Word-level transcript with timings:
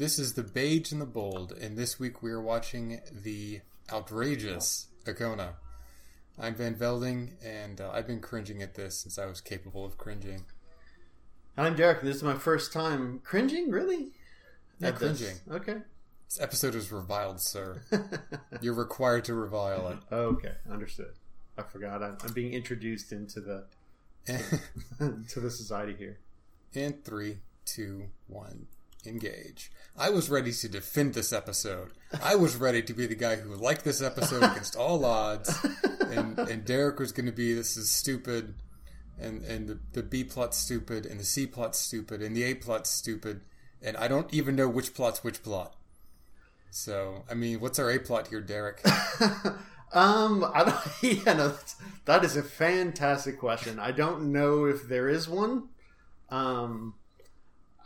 This 0.00 0.18
is 0.18 0.32
the 0.32 0.42
Beige 0.42 0.92
and 0.92 1.00
the 1.02 1.04
Bold, 1.04 1.52
and 1.52 1.76
this 1.76 2.00
week 2.00 2.22
we 2.22 2.30
are 2.30 2.40
watching 2.40 3.02
the 3.12 3.60
outrageous 3.92 4.86
Okona. 5.04 5.56
I'm 6.38 6.54
Van 6.54 6.74
Velding, 6.74 7.32
and 7.44 7.82
uh, 7.82 7.90
I've 7.92 8.06
been 8.06 8.22
cringing 8.22 8.62
at 8.62 8.76
this 8.76 8.96
since 8.96 9.18
I 9.18 9.26
was 9.26 9.42
capable 9.42 9.84
of 9.84 9.98
cringing. 9.98 10.46
I'm 11.58 11.76
Derek. 11.76 12.00
This 12.00 12.16
is 12.16 12.22
my 12.22 12.32
first 12.32 12.72
time 12.72 13.20
cringing. 13.24 13.68
Really? 13.68 14.12
Yeah, 14.78 14.88
At 14.88 15.00
this? 15.00 15.18
cringing. 15.20 15.40
Okay. 15.50 15.82
This 16.30 16.40
episode 16.40 16.74
is 16.74 16.90
reviled, 16.90 17.42
sir. 17.42 17.82
You're 18.62 18.72
required 18.72 19.26
to 19.26 19.34
revile 19.34 19.86
it. 19.88 19.98
okay. 20.10 20.54
Understood. 20.70 21.12
I 21.58 21.62
forgot. 21.62 22.02
I'm, 22.02 22.16
I'm 22.24 22.32
being 22.32 22.54
introduced 22.54 23.12
into 23.12 23.42
the 23.42 23.64
to 25.28 25.40
the 25.40 25.50
society 25.50 25.94
here. 25.98 26.20
And 26.74 27.04
three, 27.04 27.40
two, 27.66 28.04
one, 28.28 28.66
engage. 29.06 29.70
I 29.96 30.10
was 30.10 30.30
ready 30.30 30.52
to 30.52 30.68
defend 30.68 31.14
this 31.14 31.32
episode. 31.32 31.90
I 32.22 32.36
was 32.36 32.56
ready 32.56 32.82
to 32.82 32.94
be 32.94 33.06
the 33.06 33.14
guy 33.14 33.36
who 33.36 33.54
liked 33.54 33.84
this 33.84 34.02
episode 34.02 34.42
against 34.42 34.76
all 34.76 35.04
odds. 35.04 35.54
And, 36.10 36.38
and 36.38 36.64
Derek 36.64 36.98
was 36.98 37.12
going 37.12 37.26
to 37.26 37.32
be 37.32 37.52
this 37.52 37.76
is 37.76 37.90
stupid, 37.90 38.54
and 39.18 39.42
and 39.44 39.68
the, 39.68 39.78
the 39.92 40.02
B 40.02 40.24
plot's 40.24 40.56
stupid, 40.56 41.06
and 41.06 41.20
the 41.20 41.24
C 41.24 41.46
plot's 41.46 41.78
stupid, 41.78 42.22
and 42.22 42.34
the 42.34 42.44
A 42.44 42.54
plot's 42.54 42.90
stupid, 42.90 43.42
and 43.82 43.96
I 43.96 44.08
don't 44.08 44.32
even 44.32 44.56
know 44.56 44.68
which 44.68 44.94
plot's 44.94 45.22
which 45.22 45.42
plot. 45.42 45.76
So 46.70 47.24
I 47.30 47.34
mean, 47.34 47.60
what's 47.60 47.78
our 47.78 47.90
A 47.90 47.98
plot 47.98 48.28
here, 48.28 48.40
Derek? 48.40 48.82
Um, 49.92 50.48
I 50.54 50.64
don't. 50.64 50.76
Yeah, 51.26 51.32
no, 51.32 51.48
that's, 51.48 51.76
that 52.04 52.24
is 52.24 52.36
a 52.36 52.42
fantastic 52.42 53.38
question. 53.38 53.78
I 53.78 53.90
don't 53.90 54.32
know 54.32 54.66
if 54.66 54.88
there 54.88 55.08
is 55.08 55.28
one. 55.28 55.68
Um, 56.28 56.94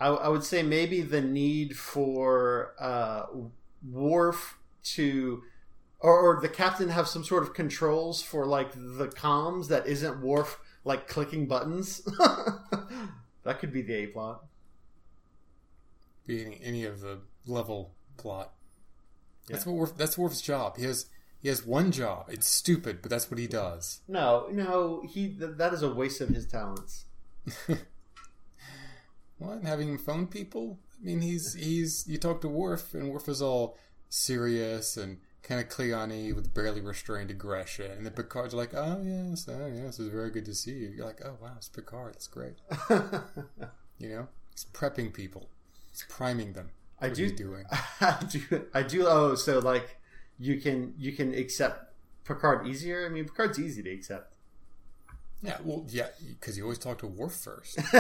I, 0.01 0.09
I 0.09 0.29
would 0.29 0.45
say 0.45 0.63
maybe 0.63 1.03
the 1.03 1.21
need 1.21 1.77
for 1.77 2.75
uh, 2.81 3.25
Worf 3.89 4.59
to, 4.95 5.43
or, 6.01 6.19
or 6.37 6.41
the 6.41 6.49
captain 6.49 6.89
have 6.89 7.07
some 7.09 7.25
sort 7.25 7.43
of 7.43 7.55
controls 7.55 8.23
for 8.23 8.45
like 8.47 8.73
the 8.73 9.09
comms 9.15 9.69
that 9.69 9.87
isn't 9.87 10.21
Worf 10.21 10.59
like 10.85 11.09
clicking 11.09 11.47
buttons. 11.47 12.01
that 13.45 13.59
could 13.61 13.73
be 13.73 13.83
the 13.83 13.95
A 13.95 14.07
plot. 14.09 14.45
Be 16.27 16.45
any, 16.45 16.61
any 16.63 16.85
of 16.85 17.01
the 17.01 17.21
level 17.47 17.95
plot. 18.17 18.53
That's 19.49 19.65
Yeah. 19.67 19.73
what 19.73 19.79
Worf, 19.79 19.97
that's 19.97 20.17
Worf's 20.19 20.41
job. 20.41 20.77
He 20.79 20.85
has 20.85 21.07
he 21.41 21.49
has 21.51 21.65
one 21.67 21.93
job. 21.93 22.27
It's 22.31 22.47
stupid, 22.47 23.01
but 23.03 23.11
that's 23.11 23.31
what 23.31 23.39
he 23.39 23.47
does. 23.47 24.01
No, 24.09 24.49
no, 24.51 25.03
he 25.07 25.29
th- 25.29 25.59
that 25.59 25.75
is 25.75 25.83
a 25.83 25.93
waste 25.93 26.23
of 26.23 26.31
his 26.31 26.47
talents. 26.47 27.05
What? 29.45 29.63
Having 29.63 29.89
him 29.89 29.99
phone 29.99 30.27
people? 30.27 30.79
I 31.01 31.05
mean, 31.05 31.21
he's 31.21 31.55
he's 31.55 32.07
you 32.07 32.19
talk 32.19 32.41
to 32.43 32.49
Worf, 32.49 32.95
and 32.95 33.11
Worf 33.11 33.29
is 33.29 33.43
all 33.43 33.77
serious 34.09 34.97
and 34.97 35.19
kind 35.43 35.61
of 35.61 35.69
Cleone 35.69 36.35
with 36.35 36.55
barely 36.55 36.81
restrained 36.81 37.31
aggression, 37.31 37.91
and 37.91 38.07
then 38.07 38.13
Picard's 38.13 38.55
like, 38.55 38.75
"Oh 38.75 39.03
yes, 39.05 39.49
oh 39.49 39.67
yes, 39.67 39.99
it's 39.99 40.09
very 40.09 40.31
good 40.31 40.47
to 40.47 40.55
see 40.55 40.73
you." 40.73 40.93
You're 40.97 41.07
like, 41.07 41.21
"Oh 41.25 41.37
wow, 41.41 41.55
it's 41.57 41.69
Picard. 41.69 42.15
That's 42.15 42.27
great." 42.29 42.55
You 43.99 44.09
know, 44.09 44.29
he's 44.51 44.65
prepping 44.65 45.15
people, 45.15 45.49
he's 45.93 46.05
priming 46.09 46.53
them. 46.53 46.71
I 47.01 47.11
do 47.11 47.31
doing. 47.31 47.65
I 48.01 48.19
do. 48.29 48.67
I 48.75 48.83
do. 48.83 49.07
Oh, 49.07 49.35
so 49.35 49.61
like 49.61 49.99
you 50.39 50.61
can 50.61 50.95
you 50.99 51.13
can 51.13 51.33
accept 51.35 51.95
Picard 52.25 52.67
easier. 52.67 53.07
I 53.07 53.09
mean, 53.09 53.25
Picard's 53.25 53.59
easy 53.59 53.83
to 53.83 53.91
accept. 53.91 54.34
Yeah, 55.45 55.59
well, 55.63 55.85
yeah, 55.91 56.07
because 56.41 56.57
you 56.57 56.63
always 56.65 56.79
talk 56.79 56.99
to 56.99 57.07
Worf 57.07 57.33
first. 57.35 57.79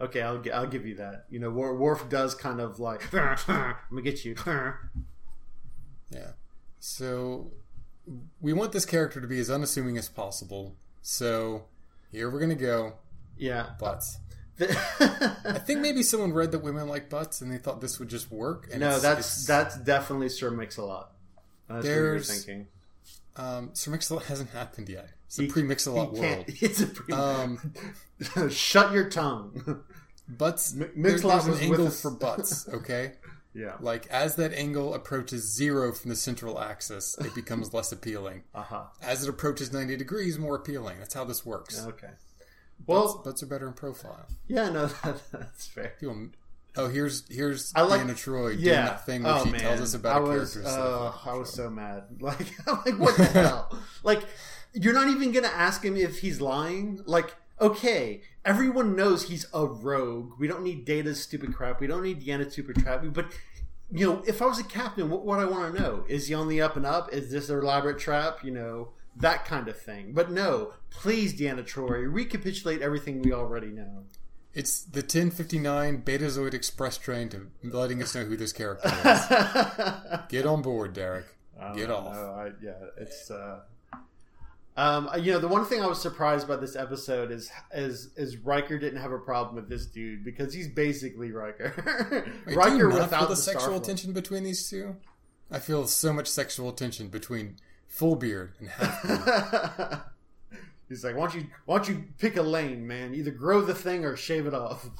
okay, 0.00 0.20
I'll 0.22 0.42
I'll 0.52 0.66
give 0.66 0.86
you 0.86 0.96
that. 0.96 1.24
You 1.30 1.38
know, 1.38 1.50
Wor- 1.50 1.74
Worf 1.76 2.08
does 2.10 2.34
kind 2.34 2.60
of 2.60 2.78
like 2.78 3.02
I'm 3.14 3.74
gonna 3.90 4.02
get 4.02 4.24
you. 4.24 4.34
Yeah. 6.10 6.30
So 6.78 7.50
we 8.40 8.52
want 8.52 8.70
this 8.72 8.84
character 8.86 9.20
to 9.20 9.26
be 9.26 9.40
as 9.40 9.50
unassuming 9.50 9.98
as 9.98 10.08
possible. 10.08 10.76
So 11.02 11.64
here 12.12 12.30
we're 12.30 12.38
gonna 12.40 12.54
go. 12.54 12.94
yeah. 13.36 13.70
Butts. 13.80 14.18
I 14.60 15.60
think 15.66 15.80
maybe 15.80 16.02
someone 16.02 16.32
read 16.32 16.52
that 16.52 16.60
women 16.60 16.88
like 16.88 17.10
butts 17.10 17.40
and 17.40 17.50
they 17.50 17.58
thought 17.58 17.80
this 17.80 17.98
would 17.98 18.08
just 18.08 18.30
work. 18.30 18.68
And 18.70 18.80
no, 18.80 18.86
it's- 18.88 19.02
that's 19.02 19.18
it's- 19.20 19.46
that's 19.46 19.76
definitely 19.84 20.28
Sir 20.28 20.50
Mix-a-Lot. 20.50 21.12
That's 21.68 21.84
what 21.84 21.92
you're 21.92 22.18
thinking. 22.20 22.68
um, 23.36 23.70
Sir 23.72 23.90
Mix-a-Lot 23.90 24.24
hasn't 24.26 24.50
happened 24.50 24.88
yet. 24.88 25.08
It's 25.26 25.38
a 25.38 25.42
He- 25.42 25.48
pre-Mix-a-lot 25.48 26.14
he 26.14 26.20
world. 26.20 26.44
It's 26.60 26.80
a 26.80 26.86
pre- 26.86 27.14
Um, 27.14 27.72
Shut 28.50 28.92
your 28.92 29.08
tongue. 29.10 29.82
Butts. 30.28 30.74
Mi- 30.74 30.86
Mix-a-Lot 30.94 31.34
there's 31.44 31.48
was 31.48 31.58
an 31.58 31.64
angle 31.64 31.90
for 31.90 32.10
butts. 32.10 32.68
Okay, 32.72 33.12
yeah. 33.54 33.74
like 33.80 34.06
as 34.08 34.36
that 34.36 34.52
angle 34.52 34.94
approaches 34.94 35.44
zero 35.54 35.92
from 35.92 36.08
the 36.10 36.16
central 36.16 36.60
axis, 36.60 37.16
it 37.18 37.34
becomes 37.34 37.72
less 37.74 37.92
appealing. 37.92 38.42
Uh 38.54 38.62
huh. 38.62 38.84
As 39.02 39.22
it 39.22 39.28
approaches 39.28 39.72
ninety 39.72 39.96
degrees, 39.96 40.38
more 40.38 40.56
appealing. 40.56 40.98
That's 40.98 41.14
how 41.14 41.24
this 41.24 41.44
works. 41.46 41.84
Okay. 41.86 42.10
Well, 42.86 43.22
butts 43.24 43.42
are 43.42 43.46
better 43.46 43.66
in 43.68 43.72
profile. 43.74 44.26
yeah, 44.48 44.68
no, 44.68 44.86
that, 44.86 45.22
that's 45.32 45.66
fair. 45.66 45.94
People, 46.00 46.28
oh, 46.76 46.88
here's 46.88 47.24
here's 47.30 47.72
I 47.74 47.82
like- 47.82 48.00
Deanna 48.02 48.10
Troi 48.14 48.52
doing 48.52 48.58
Yeah. 48.60 48.86
that 48.86 49.06
thing 49.06 49.22
where 49.22 49.34
oh 49.34 49.44
she 49.44 49.50
man, 49.52 49.60
tells 49.60 49.80
us 49.80 49.94
about 49.94 50.16
I 50.16 50.18
a 50.18 50.22
was, 50.22 50.52
character. 50.54 50.60
instead 50.60 50.80
of 50.80 51.02
uh, 51.02 51.30
a 51.30 51.30
I 51.30 51.34
was 51.38 51.52
so 51.52 51.70
mad. 51.70 52.04
Like, 52.20 52.46
I'm 52.68 52.78
like, 52.84 52.98
what 52.98 53.16
the 53.16 53.24
hell? 53.26 53.78
Like, 54.02 54.24
you're 54.76 54.94
not 54.94 55.08
even 55.08 55.32
gonna 55.32 55.48
ask 55.48 55.82
him 55.84 55.96
if 55.96 56.20
he's 56.20 56.40
lying. 56.40 57.00
Like, 57.06 57.34
okay, 57.60 58.20
everyone 58.44 58.94
knows 58.94 59.24
he's 59.24 59.46
a 59.54 59.64
rogue. 59.64 60.32
We 60.38 60.46
don't 60.46 60.62
need 60.62 60.84
Data's 60.84 61.22
stupid 61.22 61.54
crap. 61.54 61.80
We 61.80 61.86
don't 61.86 62.02
need 62.02 62.22
Deanna's 62.22 62.52
stupid 62.52 62.84
crap. 62.84 63.02
But 63.12 63.32
you 63.90 64.06
know, 64.06 64.22
if 64.26 64.42
I 64.42 64.46
was 64.46 64.58
a 64.58 64.64
captain, 64.64 65.08
what 65.08 65.24
would 65.24 65.38
I 65.38 65.46
want 65.46 65.74
to 65.74 65.82
know? 65.82 66.04
Is 66.08 66.28
he 66.28 66.34
on 66.34 66.48
the 66.48 66.60
up 66.60 66.76
and 66.76 66.84
up? 66.84 67.12
Is 67.12 67.30
this 67.30 67.48
an 67.48 67.58
elaborate 67.58 67.98
trap? 67.98 68.44
You 68.44 68.50
know, 68.50 68.88
that 69.16 69.46
kind 69.46 69.68
of 69.68 69.78
thing. 69.80 70.12
But 70.12 70.30
no, 70.30 70.74
please, 70.90 71.38
Deanna 71.38 71.64
Troi, 71.64 72.12
recapitulate 72.12 72.82
everything 72.82 73.22
we 73.22 73.32
already 73.32 73.68
know. 73.68 74.04
It's 74.52 74.82
the 74.82 75.00
1059 75.00 76.02
Betazoid 76.02 76.54
Express 76.54 76.98
train 76.98 77.28
to 77.28 77.50
letting 77.62 78.02
us 78.02 78.14
know 78.14 78.24
who 78.24 78.36
this 78.36 78.52
character 78.52 78.88
is. 78.88 80.18
Get 80.28 80.46
on 80.46 80.62
board, 80.62 80.94
Derek. 80.94 81.26
Get 81.74 81.90
off. 81.90 82.14
I, 82.14 82.50
yeah, 82.62 82.72
it's. 82.98 83.30
Uh, 83.30 83.60
um, 84.76 85.08
you 85.18 85.32
know, 85.32 85.38
the 85.38 85.48
one 85.48 85.64
thing 85.64 85.82
I 85.82 85.86
was 85.86 86.00
surprised 86.00 86.46
by 86.46 86.56
this 86.56 86.76
episode 86.76 87.30
is 87.30 87.50
is 87.72 88.10
is 88.16 88.36
Riker 88.38 88.78
didn't 88.78 89.00
have 89.00 89.12
a 89.12 89.18
problem 89.18 89.56
with 89.56 89.68
this 89.68 89.86
dude 89.86 90.22
because 90.22 90.52
he's 90.52 90.68
basically 90.68 91.32
Riker. 91.32 91.72
Wait, 92.46 92.46
do 92.46 92.50
you 92.52 92.56
Riker 92.56 92.88
not 92.88 93.00
without 93.00 93.10
feel 93.10 93.28
the, 93.28 93.34
the 93.34 93.36
sexual 93.36 93.80
tension 93.80 94.12
between 94.12 94.44
these 94.44 94.68
two? 94.68 94.96
I 95.50 95.60
feel 95.60 95.86
so 95.86 96.12
much 96.12 96.26
sexual 96.26 96.72
tension 96.72 97.08
between 97.08 97.56
full 97.86 98.16
beard 98.16 98.52
and 98.58 98.68
half 98.68 99.02
beard. 99.02 100.00
he's 100.90 101.04
like, 101.04 101.16
why 101.16 101.28
don't 101.28 101.34
you 101.34 101.46
why 101.64 101.76
don't 101.78 101.88
you 101.88 102.04
pick 102.18 102.36
a 102.36 102.42
lane, 102.42 102.86
man? 102.86 103.14
Either 103.14 103.30
grow 103.30 103.62
the 103.62 103.74
thing 103.74 104.04
or 104.04 104.14
shave 104.14 104.46
it 104.46 104.54
off. 104.54 104.90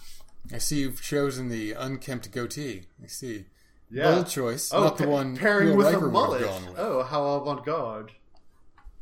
I 0.52 0.58
see 0.58 0.80
you've 0.80 1.02
chosen 1.02 1.50
the 1.50 1.72
unkempt 1.72 2.30
goatee. 2.30 2.84
I 3.02 3.08
see. 3.08 3.44
Yeah. 3.90 4.14
Bold 4.14 4.28
choice. 4.28 4.72
Oh, 4.72 4.84
not 4.84 4.96
the 4.96 5.08
one 5.08 5.36
pairing 5.36 5.76
with 5.76 5.86
Riker 5.86 6.08
a 6.08 6.10
mullet. 6.10 6.40
with. 6.40 6.78
Oh, 6.78 7.02
how 7.02 7.24
avant 7.26 7.64
garde. 7.64 8.12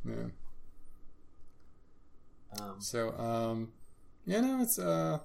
Yeah. 0.04 0.14
Um, 2.60 2.76
So, 2.78 3.16
um, 3.19 3.72
yeah, 4.26 4.41
no, 4.41 4.60
it's, 4.60 4.78
uh, 4.78 5.19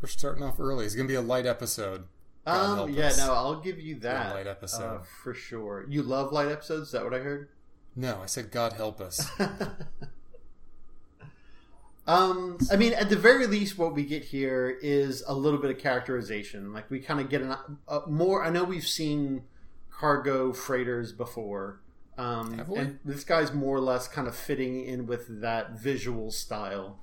we're 0.00 0.08
starting 0.08 0.42
off 0.42 0.60
early. 0.60 0.84
It's 0.84 0.94
going 0.94 1.06
to 1.08 1.12
be 1.12 1.16
a 1.16 1.20
light 1.22 1.46
episode. 1.46 2.04
Um 2.46 2.90
yeah, 2.90 3.06
us. 3.06 3.18
no, 3.18 3.32
I'll 3.32 3.60
give 3.60 3.80
you 3.80 3.94
that 4.00 4.34
light 4.34 4.46
episode. 4.46 4.96
uh, 4.96 5.02
for 5.22 5.32
sure. 5.32 5.86
You 5.88 6.02
love 6.02 6.30
light 6.30 6.48
episodes? 6.48 6.88
Is 6.88 6.92
that 6.92 7.02
what 7.02 7.14
I 7.14 7.20
heard? 7.20 7.48
No, 7.96 8.20
I 8.22 8.26
said 8.26 8.50
God 8.50 8.74
help 8.74 9.00
us. 9.00 9.26
um, 12.06 12.58
I 12.70 12.76
mean, 12.76 12.92
at 12.92 13.08
the 13.08 13.16
very 13.16 13.46
least, 13.46 13.78
what 13.78 13.94
we 13.94 14.04
get 14.04 14.24
here 14.24 14.78
is 14.82 15.22
a 15.26 15.34
little 15.34 15.58
bit 15.58 15.70
of 15.70 15.78
characterization. 15.78 16.72
Like 16.72 16.90
we 16.90 17.00
kind 17.00 17.20
of 17.20 17.30
get 17.30 17.40
an, 17.40 17.56
a 17.88 18.00
more. 18.06 18.44
I 18.44 18.50
know 18.50 18.64
we've 18.64 18.86
seen 18.86 19.44
cargo 19.90 20.52
freighters 20.52 21.12
before, 21.12 21.80
um, 22.18 22.60
and 22.76 22.98
this 23.04 23.24
guy's 23.24 23.52
more 23.52 23.76
or 23.76 23.80
less 23.80 24.06
kind 24.08 24.26
of 24.28 24.34
fitting 24.36 24.84
in 24.84 25.06
with 25.06 25.40
that 25.40 25.72
visual 25.78 26.30
style. 26.30 26.98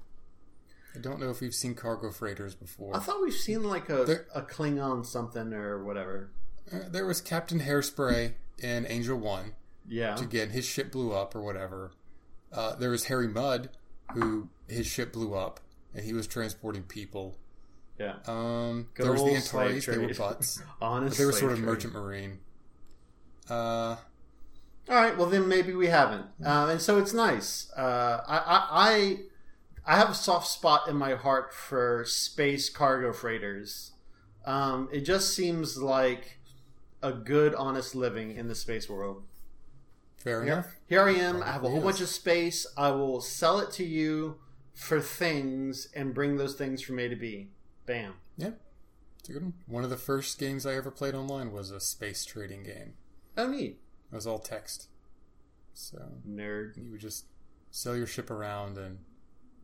I 0.95 0.99
don't 0.99 1.19
know 1.19 1.29
if 1.29 1.39
we've 1.41 1.53
seen 1.55 1.73
cargo 1.75 2.11
freighters 2.11 2.53
before. 2.55 2.95
I 2.95 2.99
thought 2.99 3.21
we've 3.21 3.33
seen 3.33 3.63
like 3.63 3.89
a, 3.89 4.03
There- 4.03 4.27
a 4.35 4.41
Klingon 4.41 5.05
something 5.05 5.53
or 5.53 5.83
whatever. 5.83 6.31
Uh, 6.71 6.79
there 6.89 7.05
was 7.05 7.21
Captain 7.21 7.59
Hairspray 7.61 8.33
in 8.59 8.85
Angel 8.87 9.17
One. 9.17 9.53
Yeah, 9.87 10.13
Which 10.13 10.23
again, 10.23 10.49
his 10.51 10.65
ship 10.65 10.91
blew 10.91 11.11
up 11.13 11.33
or 11.35 11.41
whatever. 11.41 11.91
Uh, 12.53 12.75
there 12.75 12.89
was 12.91 13.05
Harry 13.05 13.27
Mudd, 13.27 13.69
who 14.13 14.49
his 14.67 14.85
ship 14.85 15.11
blew 15.13 15.33
up 15.33 15.59
and 15.93 16.05
he 16.05 16.13
was 16.13 16.27
transporting 16.27 16.83
people. 16.83 17.37
yeah. 17.99 18.15
Um, 18.27 18.89
there 18.95 19.11
was 19.11 19.23
the 19.23 19.35
Antares. 19.35 19.85
They 19.85 19.97
were 19.97 20.13
butts. 20.13 20.61
Honest, 20.81 21.13
But 21.17 21.17
they 21.17 21.25
were 21.25 21.31
sort 21.31 21.51
of 21.53 21.57
trade. 21.57 21.65
merchant 21.67 21.93
marine. 21.93 22.39
Uh, 23.49 23.95
All 24.91 24.97
right, 24.97 25.17
well 25.17 25.29
then 25.29 25.47
maybe 25.47 25.73
we 25.73 25.87
haven't, 25.87 26.25
uh, 26.45 26.67
and 26.69 26.81
so 26.81 26.97
it's 26.97 27.13
nice. 27.13 27.71
Uh, 27.77 28.19
I, 28.27 29.21
I 29.85 29.93
I 29.93 29.97
have 29.97 30.09
a 30.09 30.13
soft 30.13 30.47
spot 30.47 30.89
in 30.89 30.97
my 30.97 31.15
heart 31.15 31.53
for 31.53 32.03
space 32.05 32.69
cargo 32.69 33.13
freighters. 33.13 33.93
Um, 34.45 34.89
it 34.91 35.01
just 35.01 35.33
seems 35.33 35.77
like 35.77 36.39
a 37.01 37.13
good, 37.13 37.55
honest 37.55 37.95
living 37.95 38.35
in 38.35 38.49
the 38.49 38.53
space 38.53 38.89
world. 38.89 39.23
Fair 40.17 40.43
enough. 40.43 40.75
here 40.87 41.03
I 41.03 41.13
am. 41.13 41.41
I 41.41 41.53
have 41.53 41.63
a 41.63 41.69
whole 41.69 41.81
bunch 41.81 42.01
of 42.01 42.09
space. 42.09 42.67
I 42.77 42.91
will 42.91 43.21
sell 43.21 43.59
it 43.59 43.71
to 43.73 43.85
you 43.85 44.39
for 44.73 44.99
things 44.99 45.87
and 45.95 46.13
bring 46.13 46.35
those 46.35 46.55
things 46.55 46.81
from 46.81 46.99
A 46.99 47.07
to 47.07 47.15
B. 47.15 47.47
Bam. 47.85 48.15
Yeah, 48.35 48.51
it's 49.19 49.29
a 49.29 49.31
good 49.31 49.43
one. 49.43 49.53
One 49.67 49.85
of 49.85 49.89
the 49.89 49.95
first 49.95 50.37
games 50.37 50.65
I 50.65 50.75
ever 50.75 50.91
played 50.91 51.15
online 51.15 51.53
was 51.53 51.71
a 51.71 51.79
space 51.79 52.25
trading 52.25 52.63
game. 52.63 52.95
Oh, 53.37 53.47
neat. 53.47 53.79
It 54.11 54.15
was 54.15 54.27
all 54.27 54.39
text, 54.39 54.87
so 55.73 55.97
Nerd. 56.27 56.75
you 56.77 56.91
would 56.91 56.99
just 56.99 57.25
sell 57.69 57.95
your 57.95 58.07
ship 58.07 58.29
around 58.29 58.77
and 58.77 58.99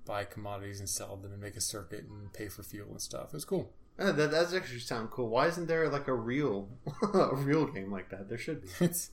buy 0.06 0.24
commodities 0.24 0.80
and 0.80 0.88
sell 0.88 1.18
them 1.18 1.34
and 1.34 1.42
make 1.42 1.58
a 1.58 1.62
circuit 1.62 2.06
and 2.10 2.32
pay 2.32 2.48
for 2.48 2.64
fuel 2.64 2.88
and 2.92 3.02
stuff. 3.02 3.28
It 3.28 3.34
was 3.34 3.46
cool. 3.46 3.74
That 3.98 4.16
does 4.16 4.54
actually 4.54 4.80
sound 4.80 5.10
cool. 5.12 5.28
Why 5.28 5.48
isn't 5.48 5.68
there 5.68 5.90
like 5.90 6.08
a 6.08 6.14
real, 6.14 6.70
a 7.14 7.36
real 7.36 7.66
game 7.68 7.92
like 7.92 8.10
that? 8.12 8.30
There 8.30 8.38
should 8.38 8.62
be. 8.62 8.70
It's 8.86 9.10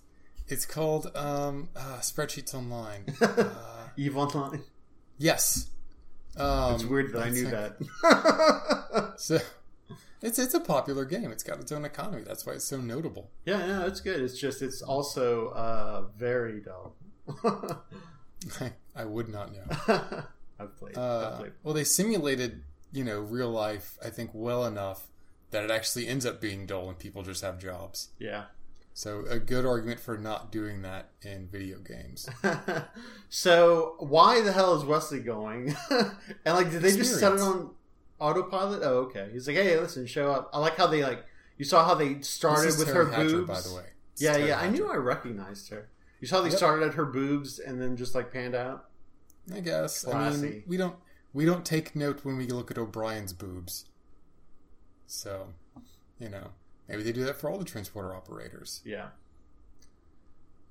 it's 0.46 0.66
called 0.66 1.10
um, 1.16 1.70
uh, 1.74 1.98
Spreadsheets 2.00 2.54
Online. 2.54 3.06
Uh, 3.20 3.88
Eve 3.96 4.16
Online. 4.16 4.62
yes. 5.18 5.70
Um, 6.36 6.74
It's 6.74 6.84
weird 6.84 7.12
that 7.14 7.22
I 7.22 7.30
knew 7.30 7.44
like- 7.44 7.78
that. 7.78 9.14
So 9.16 9.38
it's 10.24 10.38
it's 10.40 10.54
a 10.54 10.60
popular 10.60 11.04
game. 11.04 11.30
It's 11.30 11.44
got 11.44 11.60
its 11.60 11.70
own 11.70 11.84
economy. 11.84 12.22
That's 12.26 12.44
why 12.44 12.54
it's 12.54 12.64
so 12.64 12.78
notable. 12.80 13.30
yeah, 13.44 13.64
no, 13.66 13.86
it's 13.86 14.00
good. 14.00 14.20
It's 14.20 14.36
just 14.38 14.60
it's 14.62 14.82
also 14.82 15.48
uh, 15.50 16.04
very 16.16 16.60
dull. 16.60 16.96
I, 18.60 18.72
I 18.96 19.04
would 19.04 19.28
not 19.28 19.52
know. 19.52 19.62
I've 20.58 20.76
played. 20.76 20.96
I've 20.96 20.98
Uh, 20.98 21.36
played. 21.38 21.52
well, 21.62 21.74
they 21.74 21.84
simulated 21.84 22.62
you 22.92 23.04
know 23.04 23.20
real 23.20 23.50
life. 23.50 23.96
I 24.04 24.10
think 24.10 24.30
well 24.34 24.64
enough 24.66 25.06
that 25.50 25.62
it 25.64 25.70
actually 25.70 26.08
ends 26.08 26.26
up 26.26 26.40
being 26.40 26.66
dull 26.66 26.88
and 26.88 26.98
people 26.98 27.22
just 27.22 27.42
have 27.42 27.58
jobs. 27.60 28.08
Yeah. 28.18 28.44
So 28.96 29.24
a 29.28 29.38
good 29.40 29.66
argument 29.66 29.98
for 30.00 30.16
not 30.16 30.52
doing 30.52 30.82
that 30.82 31.10
in 31.22 31.48
video 31.48 31.78
games. 31.78 32.28
so 33.28 33.96
why 33.98 34.40
the 34.40 34.52
hell 34.52 34.74
is 34.76 34.84
Wesley 34.84 35.20
going? 35.20 35.74
and 35.90 36.54
like, 36.54 36.70
did 36.70 36.82
they 36.82 36.96
just 36.96 37.18
set 37.18 37.32
it 37.32 37.40
on 37.40 37.70
autopilot? 38.20 38.82
Oh, 38.82 38.98
okay. 39.06 39.28
He's 39.32 39.46
like, 39.46 39.56
hey, 39.56 39.78
listen, 39.78 40.06
show 40.06 40.30
up. 40.32 40.50
I 40.52 40.58
like 40.58 40.76
how 40.76 40.86
they 40.86 41.02
like. 41.02 41.24
You 41.58 41.64
saw 41.64 41.84
how 41.84 41.94
they 41.94 42.20
started 42.22 42.76
with 42.78 42.88
Teri 42.88 42.94
her 42.94 43.10
Hatcher, 43.10 43.28
boobs. 43.28 43.48
by 43.48 43.60
the 43.60 43.74
way. 43.76 43.86
It's 44.12 44.22
Yeah, 44.22 44.36
Teri 44.38 44.48
yeah. 44.48 44.60
I 44.60 44.68
knew 44.70 44.88
I 44.90 44.96
recognized 44.96 45.70
her. 45.70 45.88
You 46.20 46.26
saw 46.28 46.40
they 46.40 46.48
Yep. 46.48 46.56
started 46.58 46.86
at 46.88 46.94
her 46.94 47.04
boobs 47.04 47.58
and 47.58 47.80
then 47.80 47.96
just 47.96 48.14
like 48.14 48.32
panned 48.32 48.54
out. 48.54 48.88
I 49.54 49.60
guess. 49.60 50.06
I 50.06 50.30
mean, 50.30 50.64
we 50.66 50.76
don't 50.76 50.96
we 51.32 51.44
don't 51.44 51.64
take 51.66 51.94
note 51.94 52.24
when 52.24 52.36
we 52.36 52.46
look 52.46 52.70
at 52.70 52.78
O'Brien's 52.78 53.32
boobs. 53.32 53.86
So, 55.06 55.48
you 56.18 56.28
know, 56.28 56.52
maybe 56.88 57.02
they 57.02 57.12
do 57.12 57.24
that 57.24 57.36
for 57.36 57.50
all 57.50 57.58
the 57.58 57.64
transporter 57.64 58.14
operators. 58.14 58.80
Yeah. 58.84 59.08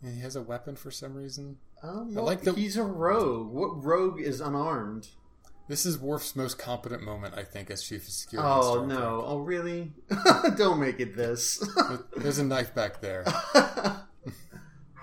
And 0.01 0.15
he 0.15 0.21
has 0.21 0.35
a 0.35 0.41
weapon 0.41 0.75
for 0.75 0.89
some 0.91 1.13
reason. 1.13 1.57
Um, 1.81 2.17
I 2.17 2.21
like 2.21 2.41
the- 2.41 2.53
he's 2.53 2.77
a 2.77 2.83
rogue. 2.83 3.51
What 3.51 3.83
rogue 3.83 4.19
is 4.19 4.41
unarmed? 4.41 5.09
This 5.73 5.87
is 5.87 5.97
Worf's 5.97 6.35
most 6.35 6.59
competent 6.59 7.01
moment, 7.01 7.33
I 7.35 7.43
think, 7.43 7.71
as 7.71 7.81
chief 7.81 8.03
of 8.03 8.13
security. 8.13 8.47
Oh 8.47 8.85
no! 8.85 9.23
Oh 9.25 9.39
really? 9.39 9.91
Don't 10.55 10.79
make 10.79 10.99
it 10.99 11.17
this. 11.17 11.67
There's 12.15 12.37
a 12.37 12.43
knife 12.43 12.75
back 12.75 13.01
there. 13.01 13.25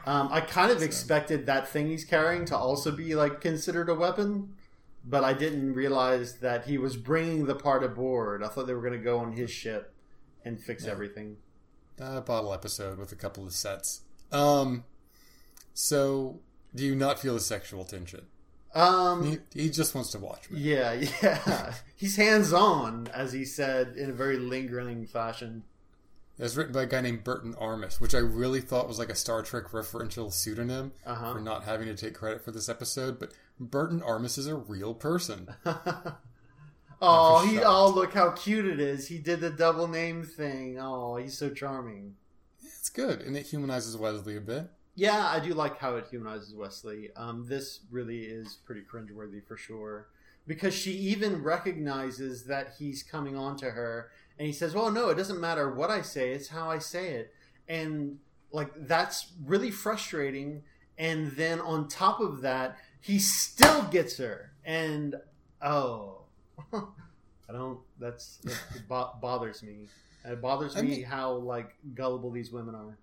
um, 0.06 0.28
I 0.30 0.40
kind 0.40 0.70
of 0.70 0.80
expected 0.80 1.46
that 1.46 1.66
thing 1.66 1.88
he's 1.88 2.04
carrying 2.04 2.44
to 2.44 2.56
also 2.56 2.92
be 2.92 3.16
like 3.16 3.40
considered 3.40 3.88
a 3.88 3.96
weapon, 3.96 4.54
but 5.04 5.24
I 5.24 5.32
didn't 5.32 5.74
realize 5.74 6.38
that 6.38 6.66
he 6.66 6.78
was 6.78 6.96
bringing 6.96 7.46
the 7.46 7.56
part 7.56 7.82
aboard. 7.82 8.44
I 8.44 8.46
thought 8.46 8.68
they 8.68 8.74
were 8.74 8.80
going 8.80 8.92
to 8.92 9.04
go 9.04 9.18
on 9.18 9.32
his 9.32 9.50
ship 9.50 9.92
and 10.44 10.62
fix 10.62 10.84
Yeah. 10.84 10.92
everything. 10.92 11.38
A 11.98 12.20
bottle 12.20 12.54
episode 12.54 12.96
with 12.96 13.10
a 13.10 13.16
couple 13.16 13.44
of 13.44 13.54
sets. 13.54 14.02
Um, 14.30 14.84
so 15.74 16.38
do 16.72 16.84
you 16.86 16.94
not 16.94 17.18
feel 17.18 17.34
the 17.34 17.40
sexual 17.40 17.84
tension? 17.84 18.26
Um, 18.74 19.24
He, 19.52 19.62
he 19.64 19.70
just 19.70 19.94
wants 19.94 20.10
to 20.12 20.18
watch 20.18 20.48
me. 20.50 20.60
yeah, 20.60 20.92
yeah. 21.22 21.74
He's 21.96 22.16
hands 22.16 22.52
on, 22.52 23.08
as 23.12 23.32
he 23.32 23.44
said 23.44 23.94
in 23.96 24.10
a 24.10 24.12
very 24.12 24.38
lingering 24.38 25.06
fashion. 25.06 25.64
It 26.38 26.44
was 26.44 26.56
written 26.56 26.72
by 26.72 26.84
a 26.84 26.86
guy 26.86 27.00
named 27.02 27.22
Burton 27.24 27.52
Armus, 27.54 28.00
which 28.00 28.14
I 28.14 28.18
really 28.18 28.60
thought 28.62 28.88
was 28.88 28.98
like 28.98 29.10
a 29.10 29.14
Star 29.14 29.42
Trek 29.42 29.64
referential 29.72 30.32
pseudonym 30.32 30.92
Uh 31.04 31.14
huh. 31.14 31.32
for 31.34 31.40
not 31.40 31.64
having 31.64 31.86
to 31.88 31.94
take 31.94 32.14
credit 32.14 32.42
for 32.42 32.50
this 32.50 32.68
episode. 32.68 33.18
But 33.18 33.32
Burton 33.58 34.00
Armus 34.00 34.38
is 34.38 34.46
a 34.46 34.54
real 34.54 34.94
person. 34.94 35.48
oh, 37.02 37.44
he! 37.46 37.58
Oh, 37.62 37.90
look 37.90 38.14
how 38.14 38.30
cute 38.30 38.66
it 38.66 38.80
is. 38.80 39.08
He 39.08 39.18
did 39.18 39.40
the 39.40 39.50
double 39.50 39.88
name 39.88 40.22
thing. 40.24 40.78
Oh, 40.80 41.16
he's 41.16 41.36
so 41.36 41.50
charming. 41.50 42.14
It's 42.62 42.88
good, 42.88 43.20
and 43.20 43.36
it 43.36 43.46
humanizes 43.46 43.96
Wesley 43.96 44.36
a 44.36 44.40
bit. 44.40 44.70
Yeah, 45.00 45.26
I 45.28 45.40
do 45.40 45.54
like 45.54 45.78
how 45.78 45.96
it 45.96 46.08
humanizes 46.10 46.54
Wesley. 46.54 47.08
Um, 47.16 47.46
this 47.48 47.80
really 47.90 48.24
is 48.24 48.58
pretty 48.66 48.82
cringeworthy 48.82 49.42
for 49.42 49.56
sure. 49.56 50.08
Because 50.46 50.74
she 50.74 50.92
even 50.92 51.42
recognizes 51.42 52.44
that 52.44 52.74
he's 52.78 53.02
coming 53.02 53.34
on 53.34 53.56
to 53.56 53.70
her 53.70 54.10
and 54.38 54.46
he 54.46 54.52
says, 54.52 54.74
Well, 54.74 54.90
no, 54.90 55.08
it 55.08 55.14
doesn't 55.14 55.40
matter 55.40 55.72
what 55.72 55.88
I 55.88 56.02
say, 56.02 56.32
it's 56.32 56.48
how 56.48 56.70
I 56.70 56.80
say 56.80 57.12
it. 57.14 57.32
And 57.66 58.18
like 58.52 58.72
that's 58.76 59.32
really 59.42 59.70
frustrating. 59.70 60.64
And 60.98 61.30
then 61.32 61.62
on 61.62 61.88
top 61.88 62.20
of 62.20 62.42
that, 62.42 62.76
he 63.00 63.18
still 63.18 63.84
gets 63.84 64.18
her. 64.18 64.52
And 64.66 65.14
oh 65.62 66.24
I 66.74 67.52
don't 67.52 67.78
that's 67.98 68.42
bo- 68.88 69.12
bothers 69.18 69.62
me. 69.62 69.86
It 70.26 70.42
bothers 70.42 70.76
I 70.76 70.82
me 70.82 70.88
mean- 70.88 71.04
how 71.04 71.32
like 71.36 71.74
gullible 71.94 72.30
these 72.30 72.52
women 72.52 72.74
are. 72.74 72.98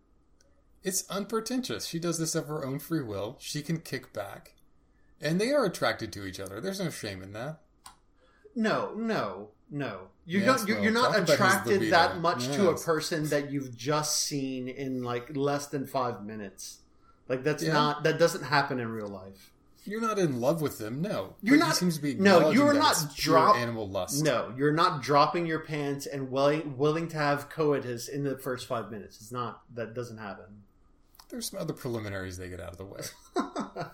It's 0.88 1.04
unpretentious. 1.10 1.86
She 1.86 2.00
does 2.00 2.18
this 2.18 2.34
of 2.34 2.48
her 2.48 2.66
own 2.66 2.80
free 2.80 3.04
will. 3.04 3.36
She 3.42 3.62
can 3.62 3.80
kick 3.80 4.14
back. 4.14 4.54
And 5.20 5.42
they 5.42 5.52
are 5.52 5.66
attracted 5.66 6.14
to 6.14 6.26
each 6.26 6.40
other. 6.40 6.62
There's 6.62 6.80
no 6.80 6.90
shame 6.90 7.22
in 7.22 7.34
that. 7.34 7.60
No, 8.56 8.94
no, 8.96 9.50
no. 9.70 10.08
You're 10.26 10.44
Yes, 10.44 10.60
not. 10.62 10.68
You're, 10.68 10.78
well, 10.78 10.84
you're 10.86 10.94
not 10.94 11.30
attracted 11.30 11.92
that 11.92 12.20
much 12.22 12.46
to 12.56 12.70
a 12.70 12.78
person 12.78 13.28
that 13.30 13.52
you've 13.52 13.76
just 13.76 14.24
seen 14.24 14.70
in 14.70 15.04
like 15.04 15.36
less 15.36 15.68
than 15.68 15.86
five 15.86 16.24
minutes. 16.26 16.78
Like 17.28 17.44
that's 17.44 17.64
Yeah. 17.64 17.74
not. 17.74 18.04
That 18.04 18.18
doesn't 18.18 18.44
happen 18.44 18.80
in 18.80 18.88
real 18.90 19.10
life. 19.10 19.52
You're 19.84 20.02
not 20.02 20.20
in 20.20 20.40
love 20.40 20.62
with 20.62 20.78
them, 20.80 21.02
no. 21.02 21.36
You're 21.42 21.58
But 21.58 21.66
not- 21.66 21.76
seems 21.76 21.96
to 21.98 22.02
be 22.02 22.16
no, 22.16 22.50
you're 22.52 22.74
not 22.74 23.14
drop- 23.16 23.56
animal 23.58 23.90
lust. 23.90 24.24
No, 24.24 24.54
you're 24.58 24.74
not 24.74 25.02
dropping 25.02 25.46
your 25.46 25.60
pants 25.60 26.06
and 26.06 26.30
willing 26.32 26.78
willing 26.78 27.08
to 27.10 27.18
have 27.18 27.50
coitus 27.50 28.08
in 28.08 28.24
the 28.24 28.38
first 28.38 28.68
five 28.68 28.90
minutes. 28.92 29.18
It's 29.22 29.32
not. 29.32 29.64
That 29.76 29.94
doesn't 29.94 30.18
happen. 30.20 30.64
There's 31.30 31.50
some 31.50 31.60
other 31.60 31.74
preliminaries 31.74 32.38
they 32.38 32.50
get 32.50 32.60
out 32.62 32.72
of 32.72 32.78
the 32.78 32.86
way. 32.86 33.02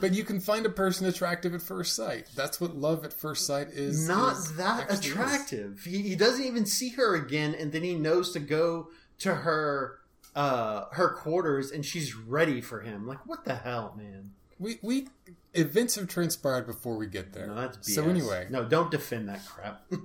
but 0.00 0.12
you 0.12 0.24
can 0.24 0.40
find 0.40 0.66
a 0.66 0.70
person 0.70 1.06
attractive 1.06 1.54
at 1.54 1.62
first 1.62 1.96
sight. 1.96 2.26
That's 2.34 2.60
what 2.60 2.76
love 2.76 3.04
at 3.04 3.12
first 3.12 3.46
sight 3.46 3.68
is. 3.68 4.06
not 4.06 4.36
is- 4.36 4.56
that 4.56 4.92
attractive. 4.92 5.82
He, 5.84 6.02
he 6.02 6.16
doesn't 6.16 6.44
even 6.44 6.66
see 6.66 6.90
her 6.90 7.14
again, 7.14 7.54
and 7.54 7.72
then 7.72 7.82
he 7.82 7.94
knows 7.94 8.32
to 8.32 8.40
go 8.40 8.88
to 9.20 9.34
her 9.34 9.96
uh 10.36 10.84
her 10.92 11.08
quarters, 11.14 11.70
and 11.70 11.84
she's 11.84 12.14
ready 12.14 12.60
for 12.60 12.80
him. 12.80 13.06
Like 13.06 13.26
what 13.26 13.44
the 13.44 13.56
hell, 13.56 13.94
man? 13.96 14.32
We 14.58 14.78
we 14.82 15.08
events 15.54 15.96
have 15.96 16.08
transpired 16.08 16.66
before 16.66 16.96
we 16.96 17.06
get 17.06 17.32
there. 17.32 17.46
No, 17.46 17.54
that's 17.54 17.78
BS. 17.78 17.94
So 17.94 18.08
anyway, 18.08 18.46
no, 18.50 18.64
don't 18.64 18.90
defend 18.90 19.28
that 19.28 19.44
crap. 19.46 19.82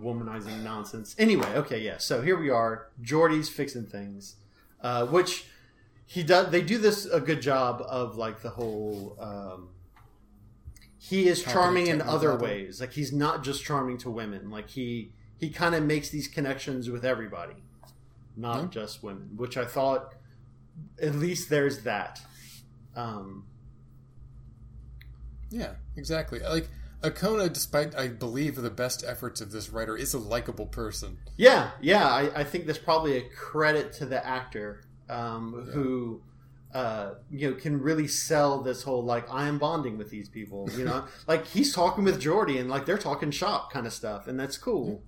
Womanizing 0.00 0.62
nonsense. 0.62 1.14
Anyway, 1.18 1.46
okay, 1.54 1.80
yeah. 1.80 1.98
So 1.98 2.22
here 2.22 2.38
we 2.38 2.50
are. 2.50 2.88
Geordi's 3.02 3.48
fixing 3.48 3.84
things, 3.86 4.36
uh, 4.82 5.06
which 5.06 5.46
he 6.06 6.22
does. 6.22 6.50
They 6.50 6.60
do 6.62 6.76
this 6.78 7.06
a 7.06 7.20
good 7.20 7.40
job 7.40 7.82
of 7.88 8.16
like 8.16 8.42
the 8.42 8.50
whole. 8.50 9.16
Um, 9.20 9.68
he 10.98 11.26
is 11.26 11.40
Talking 11.42 11.52
charming 11.52 11.86
in 11.88 12.00
other 12.02 12.30
level. 12.32 12.46
ways. 12.46 12.80
Like 12.80 12.92
he's 12.92 13.12
not 13.12 13.42
just 13.42 13.64
charming 13.64 13.98
to 13.98 14.10
women. 14.10 14.50
Like 14.50 14.68
he 14.70 15.12
he 15.38 15.50
kind 15.50 15.74
of 15.74 15.82
makes 15.84 16.10
these 16.10 16.28
connections 16.28 16.88
with 16.90 17.04
everybody, 17.04 17.56
not 18.36 18.66
Mhm. 18.66 18.70
just 18.70 19.02
women. 19.02 19.30
Which 19.36 19.56
I 19.56 19.64
thought, 19.64 20.14
at 21.00 21.14
least 21.16 21.48
there's 21.50 21.82
that. 21.82 22.20
Um, 22.94 23.46
yeah, 25.50 25.74
exactly. 25.96 26.38
Like 26.40 26.68
Okona, 27.02 27.52
despite 27.52 27.94
I 27.96 28.08
believe 28.08 28.56
the 28.56 28.70
best 28.70 29.04
efforts 29.06 29.40
of 29.40 29.50
this 29.52 29.70
writer, 29.70 29.96
is 29.96 30.14
a 30.14 30.18
likable 30.18 30.66
person. 30.66 31.18
Yeah, 31.36 31.70
yeah. 31.80 32.06
I, 32.08 32.40
I 32.40 32.44
think 32.44 32.66
that's 32.66 32.78
probably 32.78 33.16
a 33.16 33.28
credit 33.28 33.92
to 33.94 34.06
the 34.06 34.24
actor 34.24 34.84
um, 35.10 35.64
Yeah. 35.66 35.72
who, 35.74 36.22
uh, 36.72 37.14
you 37.30 37.50
know, 37.50 37.56
can 37.56 37.80
really 37.80 38.08
sell 38.08 38.62
this 38.62 38.82
whole 38.82 39.04
like 39.04 39.28
I 39.30 39.48
am 39.48 39.58
bonding 39.58 39.98
with 39.98 40.10
these 40.10 40.28
people. 40.28 40.68
You 40.76 40.84
know, 40.84 41.04
like 41.26 41.46
he's 41.46 41.74
talking 41.74 42.04
with 42.04 42.22
Geordi 42.22 42.60
and 42.60 42.70
like 42.70 42.86
they're 42.86 42.98
talking 42.98 43.30
shop 43.30 43.72
kind 43.72 43.86
of 43.86 43.92
stuff, 43.92 44.26
and 44.28 44.38
that's 44.38 44.56
cool. 44.56 45.02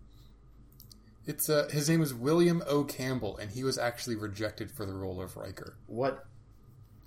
It's 1.27 1.49
uh, 1.49 1.69
his 1.71 1.89
name 1.89 2.03
is 2.03 2.13
William 2.13 2.63
O. 2.67 2.85
Campbell, 2.85 3.39
and 3.39 3.51
he 3.51 3.65
was 3.65 3.79
actually 3.79 4.17
rejected 4.17 4.71
for 4.71 4.85
the 4.85 4.93
role 4.93 5.23
of 5.23 5.37
Riker. 5.37 5.79
What 5.87 6.27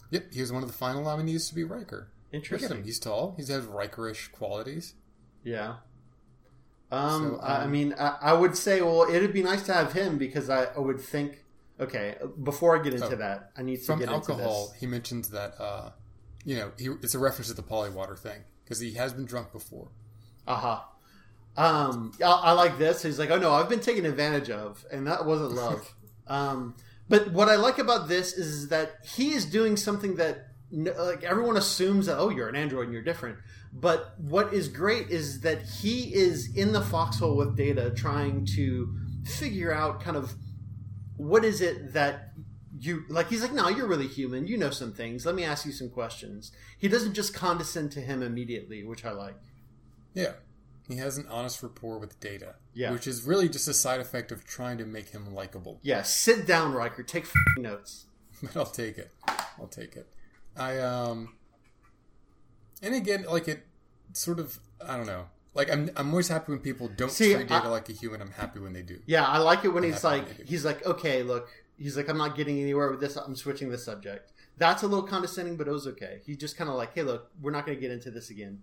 Yep, 0.10 0.34
he 0.34 0.42
was 0.42 0.52
one 0.54 0.64
of 0.64 0.70
the 0.70 0.74
final 0.78 1.04
nominees 1.04 1.50
to 1.50 1.56
be 1.56 1.64
Riker. 1.64 2.10
Look 2.34 2.44
at 2.44 2.50
him. 2.52 2.78
interesting? 2.78 2.84
He's 2.84 3.00
tall. 3.00 3.36
He 3.38 3.44
has 3.52 3.66
Rikerish 3.66 4.32
qualities. 4.32 4.94
Yeah. 5.44 5.76
Um, 6.92 7.36
So, 7.36 7.40
I 7.42 7.56
I 7.58 7.64
um, 7.64 7.72
mean, 7.72 7.96
I, 8.00 8.18
I 8.22 8.34
would 8.34 8.56
say, 8.58 8.82
well, 8.82 9.04
it'd 9.10 9.34
be 9.34 9.44
nice 9.44 9.64
to 9.64 9.74
have 9.74 9.94
him 9.94 10.18
because 10.18 10.50
I, 10.50 10.66
I 10.66 10.80
would 10.80 11.00
think. 11.00 11.44
Okay, 11.80 12.16
before 12.44 12.80
I 12.80 12.82
get 12.82 12.94
into 12.96 13.06
Oh. 13.14 13.16
that, 13.18 13.52
I 13.56 13.62
need 13.62 13.78
to 13.78 13.84
From 13.86 14.00
get 14.00 14.10
alcohol, 14.10 14.62
into 14.64 14.72
this. 14.74 14.80
he 14.80 14.88
mentions 14.88 15.30
that 15.30 15.54
uh, 15.62 15.92
you 16.44 16.56
know 16.56 16.72
he, 16.80 16.88
it's 17.04 17.14
a 17.14 17.20
reference 17.20 17.50
to 17.50 17.54
the 17.54 17.62
polywater 17.62 18.18
thing 18.18 18.40
because 18.64 18.80
he 18.80 18.94
has 18.94 19.14
been 19.14 19.26
drunk 19.26 19.52
before. 19.52 19.90
Aha. 20.48 20.90
Um, 21.56 22.14
I, 22.24 22.26
I 22.32 22.52
like 22.54 22.78
this. 22.80 23.04
He's 23.04 23.20
like, 23.20 23.30
oh 23.30 23.38
no, 23.38 23.52
I've 23.52 23.70
been 23.70 23.80
taken 23.80 24.06
advantage 24.06 24.50
of, 24.50 24.86
and 24.92 25.06
that 25.06 25.26
wasn't 25.26 25.52
love. 25.52 25.94
um, 26.28 26.76
but 27.10 27.32
what 27.32 27.48
I 27.48 27.58
like 27.58 27.78
about 27.78 28.08
this 28.08 28.34
is 28.34 28.70
that 28.70 28.96
he 29.16 29.34
is 29.34 29.46
doing 29.46 29.78
something 29.78 30.16
that 30.16 30.48
like 30.72 31.24
everyone 31.24 31.58
assumes 31.58 32.08
that 32.08 32.18
oh 32.18 32.30
you're 32.30 32.50
an 32.50 32.56
android 32.56 32.86
and 32.86 32.94
you're 32.94 33.04
different. 33.04 33.38
But 33.74 34.16
what 34.18 34.54
is 34.54 34.68
great 34.68 35.10
is 35.10 35.42
that 35.42 35.62
he 35.62 36.14
is 36.14 36.56
in 36.56 36.74
the 36.74 36.82
foxhole 36.82 37.36
with 37.36 37.56
data, 37.56 37.92
trying 37.96 38.46
to 38.56 38.96
figure 39.26 39.74
out 39.74 40.02
kind 40.02 40.18
of 40.18 40.36
what 41.16 41.44
is 41.46 41.62
it 41.62 41.94
that 41.94 42.34
you 42.80 43.04
like. 43.10 43.30
He's 43.30 43.42
like, 43.42 43.54
no, 43.54 43.70
you're 43.70 43.88
really 43.88 44.08
human. 44.08 44.48
You 44.48 44.58
know 44.58 44.72
some 44.72 44.94
things. 44.94 45.26
Let 45.26 45.36
me 45.36 45.44
ask 45.44 45.66
you 45.66 45.72
some 45.72 45.90
questions. 45.90 46.52
He 46.78 46.88
doesn't 46.88 47.14
just 47.14 47.34
condescend 47.34 47.92
to 47.94 48.02
him 48.02 48.22
immediately, 48.22 48.84
which 48.84 49.06
I 49.06 49.12
like. 49.12 49.36
Yeah, 50.14 50.34
he 50.88 50.98
has 50.98 51.18
an 51.18 51.28
honest 51.30 51.62
rapport 51.62 52.00
with 52.00 52.20
Data. 52.20 52.56
Yeah. 52.74 52.92
which 52.92 53.08
is 53.08 53.24
really 53.24 53.50
just 53.50 53.68
a 53.68 53.74
side 53.74 54.00
effect 54.00 54.32
of 54.32 54.46
trying 54.46 54.78
to 54.78 54.86
make 54.86 55.10
him 55.10 55.34
likable. 55.34 55.80
Yeah, 55.82 56.04
sit 56.04 56.46
down, 56.46 56.74
Riker. 56.74 57.02
Take 57.02 57.26
notes. 57.58 58.06
but 58.42 58.56
I'll 58.56 58.66
take 58.68 59.00
it. 59.00 59.12
I'll 59.60 59.68
take 59.68 59.96
it. 59.96 60.08
I 60.58 60.80
um, 60.80 61.36
and 62.82 62.96
again, 62.96 63.26
like 63.30 63.48
it, 63.48 63.66
sort 64.14 64.40
of. 64.40 64.60
I 64.86 64.96
don't 64.98 65.08
know. 65.08 65.26
Like 65.54 65.72
I'm, 65.72 65.90
I'm 65.96 66.10
always 66.12 66.28
happy 66.28 66.52
when 66.52 66.60
people 66.60 66.88
don't 66.88 67.10
See, 67.12 67.34
treat 67.34 67.48
data 67.48 67.66
I- 67.66 67.70
like 67.70 67.90
a 67.90 67.94
human. 67.94 68.22
I'm 68.22 68.32
happy 68.32 68.60
when 68.60 68.74
they 68.74 68.84
do. 68.84 69.00
Yeah, 69.08 69.26
I 69.26 69.40
like 69.40 69.66
it 69.66 69.70
when 69.70 69.84
I'm 69.84 69.92
he's 69.92 70.04
like, 70.04 70.42
he's 70.48 70.64
like, 70.64 70.86
okay, 70.86 71.24
look, 71.24 71.50
he's 71.78 71.98
like, 71.98 72.10
I'm 72.10 72.18
not 72.18 72.36
getting 72.36 72.60
anywhere 72.62 72.92
with 72.92 73.00
this. 73.00 73.16
I'm 73.16 73.36
switching 73.36 73.70
the 73.70 73.78
subject. 73.78 74.32
That's 74.60 74.84
a 74.84 74.88
little 74.88 75.06
condescending, 75.08 75.58
but 75.58 75.68
it 75.68 75.72
was 75.72 75.88
okay. 75.88 76.22
He 76.26 76.36
just 76.36 76.58
kind 76.58 76.70
of 76.70 76.76
like, 76.76 76.94
hey, 76.94 77.02
look, 77.04 77.32
we're 77.42 77.52
not 77.52 77.66
going 77.66 77.76
to 77.78 77.82
get 77.82 77.92
into 77.92 78.12
this 78.12 78.30
again. 78.30 78.60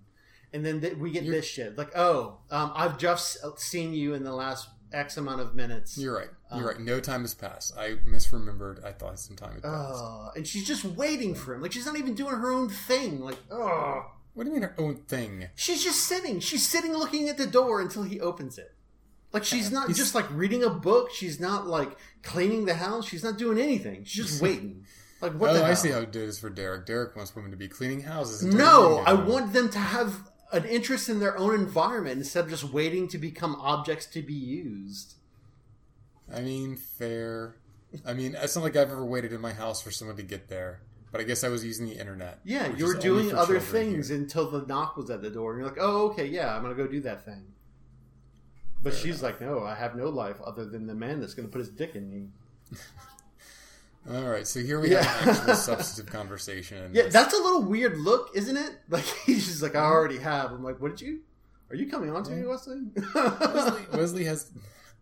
And 0.53 0.65
then 0.65 0.81
th- 0.81 0.95
we 0.97 1.11
get 1.11 1.25
You're- 1.25 1.37
this 1.37 1.47
shit. 1.47 1.77
Like, 1.77 1.97
oh, 1.97 2.39
um, 2.51 2.73
I've 2.77 2.97
just 2.97 3.39
seen 3.59 3.93
you 3.93 4.15
in 4.15 4.23
the 4.23 4.33
last 4.33 4.69
X 4.95 5.17
amount 5.17 5.41
of 5.41 5.55
minutes. 5.55 5.99
You're 5.99 6.17
right. 6.17 6.29
You're 6.55 6.61
Um, 6.61 6.67
right. 6.67 6.81
No 6.81 7.01
time 7.01 7.23
has 7.23 7.35
passed. 7.35 7.77
I 7.77 7.97
misremembered. 8.07 8.85
I 8.85 8.93
thought 8.93 9.19
some 9.19 9.37
time 9.37 9.55
had 9.55 9.63
passed. 9.63 10.03
Oh, 10.03 10.31
and 10.37 10.47
she's 10.47 10.67
just 10.67 10.85
waiting 10.85 11.35
for 11.35 11.55
him. 11.55 11.63
Like 11.63 11.73
she's 11.73 11.87
not 11.87 11.97
even 11.99 12.15
doing 12.15 12.35
her 12.37 12.51
own 12.51 12.69
thing. 12.69 13.21
Like, 13.21 13.39
oh, 13.51 14.07
what 14.35 14.45
do 14.45 14.51
you 14.51 14.55
mean 14.55 14.63
her 14.63 14.75
own 14.79 14.97
thing? 14.97 15.49
she's 15.55 15.83
just 15.85 16.01
sitting. 16.01 16.41
She's 16.41 16.67
sitting 16.67 16.93
looking 16.93 17.29
at 17.29 17.37
the 17.37 17.47
door 17.47 17.81
until 17.81 18.03
he 18.05 18.21
opens 18.21 18.59
it. 18.59 18.75
Like 19.33 19.45
she's 19.45 19.73
not 19.73 19.87
He's- 19.89 19.99
just 19.99 20.15
like 20.15 20.27
reading 20.31 20.63
a 20.63 20.71
book. 20.71 21.11
She's 21.13 21.41
not 21.41 21.67
like 21.67 21.97
cleaning 22.23 22.67
the 22.67 22.75
house. 22.75 23.07
She's 23.09 23.25
not 23.25 23.37
doing 23.37 23.59
anything. 23.59 24.05
She's 24.05 24.27
just 24.29 24.43
waiting. 24.49 24.85
Like 25.21 25.33
what? 25.33 25.51
oh, 25.57 25.65
I 25.65 25.75
see 25.75 25.91
how 25.91 26.01
it 26.01 26.15
is 26.15 26.39
for 26.39 26.51
Derek. 26.51 26.87
Derek 26.87 27.17
wants 27.17 27.35
women 27.35 27.51
to 27.51 27.57
be 27.57 27.67
cleaning 27.67 28.03
houses. 28.03 28.45
No, 28.45 28.99
I 29.07 29.15
want 29.15 29.53
them 29.53 29.71
to 29.71 29.79
have 29.79 30.31
an 30.55 30.65
interest 30.65 31.09
in 31.09 31.21
their 31.21 31.37
own 31.37 31.55
environment 31.55 32.19
instead 32.19 32.45
of 32.45 32.51
just 32.51 32.65
waiting 32.65 33.09
to 33.09 33.19
become 33.19 33.57
objects 33.57 34.07
to 34.07 34.23
be 34.23 34.35
used. 34.35 35.15
I 36.33 36.41
mean, 36.41 36.77
fair. 36.77 37.57
I 38.07 38.15
mean, 38.15 38.37
it's 38.41 38.57
not 38.57 38.63
like 38.63 38.77
I've 38.77 38.91
ever 38.91 39.05
waited 39.05 39.33
in 39.33 39.41
my 39.41 39.53
house 39.53 39.83
for 39.83 39.91
someone 39.91 40.17
to 40.17 40.23
get 40.23 40.49
there. 40.49 40.81
But 41.13 41.21
I 41.21 41.25
guess 41.25 41.45
I 41.45 41.49
was 41.49 41.65
using 41.65 41.87
the 41.87 41.93
internet. 41.93 42.41
Yeah, 42.45 42.75
you 42.77 42.87
were 42.87 42.95
doing 42.95 43.33
other 43.33 43.61
things 43.61 44.09
here. 44.09 44.17
until 44.17 44.51
the 44.51 44.67
knock 44.67 44.97
was 44.97 45.11
at 45.11 45.23
the 45.23 45.31
door, 45.31 45.53
and 45.53 45.61
you're 45.61 45.69
like, 45.69 45.79
"Oh, 45.81 46.09
okay, 46.09 46.27
yeah, 46.27 46.57
I'm 46.57 46.63
gonna 46.63 46.75
go 46.75 46.89
do 46.89 47.01
that 47.03 47.25
thing." 47.25 47.53
But 48.83 48.95
Fair 48.95 49.03
she's 49.03 49.23
like, 49.23 49.41
"No, 49.41 49.63
I 49.63 49.77
have 49.77 49.95
no 49.95 50.09
life 50.09 50.41
other 50.45 50.65
than 50.65 50.89
the 50.89 50.95
man 50.95 51.21
that's 51.21 51.35
gonna 51.35 51.49
put 51.49 51.61
his 51.61 51.69
dick 51.69 51.95
in 51.95 52.11
me." 52.11 52.31
All 54.11 54.23
right, 54.25 54.47
so 54.47 54.61
here 54.61 54.81
we 54.81 54.91
Yeah. 54.91 55.03
have 55.03 55.23
an 55.23 55.35
actual 55.37 55.55
substantive 55.77 56.13
conversation. 56.13 56.91
Yeah, 56.93 57.09
that's 57.09 57.33
a 57.33 57.39
little 57.39 57.63
weird 57.63 57.97
look, 57.99 58.31
isn't 58.35 58.57
it? 58.57 58.73
Like 58.91 59.05
he's 59.25 59.47
just 59.47 59.63
like, 59.63 59.75
"I 59.75 59.85
already 59.85 60.19
have." 60.19 60.53
I'm 60.53 60.63
like, 60.63 60.81
"What 60.81 60.91
did 60.97 61.01
you? 61.01 61.21
Are 61.71 61.77
you 61.77 61.89
coming 61.89 62.11
on 62.15 62.23
to 62.25 62.31
me, 62.33 62.47
Wesley?" 62.47 62.83
Wesley, 63.15 63.83
Wesley 63.93 64.25
has. 64.25 64.51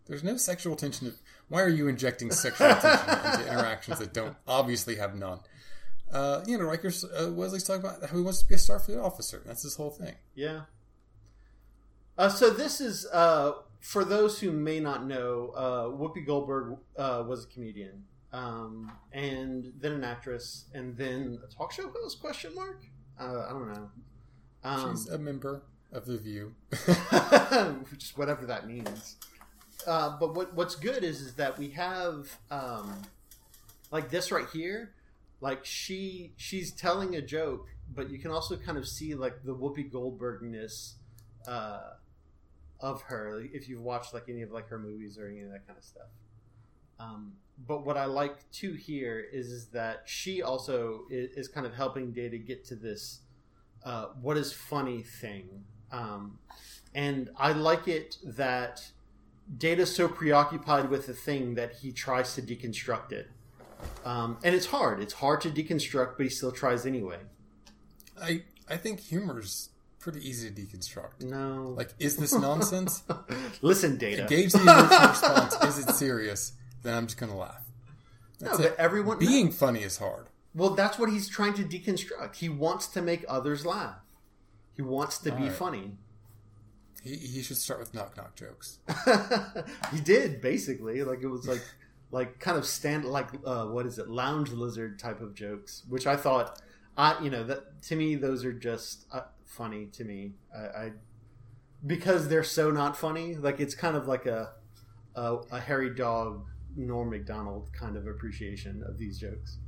There's 0.06 0.22
no 0.24 0.36
sexual 0.36 0.76
tension. 0.76 1.12
Why 1.48 1.62
are 1.62 1.68
you 1.68 1.88
injecting 1.88 2.30
sexual 2.30 2.68
tension 2.68 3.08
into 3.40 3.52
interactions 3.52 3.98
that 3.98 4.12
don't 4.14 4.36
obviously 4.46 4.96
have 4.96 5.16
none? 5.16 5.40
Uh, 6.12 6.42
you 6.46 6.58
know, 6.58 6.64
Riker's 6.64 7.04
uh, 7.04 7.30
Wesley's 7.32 7.64
talking 7.64 7.84
about 7.84 8.08
how 8.08 8.16
he 8.16 8.22
wants 8.22 8.40
to 8.42 8.48
be 8.48 8.54
a 8.54 8.58
Starfleet 8.58 9.02
officer. 9.02 9.42
That's 9.46 9.62
his 9.62 9.74
whole 9.76 9.90
thing. 9.90 10.14
Yeah. 10.34 10.62
Uh, 12.18 12.28
so 12.28 12.50
this 12.50 12.80
is 12.80 13.06
uh, 13.12 13.52
for 13.80 14.04
those 14.04 14.38
who 14.40 14.52
may 14.52 14.78
not 14.80 15.06
know. 15.06 15.52
Uh, 15.56 15.84
Whoopi 15.86 16.24
Goldberg 16.26 16.76
uh, 16.96 17.24
was 17.26 17.44
a 17.44 17.46
comedian, 17.48 18.04
um, 18.32 18.90
and 19.12 19.72
then 19.80 19.92
an 19.92 20.04
actress, 20.04 20.66
and 20.74 20.96
then 20.96 21.38
a 21.44 21.54
talk 21.54 21.72
show 21.72 21.90
host? 21.94 22.20
Question 22.20 22.54
mark? 22.54 22.84
Uh, 23.20 23.46
I 23.48 23.50
don't 23.50 23.72
know. 23.72 23.90
Um, 24.64 24.96
She's 24.96 25.08
a 25.08 25.18
member 25.18 25.62
of 25.92 26.06
the 26.06 26.18
View. 26.18 26.54
just 27.98 28.16
whatever 28.16 28.46
that 28.46 28.66
means. 28.66 29.16
Uh, 29.86 30.16
but 30.18 30.34
what 30.34 30.54
what's 30.54 30.76
good 30.76 31.04
is 31.04 31.20
is 31.20 31.34
that 31.34 31.58
we 31.58 31.70
have 31.70 32.38
um, 32.50 33.02
like 33.90 34.10
this 34.10 34.32
right 34.32 34.46
here. 34.52 34.94
Like 35.40 35.64
she 35.64 36.32
she's 36.36 36.72
telling 36.72 37.16
a 37.16 37.22
joke, 37.22 37.68
but 37.92 38.10
you 38.10 38.18
can 38.18 38.30
also 38.30 38.56
kind 38.56 38.78
of 38.78 38.86
see 38.86 39.14
like 39.14 39.42
the 39.44 39.54
Whoopi 39.54 39.90
Goldbergness 39.90 40.94
uh, 41.48 41.80
of 42.80 43.02
her 43.02 43.40
like, 43.40 43.50
if 43.52 43.68
you've 43.68 43.82
watched 43.82 44.14
like 44.14 44.24
any 44.28 44.42
of 44.42 44.52
like 44.52 44.68
her 44.68 44.78
movies 44.78 45.18
or 45.18 45.26
any 45.26 45.40
of 45.40 45.50
that 45.50 45.66
kind 45.66 45.78
of 45.78 45.84
stuff. 45.84 46.08
Um, 47.00 47.32
but 47.66 47.84
what 47.84 47.96
I 47.96 48.06
like 48.06 48.50
too 48.50 48.72
here 48.72 49.24
is, 49.32 49.48
is 49.48 49.66
that 49.68 50.02
she 50.06 50.42
also 50.42 51.02
is, 51.10 51.30
is 51.36 51.48
kind 51.48 51.66
of 51.66 51.74
helping 51.74 52.12
Data 52.12 52.38
get 52.38 52.64
to 52.66 52.74
this 52.74 53.20
uh, 53.84 54.06
what 54.20 54.36
is 54.36 54.52
funny 54.52 55.02
thing. 55.02 55.64
Um, 55.90 56.38
and 56.94 57.30
I 57.36 57.52
like 57.52 57.88
it 57.88 58.16
that 58.24 58.84
Data's 59.58 59.94
so 59.94 60.08
preoccupied 60.08 60.90
with 60.90 61.06
the 61.06 61.14
thing 61.14 61.54
that 61.54 61.74
he 61.76 61.92
tries 61.92 62.34
to 62.34 62.42
deconstruct 62.42 63.12
it. 63.12 63.28
Um, 64.04 64.38
and 64.44 64.54
it's 64.54 64.66
hard. 64.66 65.00
It's 65.00 65.14
hard 65.14 65.40
to 65.42 65.50
deconstruct, 65.50 66.16
but 66.16 66.24
he 66.24 66.30
still 66.30 66.52
tries 66.52 66.86
anyway. 66.86 67.18
I 68.20 68.42
I 68.68 68.76
think 68.76 69.00
humor's 69.00 69.70
pretty 69.98 70.28
easy 70.28 70.50
to 70.50 70.60
deconstruct. 70.60 71.22
No. 71.22 71.74
Like, 71.76 71.90
is 71.98 72.16
this 72.16 72.32
nonsense? 72.32 73.02
Listen, 73.62 73.96
Data. 73.98 74.26
Gauge 74.28 74.52
the 74.52 74.62
emotional 74.62 75.08
response. 75.08 75.54
Is 75.64 75.88
it 75.88 75.94
serious? 75.94 76.52
Then 76.82 76.94
I'm 76.94 77.06
just 77.06 77.18
gonna 77.18 77.36
laugh. 77.36 77.62
no, 78.40 78.48
That's 78.56 78.58
but 78.62 78.76
everyone. 78.78 79.18
Being 79.18 79.50
funny 79.50 79.82
is 79.82 79.98
hard. 79.98 80.26
Well, 80.54 80.70
that's 80.70 80.98
what 80.98 81.10
he's 81.10 81.28
trying 81.28 81.54
to 81.54 81.62
deconstruct. 81.64 82.36
He 82.36 82.48
wants 82.48 82.86
to 82.88 83.00
make 83.02 83.24
others 83.28 83.64
laugh. 83.64 83.96
He 84.74 84.82
wants 84.82 85.18
to 85.18 85.30
be 85.30 85.42
Alright. 85.44 85.52
funny. 85.52 85.92
He, 87.02 87.16
he 87.16 87.42
should 87.42 87.56
start 87.56 87.80
with 87.80 87.94
knock 87.94 88.16
knock 88.16 88.36
jokes. 88.36 88.78
he 89.92 90.00
did 90.00 90.40
basically 90.40 91.02
like 91.04 91.20
it 91.22 91.26
was 91.28 91.46
like 91.48 91.62
like 92.10 92.38
kind 92.38 92.58
of 92.58 92.66
stand 92.66 93.04
like 93.04 93.28
uh, 93.44 93.66
what 93.66 93.86
is 93.86 93.98
it 93.98 94.08
lounge 94.08 94.50
lizard 94.50 94.98
type 94.98 95.20
of 95.22 95.34
jokes 95.34 95.82
which 95.88 96.06
i 96.06 96.14
thought 96.14 96.60
i 96.96 97.18
you 97.24 97.30
know 97.30 97.42
that 97.42 97.80
to 97.82 97.96
me 97.96 98.14
those 98.14 98.44
are 98.44 98.52
just 98.52 99.06
uh, 99.12 99.22
funny 99.46 99.86
to 99.86 100.04
me 100.04 100.32
I, 100.54 100.60
I 100.60 100.92
because 101.86 102.28
they're 102.28 102.44
so 102.44 102.70
not 102.70 102.98
funny 102.98 103.34
like 103.34 103.60
it's 103.60 103.74
kind 103.74 103.96
of 103.96 104.06
like 104.06 104.26
a 104.26 104.50
a, 105.14 105.38
a 105.52 105.58
hairy 105.60 105.94
dog 105.94 106.44
norm 106.76 107.10
Macdonald 107.10 107.70
kind 107.72 107.96
of 107.96 108.06
appreciation 108.06 108.82
of 108.86 108.98
these 108.98 109.18
jokes 109.18 109.58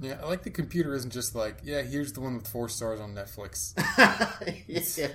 Yeah, 0.00 0.18
I 0.22 0.26
like 0.26 0.44
the 0.44 0.50
computer 0.50 0.94
isn't 0.94 1.10
just 1.12 1.34
like, 1.34 1.56
yeah, 1.64 1.82
here's 1.82 2.12
the 2.12 2.20
one 2.20 2.36
with 2.36 2.46
four 2.46 2.68
stars 2.68 3.00
on 3.00 3.14
Netflix. 3.16 3.74
yeah. 4.68 5.08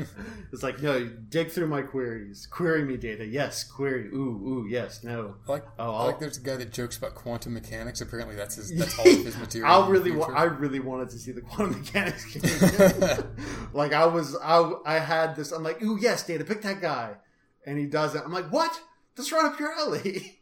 It's 0.51 0.61
like, 0.61 0.81
no, 0.81 1.05
dig 1.29 1.51
through 1.51 1.67
my 1.67 1.83
queries. 1.83 2.45
Query 2.51 2.83
me 2.83 2.97
data. 2.97 3.25
Yes, 3.25 3.63
query. 3.63 4.09
Ooh, 4.09 4.41
ooh, 4.45 4.67
yes, 4.69 5.01
no. 5.01 5.35
I 5.47 5.51
like, 5.51 5.65
Oh, 5.79 5.91
I 5.95 6.03
like 6.07 6.19
there's 6.19 6.37
a 6.37 6.41
guy 6.41 6.57
that 6.57 6.73
jokes 6.73 6.97
about 6.97 7.15
quantum 7.15 7.53
mechanics. 7.53 8.01
Apparently, 8.01 8.35
that's 8.35 8.55
his. 8.55 8.75
That's 8.77 8.99
all 8.99 9.07
of 9.07 9.23
his 9.23 9.37
material. 9.45 9.71
I 9.71 9.87
really, 9.89 10.11
wa- 10.11 10.25
I 10.35 10.43
really 10.43 10.81
wanted 10.81 11.09
to 11.11 11.17
see 11.17 11.31
the 11.31 11.39
quantum 11.41 11.79
mechanics 11.79 12.25
game. 12.35 13.23
like 13.73 13.93
I 13.93 14.05
was, 14.05 14.35
I, 14.43 14.69
I 14.85 14.99
had 14.99 15.37
this. 15.37 15.53
I'm 15.53 15.63
like, 15.63 15.81
ooh, 15.81 15.97
yes, 15.97 16.25
Data, 16.27 16.43
pick 16.43 16.61
that 16.63 16.81
guy, 16.81 17.15
and 17.65 17.77
he 17.79 17.85
does 17.85 18.15
it. 18.15 18.21
I'm 18.25 18.33
like, 18.33 18.51
what? 18.51 18.77
That's 19.15 19.31
right 19.31 19.45
up 19.45 19.59
your 19.61 19.71
alley. 19.71 20.41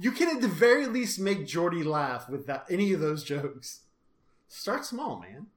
You 0.00 0.12
can 0.12 0.34
at 0.34 0.40
the 0.40 0.48
very 0.48 0.86
least 0.86 1.20
make 1.20 1.40
Geordi 1.40 1.84
laugh 1.84 2.26
with 2.26 2.46
that 2.46 2.64
any 2.70 2.94
of 2.94 3.00
those 3.00 3.22
jokes. 3.22 3.80
Start 4.48 4.86
small, 4.86 5.20
man. 5.20 5.48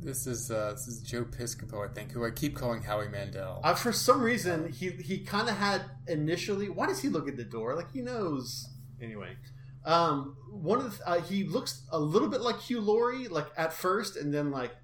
This 0.00 0.26
is 0.26 0.50
uh, 0.50 0.72
this 0.72 0.88
is 0.88 1.00
Joe 1.00 1.24
Piscopo, 1.24 1.86
I 1.86 1.92
think, 1.92 2.12
who 2.12 2.24
I 2.24 2.30
keep 2.30 2.56
calling 2.56 2.82
Howie 2.82 3.08
Mandel. 3.08 3.60
Uh, 3.62 3.74
for 3.74 3.92
some 3.92 4.22
reason, 4.22 4.72
he 4.72 4.88
he 4.90 5.18
kind 5.18 5.50
of 5.50 5.56
had 5.56 5.82
initially. 6.06 6.70
Why 6.70 6.86
does 6.86 7.02
he 7.02 7.10
look 7.10 7.28
at 7.28 7.36
the 7.36 7.44
door? 7.44 7.74
Like 7.74 7.92
he 7.92 8.00
knows. 8.00 8.70
Anyway, 9.02 9.36
um, 9.84 10.36
one 10.50 10.78
of 10.78 10.96
the, 10.96 11.06
uh, 11.06 11.20
he 11.20 11.44
looks 11.44 11.82
a 11.92 11.98
little 11.98 12.28
bit 12.28 12.40
like 12.40 12.58
Hugh 12.60 12.80
Laurie, 12.80 13.28
like 13.28 13.48
at 13.58 13.74
first, 13.74 14.16
and 14.16 14.32
then 14.32 14.50
like 14.50 14.74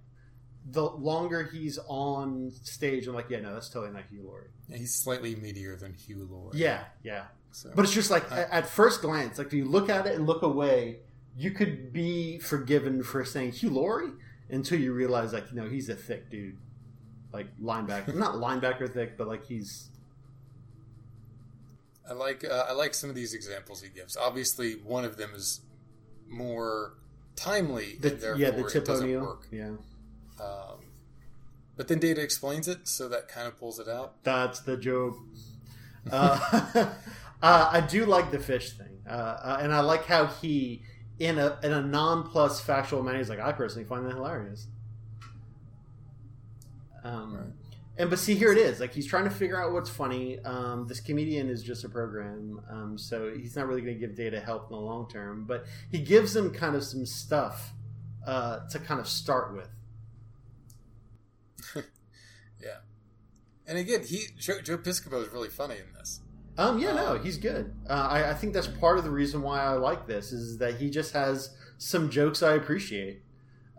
the 0.71 0.83
longer 0.83 1.43
he's 1.45 1.79
on 1.89 2.53
stage, 2.63 3.07
I'm 3.07 3.15
like, 3.15 3.31
yeah, 3.31 3.41
no, 3.41 3.55
that's 3.55 3.71
totally 3.71 3.93
not 3.93 4.05
Hugh 4.11 4.25
Laurie. 4.25 4.51
Yeah, 4.69 4.77
he's 4.77 4.95
slightly 4.95 5.35
meatier 5.35 5.79
than 5.79 5.95
Hugh 5.95 6.29
Laurie. 6.31 6.59
Yeah, 6.59 6.85
yeah. 7.03 7.25
So, 7.53 7.71
But 7.75 7.85
it's 7.85 7.95
just 7.95 8.11
like 8.11 8.31
I- 8.33 8.43
at 8.45 8.67
first 8.69 9.03
glance, 9.03 9.39
like 9.39 9.47
if 9.49 9.53
you 9.53 9.65
look 9.67 9.89
at 9.89 10.07
it 10.07 10.15
and 10.17 10.27
look 10.27 10.43
away, 10.43 11.01
you 11.37 11.51
could 11.51 11.93
be 11.93 12.39
forgiven 12.39 13.03
for 13.03 13.25
saying 13.25 13.53
Hugh 13.53 13.71
Laurie 13.71 14.13
until 14.51 14.79
you 14.81 14.93
realize, 14.93 15.33
like, 15.33 15.51
you 15.51 15.57
know, 15.61 15.69
he's 15.69 15.89
a 15.89 15.95
thick 15.95 16.31
dude, 16.31 16.57
like 17.33 17.47
linebacker, 17.61 18.15
not 18.27 18.35
linebacker 18.37 18.93
thick, 18.93 19.17
but 19.17 19.29
like 19.29 19.45
he's 19.47 19.89
I 22.09 22.15
like 22.15 22.45
uh, 22.45 22.67
I 22.69 22.73
like 22.73 22.95
some 22.95 23.09
of 23.11 23.17
these 23.17 23.33
examples 23.35 23.81
he 23.83 23.89
gives. 23.89 24.17
Obviously, 24.17 24.73
one 24.73 25.05
of 25.05 25.17
them 25.17 25.31
is 25.35 25.61
more 26.29 26.95
timely, 27.37 27.97
the 28.01 28.13
and 28.13 28.21
therefore 28.21 28.41
yeah 28.41 28.51
the 28.51 28.67
it 28.67 28.71
Tip 28.71 28.85
doesn't 28.85 29.05
O'Neill, 29.07 29.21
work. 29.23 29.47
yeah. 29.51 29.69
Um, 30.41 30.81
but 31.77 31.89
then 31.89 32.01
Data 32.01 32.21
explains 32.21 32.67
it, 32.69 32.89
so 32.89 33.09
that 33.09 33.29
kind 33.29 33.47
of 33.47 33.57
pulls 33.59 33.79
it 33.79 33.89
out. 33.89 34.23
That's 34.25 34.61
the 34.61 34.77
joke. 34.77 35.17
Uh, 36.11 36.91
uh, 37.43 37.71
I 37.73 37.81
do 37.81 38.07
like 38.07 38.31
the 38.31 38.39
fish 38.39 38.73
thing, 38.73 39.01
uh, 39.09 39.13
uh, 39.13 39.59
and 39.61 39.73
I 39.73 39.81
like 39.81 40.07
how 40.07 40.27
he, 40.27 40.83
in 41.19 41.39
a 41.39 41.59
in 41.63 41.73
a 41.73 41.83
non 41.83 42.25
plus 42.25 42.61
factual 42.61 43.03
manner, 43.03 43.19
he's 43.19 43.29
like, 43.29 43.41
I 43.41 43.53
personally 43.53 43.87
find 43.89 44.07
that 44.07 44.15
hilarious. 44.15 44.69
Um, 47.05 47.35
Right. 47.35 47.47
And 47.99 48.09
but 48.09 48.19
see, 48.19 48.35
here 48.35 48.51
it 48.51 48.59
is. 48.59 48.81
Like 48.81 48.95
he's 48.95 49.07
trying 49.07 49.25
to 49.25 49.31
figure 49.31 49.63
out 49.63 49.73
what's 49.73 49.91
funny. 49.91 50.39
Um, 50.41 50.87
this 50.87 50.99
comedian 51.01 51.51
is 51.51 51.63
just 51.63 51.85
a 51.85 51.91
program, 51.91 52.61
um, 52.71 52.97
so 52.97 53.31
he's 53.35 53.55
not 53.55 53.67
really 53.67 53.83
going 53.83 53.95
to 53.95 54.01
give 54.01 54.17
Data 54.17 54.41
help 54.41 54.71
in 54.71 54.77
the 54.77 54.81
long 54.83 55.09
term. 55.11 55.45
But 55.45 55.67
he 55.91 55.99
gives 55.99 56.35
him 56.35 56.53
kind 56.53 56.75
of 56.75 56.85
some 56.85 57.05
stuff 57.05 57.73
uh, 58.27 58.61
to 58.71 58.79
kind 58.79 58.99
of 58.99 59.07
start 59.09 59.55
with. 59.55 59.69
Yeah, 62.61 62.79
and 63.67 63.77
again, 63.77 64.05
he 64.05 64.27
Joe, 64.39 64.61
Joe 64.61 64.79
Piscopo 64.79 65.21
is 65.23 65.29
really 65.33 65.49
funny 65.49 65.77
in 65.77 65.93
this. 65.95 66.21
Um, 66.59 66.79
yeah, 66.79 66.93
no, 66.93 67.13
Um, 67.13 67.25
he's 67.25 67.39
good. 67.39 67.73
Uh, 67.89 67.93
I, 68.11 68.31
I 68.31 68.35
think 68.35 68.53
that's 68.53 68.67
part 68.67 68.99
of 68.99 69.05
the 69.05 69.11
reason 69.11 69.43
why 69.43 69.61
I 69.63 69.71
like 69.73 70.07
this 70.07 70.33
is 70.33 70.59
that 70.59 70.77
he 70.77 70.91
just 70.91 71.13
has 71.15 71.57
some 71.79 72.11
jokes 72.11 72.43
I 72.43 72.55
appreciate. 72.55 73.23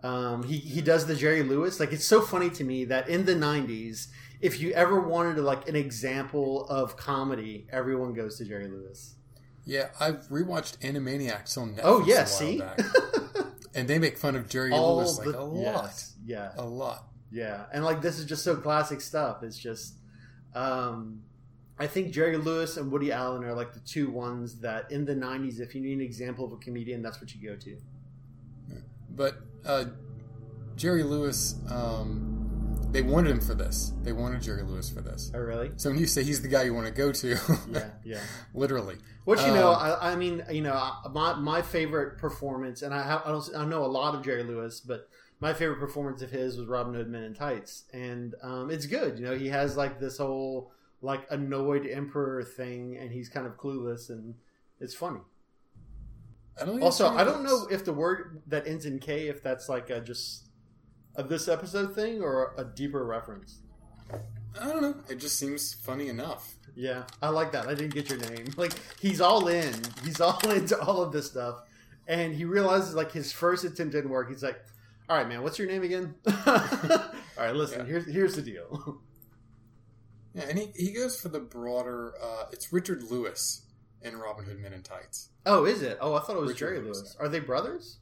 Um, 0.02 0.42
he 0.42 0.58
he 0.58 0.82
does 0.82 1.06
the 1.06 1.14
Jerry 1.14 1.42
Lewis. 1.42 1.80
Like 1.80 1.92
it's 1.92 2.04
so 2.04 2.20
funny 2.20 2.50
to 2.50 2.64
me 2.64 2.84
that 2.86 3.08
in 3.08 3.24
the 3.24 3.34
'90s, 3.34 4.08
if 4.40 4.60
you 4.60 4.72
ever 4.72 5.00
wanted 5.00 5.36
to, 5.36 5.42
like 5.42 5.66
an 5.68 5.76
example 5.76 6.66
of 6.68 6.96
comedy, 6.96 7.66
everyone 7.72 8.12
goes 8.12 8.36
to 8.38 8.44
Jerry 8.44 8.68
Lewis. 8.68 9.14
Yeah, 9.64 9.88
I've 9.98 10.26
rewatched 10.28 10.78
Animaniacs 10.80 11.56
on 11.56 11.76
Netflix. 11.76 11.80
Oh 11.84 12.02
a 12.02 12.06
yeah, 12.06 12.16
while 12.16 12.26
see, 12.26 12.58
back, 12.58 12.80
and 13.74 13.88
they 13.88 13.98
make 13.98 14.18
fun 14.18 14.36
of 14.36 14.46
Jerry 14.48 14.72
all 14.72 14.98
Lewis 14.98 15.16
like 15.18 15.28
the 15.28 15.40
a 15.40 15.42
lot, 15.42 15.84
yes, 15.84 16.14
yeah, 16.26 16.52
a 16.58 16.64
lot. 16.66 17.06
yeah, 17.30 17.64
and 17.72 17.82
like 17.82 18.02
this 18.02 18.18
is 18.18 18.26
just 18.26 18.44
so 18.44 18.56
classic 18.56 19.00
stuff. 19.00 19.42
It's 19.42 19.56
just, 19.58 19.94
um, 20.54 21.22
I 21.78 21.86
think 21.88 22.12
Jerry 22.12 22.36
Lewis 22.36 22.76
and 22.76 22.92
Woody 22.92 23.10
Allen 23.10 23.42
are 23.44 23.52
like 23.54 23.72
the 23.72 23.80
two 23.80 24.10
ones 24.10 24.60
that 24.60 24.90
in 24.92 25.04
the 25.04 25.14
'90s, 25.14 25.60
if 25.60 25.74
you 25.74 25.80
need 25.80 25.94
an 25.94 26.00
example 26.02 26.44
of 26.44 26.52
a 26.52 26.56
comedian, 26.56 27.02
that's 27.02 27.20
what 27.20 27.34
you 27.34 27.48
go 27.48 27.56
to. 27.56 27.76
But 29.10 29.36
uh, 29.64 29.86
Jerry 30.76 31.02
Lewis, 31.02 31.56
um, 31.70 32.78
they 32.90 33.02
wanted 33.02 33.30
him 33.32 33.40
for 33.40 33.54
this. 33.54 33.92
They 34.02 34.12
wanted 34.12 34.42
Jerry 34.42 34.62
Lewis 34.62 34.88
for 34.90 35.00
this. 35.00 35.30
Oh, 35.34 35.38
really? 35.38 35.70
So 35.76 35.90
when 35.90 35.98
you 35.98 36.06
say 36.06 36.22
he's 36.22 36.42
the 36.42 36.48
guy 36.48 36.62
you 36.64 36.74
want 36.74 36.86
to 36.86 36.92
go 36.92 37.12
to, 37.12 37.36
Yeah, 37.70 37.90
yeah. 38.04 38.20
literally. 38.54 38.96
Which 39.24 39.40
you 39.40 39.48
know, 39.48 39.70
Um, 39.72 39.96
I, 40.00 40.12
I 40.12 40.16
mean, 40.16 40.44
you 40.50 40.60
know, 40.62 40.92
my 41.12 41.34
my 41.34 41.62
favorite 41.62 42.18
performance, 42.18 42.82
and 42.82 42.92
I 42.92 43.02
have, 43.02 43.22
I, 43.24 43.30
don't, 43.30 43.50
I 43.56 43.64
know 43.64 43.84
a 43.84 43.86
lot 43.86 44.14
of 44.14 44.22
Jerry 44.24 44.42
Lewis, 44.42 44.80
but 44.80 45.08
my 45.40 45.52
favorite 45.54 45.78
performance 45.80 46.22
of 46.22 46.30
his 46.30 46.56
was 46.56 46.66
Robin 46.68 46.94
Hood 46.94 47.08
Men 47.08 47.22
in 47.24 47.34
Tights, 47.34 47.84
and 47.92 48.34
um, 48.42 48.70
it's 48.70 48.86
good. 48.86 49.18
You 49.18 49.24
know, 49.24 49.36
he 49.36 49.48
has 49.48 49.76
like 49.76 49.98
this 49.98 50.18
whole 50.18 50.72
like 51.04 51.26
annoyed 51.30 51.86
emperor 51.86 52.42
thing, 52.42 52.96
and 52.96 53.12
he's 53.12 53.28
kind 53.28 53.46
of 53.46 53.58
clueless, 53.58 54.08
and 54.08 54.34
it's 54.80 54.94
funny. 54.94 55.20
I 56.60 56.64
Also, 56.78 57.08
I 57.08 57.24
don't 57.24 57.42
know 57.42 57.66
if 57.70 57.84
the 57.84 57.92
word 57.92 58.42
that 58.46 58.66
ends 58.66 58.86
in 58.86 58.98
K, 58.98 59.28
if 59.28 59.42
that's 59.42 59.68
like 59.68 59.90
a 59.90 60.00
just 60.00 60.48
a 61.16 61.22
this 61.22 61.46
episode 61.46 61.94
thing 61.94 62.22
or 62.22 62.54
a 62.56 62.64
deeper 62.64 63.04
reference. 63.04 63.60
I 64.60 64.68
don't 64.68 64.82
know. 64.82 64.94
It 65.08 65.16
just 65.16 65.38
seems 65.38 65.74
funny 65.74 66.08
enough. 66.08 66.54
Yeah, 66.74 67.04
I 67.20 67.28
like 67.28 67.52
that. 67.52 67.66
I 67.66 67.74
didn't 67.74 67.94
get 67.94 68.08
your 68.08 68.18
name. 68.18 68.46
Like 68.56 68.72
he's 69.00 69.20
all 69.20 69.48
in. 69.48 69.74
He's 70.04 70.20
all 70.20 70.40
into 70.48 70.80
all 70.80 71.02
of 71.02 71.12
this 71.12 71.26
stuff, 71.26 71.60
and 72.08 72.34
he 72.34 72.44
realizes 72.44 72.94
like 72.94 73.12
his 73.12 73.30
first 73.30 73.64
attempt 73.64 73.92
didn't 73.92 74.10
work. 74.10 74.30
He's 74.30 74.42
like, 74.42 74.60
"All 75.08 75.18
right, 75.18 75.28
man, 75.28 75.42
what's 75.42 75.58
your 75.58 75.68
name 75.68 75.82
again?" 75.82 76.14
all 76.46 76.62
right, 77.36 77.54
listen. 77.54 77.80
Yeah. 77.80 77.86
Here's 77.86 78.06
here's 78.06 78.36
the 78.36 78.42
deal. 78.42 79.02
Yeah, 80.34 80.44
and 80.48 80.58
he, 80.58 80.72
he 80.74 80.90
goes 80.92 81.20
for 81.20 81.28
the 81.28 81.38
broader. 81.40 82.14
Uh, 82.22 82.46
it's 82.52 82.72
Richard 82.72 83.04
Lewis 83.10 83.62
in 84.02 84.16
Robin 84.16 84.44
Hood 84.44 84.58
Men 84.60 84.72
in 84.72 84.82
Tights. 84.82 85.28
oh, 85.46 85.64
is 85.64 85.80
it? 85.82 85.96
Oh, 86.00 86.14
I 86.14 86.20
thought 86.20 86.36
it 86.36 86.40
was 86.40 86.50
Richard 86.50 86.58
Jerry 86.74 86.80
Lewis. 86.80 86.98
Lewis. 86.98 87.16
Are 87.20 87.28
they 87.28 87.38
brothers? 87.40 87.98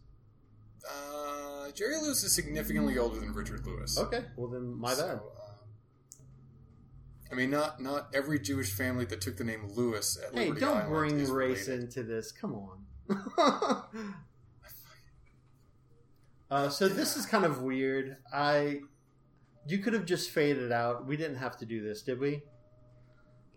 Uh, 0.90 1.70
Jerry 1.72 1.96
Lewis 2.00 2.24
is 2.24 2.32
significantly 2.34 2.98
older 2.98 3.20
than 3.20 3.32
Richard 3.34 3.66
Lewis. 3.66 3.98
Okay, 3.98 4.24
well 4.36 4.48
then 4.50 4.78
my 4.78 4.94
So, 4.94 5.02
bad. 5.06 5.14
um, 5.14 5.20
I 7.30 7.34
mean, 7.34 7.50
not 7.50 7.80
not 7.80 8.08
every 8.14 8.38
Jewish 8.40 8.72
family 8.72 9.04
that 9.06 9.20
took 9.20 9.36
the 9.36 9.44
name 9.44 9.68
Lewis 9.74 10.18
at 10.26 10.34
Hey, 10.34 10.46
Liberty 10.48 10.60
don't 10.60 10.76
Island 10.78 10.88
bring 10.92 11.30
race 11.30 11.68
related. 11.68 11.80
into 11.84 12.02
this. 12.02 12.32
Come 12.32 12.54
on. 12.54 12.78
uh, 16.50 16.68
so 16.68 16.88
this 16.88 17.16
is 17.16 17.26
kind 17.26 17.44
of 17.44 17.62
weird. 17.62 18.16
I, 18.32 18.80
you 19.66 19.78
could 19.78 19.92
have 19.92 20.04
just 20.04 20.30
faded 20.30 20.72
out. 20.72 21.06
We 21.06 21.16
didn't 21.16 21.36
have 21.36 21.56
to 21.58 21.66
do 21.66 21.82
this, 21.82 22.02
did 22.02 22.18
we? 22.18 22.42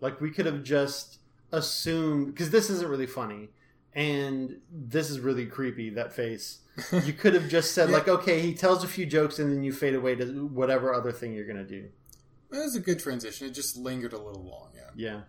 Like 0.00 0.20
we 0.20 0.30
could 0.30 0.46
have 0.46 0.62
just 0.62 1.18
assumed 1.52 2.26
because 2.28 2.50
this 2.50 2.68
isn't 2.70 2.88
really 2.88 3.06
funny, 3.06 3.48
and 3.94 4.58
this 4.70 5.10
is 5.10 5.20
really 5.20 5.46
creepy. 5.46 5.90
That 5.90 6.12
face. 6.12 6.60
You 6.92 7.14
could 7.14 7.32
have 7.32 7.48
just 7.48 7.72
said 7.72 7.88
Yeah. 7.88 7.96
like, 7.96 8.08
okay, 8.08 8.40
he 8.40 8.52
tells 8.52 8.84
a 8.84 8.88
few 8.88 9.06
jokes, 9.06 9.38
and 9.38 9.50
then 9.50 9.62
you 9.64 9.72
fade 9.72 9.94
away 9.94 10.14
to 10.16 10.46
whatever 10.46 10.92
other 10.92 11.10
thing 11.12 11.32
you're 11.32 11.46
gonna 11.46 11.64
do. 11.64 11.88
That 12.50 12.58
was 12.64 12.76
a 12.76 12.80
good 12.80 12.98
transition. 12.98 13.46
It 13.46 13.52
just 13.52 13.76
lingered 13.76 14.12
a 14.12 14.18
little 14.18 14.44
long. 14.44 14.70
Yeah, 14.74 14.90
Yeah. 14.94 15.20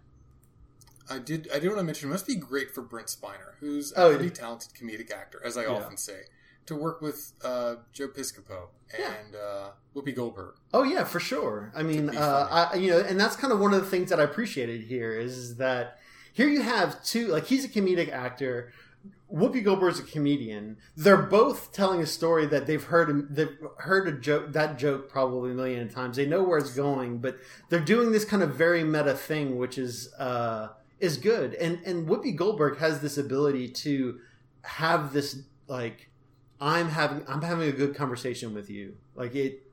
I 1.10 1.20
did. 1.20 1.48
I 1.54 1.60
did 1.60 1.68
want 1.70 1.80
to 1.80 1.84
mention. 1.86 2.10
It 2.10 2.12
must 2.12 2.28
be 2.28 2.36
great 2.36 2.70
for 2.76 2.82
Brent 2.82 3.08
Spiner, 3.08 3.56
who's 3.62 3.94
a 3.94 4.02
Oh, 4.02 4.16
pretty 4.18 4.30
talented 4.30 4.74
comedic 4.74 5.10
actor, 5.10 5.42
as 5.44 5.56
I 5.56 5.62
Yeah. 5.64 5.70
often 5.70 5.96
say, 5.96 6.24
to 6.68 6.76
work 6.76 7.02
with 7.02 7.34
uh, 7.44 7.76
Joe 7.94 8.08
Piscopo 8.10 8.68
Yeah. 8.98 9.12
and 9.26 9.36
uh, 9.36 9.70
Whoopi 9.96 10.16
Goldberg. 10.16 10.56
Oh 10.74 10.84
yeah, 10.84 11.04
for 11.04 11.20
sure. 11.20 11.72
I 11.76 11.84
mean, 11.84 12.16
uh. 12.16 12.70
I 12.72 12.76
you 12.76 12.92
know, 12.92 13.00
and 13.00 13.20
that's 13.20 13.36
kind 13.36 13.52
of 13.52 13.60
one 13.60 13.74
of 13.74 13.82
the 13.82 13.90
things 13.90 14.10
that 14.10 14.20
I 14.20 14.24
appreciated 14.24 14.82
here 14.82 15.12
is 15.18 15.58
that 15.58 15.98
here 16.34 16.48
you 16.48 16.62
have 16.62 17.04
two 17.04 17.28
like 17.28 17.46
he's 17.46 17.66
a 17.66 17.70
comedic 17.70 18.12
actor. 18.12 18.72
Whoopi 19.34 19.62
Goldberg's 19.62 20.00
a 20.00 20.04
comedian. 20.04 20.78
They're 20.96 21.18
both 21.22 21.74
telling 21.74 22.02
a 22.02 22.06
story 22.06 22.46
that 22.46 22.66
they've 22.66 22.84
heard. 22.84 23.36
They've 23.36 23.58
heard 23.80 24.08
a 24.08 24.14
joke 24.14 24.54
that 24.54 24.78
joke 24.78 25.10
probably 25.10 25.52
a 25.52 25.54
million 25.54 25.90
times. 25.90 26.16
They 26.16 26.26
know 26.26 26.44
where 26.44 26.58
it's 26.58 26.74
going, 26.74 27.18
but 27.18 27.38
they're 27.70 27.82
doing 27.82 28.12
this 28.14 28.24
kind 28.24 28.42
of 28.42 28.56
very 28.56 28.84
meta 28.86 29.14
thing, 29.16 29.58
which 29.58 29.78
is 29.78 30.14
uh, 30.18 30.70
is 31.00 31.18
good. 31.18 31.56
And 31.56 31.80
and 31.86 32.08
Whoopi 32.08 32.36
Goldberg 32.38 32.78
has 32.78 33.02
this 33.02 33.18
ability 33.18 33.68
to 33.70 34.20
have 34.62 35.12
this 35.12 35.42
like 35.68 36.10
I'm 36.60 36.90
having 36.90 37.24
I'm 37.28 37.42
having 37.42 37.70
a 37.70 37.74
good 37.74 37.96
conversation 37.96 38.54
with 38.54 38.70
you. 38.70 38.98
Like 39.16 39.36
it 39.36 39.64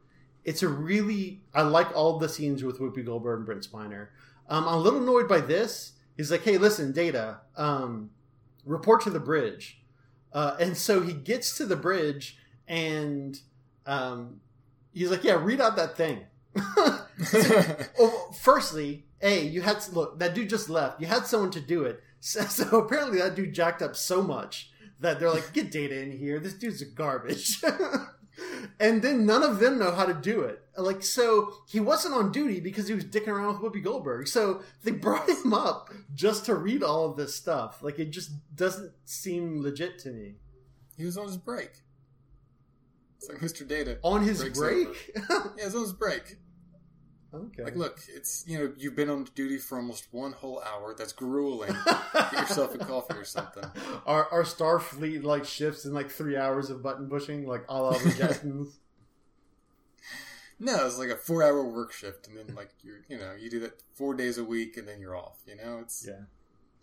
it's 0.44 0.62
a 0.62 0.68
really 0.68 1.40
I 1.54 1.62
like 1.62 1.94
all 1.96 2.18
the 2.18 2.28
scenes 2.28 2.62
with 2.62 2.78
Whoopi 2.78 3.04
Goldberg 3.04 3.38
and 3.38 3.46
Brent 3.46 3.68
Spiner. 3.70 4.08
Um, 4.48 4.68
I'm 4.68 4.74
a 4.74 4.78
little 4.78 5.02
annoyed 5.02 5.28
by 5.28 5.40
this. 5.40 5.92
He's 6.16 6.30
like, 6.30 6.42
"Hey, 6.42 6.58
listen, 6.58 6.92
Data, 6.92 7.40
um, 7.56 8.10
report 8.64 9.00
to 9.02 9.10
the 9.10 9.20
bridge." 9.20 9.80
Uh, 10.32 10.56
and 10.60 10.76
so 10.76 11.00
he 11.00 11.12
gets 11.12 11.56
to 11.56 11.64
the 11.64 11.76
bridge, 11.76 12.38
and 12.68 13.40
um, 13.86 14.40
he's 14.92 15.10
like, 15.10 15.24
"Yeah, 15.24 15.42
read 15.42 15.60
out 15.60 15.76
that 15.76 15.96
thing." 15.96 16.20
oh, 16.56 18.30
firstly, 18.40 19.06
a 19.22 19.44
you 19.44 19.62
had 19.62 19.82
look 19.92 20.18
that 20.18 20.34
dude 20.34 20.50
just 20.50 20.68
left. 20.68 21.00
You 21.00 21.06
had 21.06 21.26
someone 21.26 21.50
to 21.52 21.60
do 21.60 21.84
it. 21.84 22.00
So, 22.24 22.40
so 22.44 22.78
apparently 22.78 23.18
that 23.18 23.34
dude 23.34 23.52
jacked 23.52 23.82
up 23.82 23.94
so 23.94 24.22
much 24.22 24.70
that 25.00 25.20
they're 25.20 25.30
like, 25.30 25.52
"Get 25.52 25.70
Data 25.70 26.00
in 26.00 26.12
here. 26.12 26.38
This 26.38 26.54
dude's 26.54 26.83
a 26.83 26.87
garbage." 26.87 27.62
and 28.80 29.02
then 29.02 29.26
none 29.26 29.42
of 29.42 29.59
them 29.59 29.78
know 29.78 29.92
how 29.92 30.07
to 30.07 30.14
do 30.14 30.42
it. 30.42 30.61
Like, 30.76 31.02
so 31.02 31.52
he 31.68 31.80
wasn't 31.80 32.14
on 32.14 32.33
duty 32.33 32.61
because 32.61 32.88
he 32.88 32.94
was 32.94 33.04
dicking 33.04 33.28
around 33.28 33.61
with 33.61 33.72
Whoopi 33.72 33.83
Goldberg. 33.83 34.26
So 34.28 34.62
they 34.83 34.90
brought 35.07 35.28
him 35.28 35.54
up 35.54 35.90
just 36.14 36.44
to 36.46 36.54
read 36.54 36.83
all 36.83 37.11
of 37.11 37.16
this 37.16 37.35
stuff. 37.35 37.83
Like, 37.83 37.98
it 37.98 38.11
just 38.11 38.33
doesn't 38.57 38.92
seem 39.04 39.62
legit 39.62 39.98
to 40.00 40.11
me. 40.11 40.35
he 40.96 41.04
was 41.04 41.16
on 41.16 41.26
his 41.26 41.37
break. 41.37 41.70
It's 43.18 43.28
like 43.28 43.38
Mr. 43.38 43.66
Data. 43.66 43.98
On 44.02 44.22
his 44.22 44.42
break? 44.50 45.12
Yeah, 45.14 45.42
he 45.59 45.64
was 45.64 45.74
on 45.74 45.83
his 45.83 45.92
break. 45.92 46.37
Okay. 47.34 47.64
Like, 47.64 47.76
look, 47.76 48.00
it's 48.08 48.44
you 48.46 48.58
know 48.58 48.72
you've 48.76 48.96
been 48.96 49.10
on 49.10 49.26
duty 49.34 49.58
for 49.58 49.78
almost 49.78 50.08
one 50.12 50.32
whole 50.32 50.62
hour. 50.62 50.94
That's 50.96 51.12
grueling. 51.12 51.74
Get 52.14 52.32
yourself 52.32 52.74
a 52.74 52.78
coffee 52.78 53.14
or 53.14 53.24
something. 53.24 53.64
Our, 54.06 54.28
our 54.32 54.42
Starfleet 54.44 55.22
like 55.24 55.44
shifts 55.44 55.84
in 55.84 55.92
like 55.94 56.10
three 56.10 56.36
hours 56.36 56.70
of 56.70 56.82
button 56.82 57.08
pushing, 57.08 57.46
like 57.46 57.64
a 57.68 57.80
la 57.82 57.92
the 57.92 57.98
Jetsons. 58.10 58.74
No, 60.60 60.86
it's 60.86 60.98
like 60.98 61.08
a 61.10 61.16
four-hour 61.16 61.64
work 61.64 61.92
shift, 61.92 62.28
and 62.28 62.36
then 62.38 62.54
like 62.54 62.70
you're, 62.82 63.00
you 63.08 63.18
know, 63.18 63.34
you 63.38 63.50
do 63.50 63.60
that 63.60 63.82
four 63.92 64.14
days 64.14 64.38
a 64.38 64.44
week, 64.44 64.76
and 64.76 64.86
then 64.86 65.00
you're 65.00 65.16
off. 65.16 65.38
You 65.46 65.56
know, 65.56 65.80
it's 65.82 66.06
Yeah. 66.06 66.20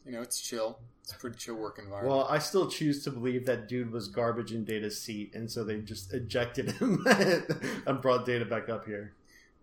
you 0.06 0.12
know, 0.12 0.22
it's 0.22 0.40
chill. 0.42 0.80
It's 1.04 1.14
a 1.14 1.18
pretty 1.18 1.38
chill 1.38 1.56
work 1.56 1.80
environment. 1.80 2.14
Well, 2.16 2.28
I 2.30 2.40
still 2.40 2.70
choose 2.70 3.02
to 3.06 3.12
believe 3.12 3.46
that 3.46 3.70
dude 3.70 3.92
was 3.92 4.08
garbage 4.10 4.52
in 4.52 4.66
Data's 4.66 5.02
seat, 5.02 5.34
and 5.34 5.50
so 5.50 5.64
they 5.64 5.78
just 5.80 6.14
ejected 6.14 6.72
him 6.74 7.04
and 7.88 8.02
brought 8.02 8.26
Data 8.26 8.44
back 8.46 8.68
up 8.68 8.86
here. 8.86 9.14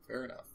Fair 0.07 0.25
enough. 0.25 0.47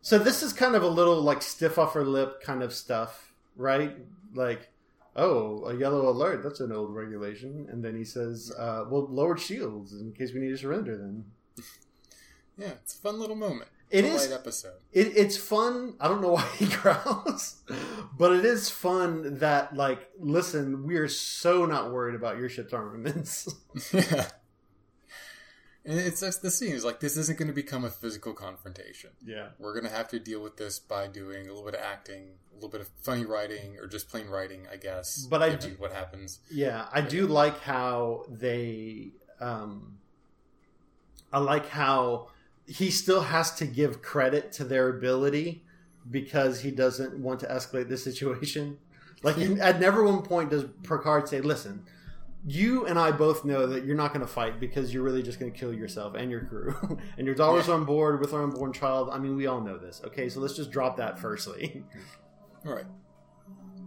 So 0.00 0.18
this 0.18 0.42
is 0.42 0.52
kind 0.52 0.74
of 0.74 0.82
a 0.82 0.88
little 0.88 1.20
like 1.20 1.42
stiff 1.42 1.78
upper 1.78 2.04
lip 2.04 2.40
kind 2.42 2.62
of 2.62 2.72
stuff, 2.72 3.32
right? 3.56 3.96
Like, 4.34 4.68
oh, 5.16 5.64
a 5.66 5.74
yellow 5.76 6.08
alert, 6.08 6.42
that's 6.42 6.60
an 6.60 6.72
old 6.72 6.94
regulation. 6.94 7.66
And 7.70 7.84
then 7.84 7.96
he 7.96 8.04
says, 8.04 8.52
uh, 8.56 8.84
well, 8.88 9.06
lowered 9.10 9.40
shields 9.40 9.92
in 9.92 10.12
case 10.12 10.32
we 10.32 10.40
need 10.40 10.50
to 10.50 10.58
surrender 10.58 10.96
then. 10.96 11.24
Yeah, 12.60 12.70
it's 12.82 12.96
a 12.96 12.98
fun 12.98 13.20
little 13.20 13.36
moment. 13.36 13.70
It 13.88 14.04
It's 14.04 14.12
a 14.12 14.16
is- 14.24 14.30
light 14.30 14.40
episode. 14.40 14.72
It, 14.92 15.16
it's 15.16 15.36
fun. 15.36 15.94
I 16.00 16.08
don't 16.08 16.20
know 16.20 16.32
why 16.32 16.44
he 16.58 16.66
growls, 16.66 17.62
but 18.18 18.32
it 18.32 18.44
is 18.44 18.68
fun 18.68 19.38
that, 19.38 19.76
like, 19.76 20.10
listen, 20.18 20.84
we 20.84 20.96
are 20.96 21.06
so 21.06 21.66
not 21.66 21.92
worried 21.92 22.16
about 22.16 22.36
your 22.36 22.48
ship's 22.48 22.72
armaments. 22.72 23.46
yeah. 23.92 24.26
And 25.88 25.98
it's 25.98 26.20
just 26.20 26.42
the 26.42 26.50
scene 26.50 26.72
is 26.72 26.84
like 26.84 27.00
this 27.00 27.16
isn't 27.16 27.38
going 27.38 27.48
to 27.48 27.54
become 27.54 27.82
a 27.84 27.90
physical 27.90 28.34
confrontation. 28.34 29.10
yeah. 29.24 29.48
We're 29.58 29.72
going 29.72 29.86
to 29.90 29.96
have 29.96 30.08
to 30.08 30.18
deal 30.20 30.40
with 30.42 30.58
this 30.58 30.78
by 30.78 31.06
doing 31.06 31.46
a 31.46 31.48
little 31.48 31.64
bit 31.64 31.74
of 31.74 31.80
acting, 31.80 32.28
a 32.52 32.54
little 32.56 32.68
bit 32.68 32.82
of 32.82 32.88
funny 33.02 33.24
writing, 33.24 33.76
or 33.80 33.86
just 33.86 34.08
plain 34.10 34.26
writing, 34.26 34.66
I 34.70 34.76
guess. 34.76 35.26
But 35.30 35.42
I 35.42 35.54
do- 35.54 35.76
what 35.78 35.92
happens. 35.92 36.40
Yeah, 36.50 36.86
I 36.92 37.00
do 37.00 37.26
like 37.26 37.60
how 37.60 38.26
they. 38.28 39.12
Um, 39.40 39.98
I 41.32 41.38
like 41.38 41.68
how 41.70 42.28
he 42.66 42.90
still 42.90 43.22
has 43.22 43.54
to 43.56 43.64
give 43.66 44.02
credit 44.02 44.52
to 44.52 44.64
their 44.64 44.88
ability 44.90 45.62
because 46.10 46.60
he 46.60 46.70
doesn't 46.70 47.18
want 47.18 47.40
to 47.40 47.46
escalate 47.46 47.88
the 47.88 47.96
situation. 48.08 48.76
Like, 49.22 49.38
at 49.60 49.80
never 49.80 50.04
one 50.04 50.20
point 50.22 50.50
does 50.50 50.64
Picard 50.82 51.28
say, 51.28 51.40
"Listen, 51.40 51.84
you 52.46 52.86
and 52.86 52.98
I 52.98 53.10
both 53.12 53.44
know 53.44 53.66
that 53.66 53.84
you're 53.84 53.96
not 53.96 54.12
going 54.14 54.24
to 54.24 54.32
fight 54.32 54.60
because 54.60 54.94
you're 54.94 55.02
really 55.02 55.22
just 55.22 55.38
going 55.40 55.52
to 55.52 55.58
kill 55.58 55.72
yourself 55.74 56.14
and 56.14 56.30
your 56.30 56.44
crew, 56.44 56.74
and 57.18 57.26
your 57.26 57.34
daughter's 57.34 57.68
Yeah. 57.68 57.74
on 57.74 57.84
board 57.84 58.20
with 58.20 58.32
our 58.32 58.42
unborn 58.44 58.72
child. 58.72 59.10
I 59.12 59.18
mean, 59.18 59.36
we 59.36 59.46
all 59.46 59.60
know 59.60 59.76
this. 59.78 60.00
Okay, 60.06 60.28
so 60.28 60.40
let's 60.40 60.54
just 60.54 60.70
drop 60.70 60.96
that 60.98 61.18
firstly. 61.18 61.84
Right. 62.64 62.84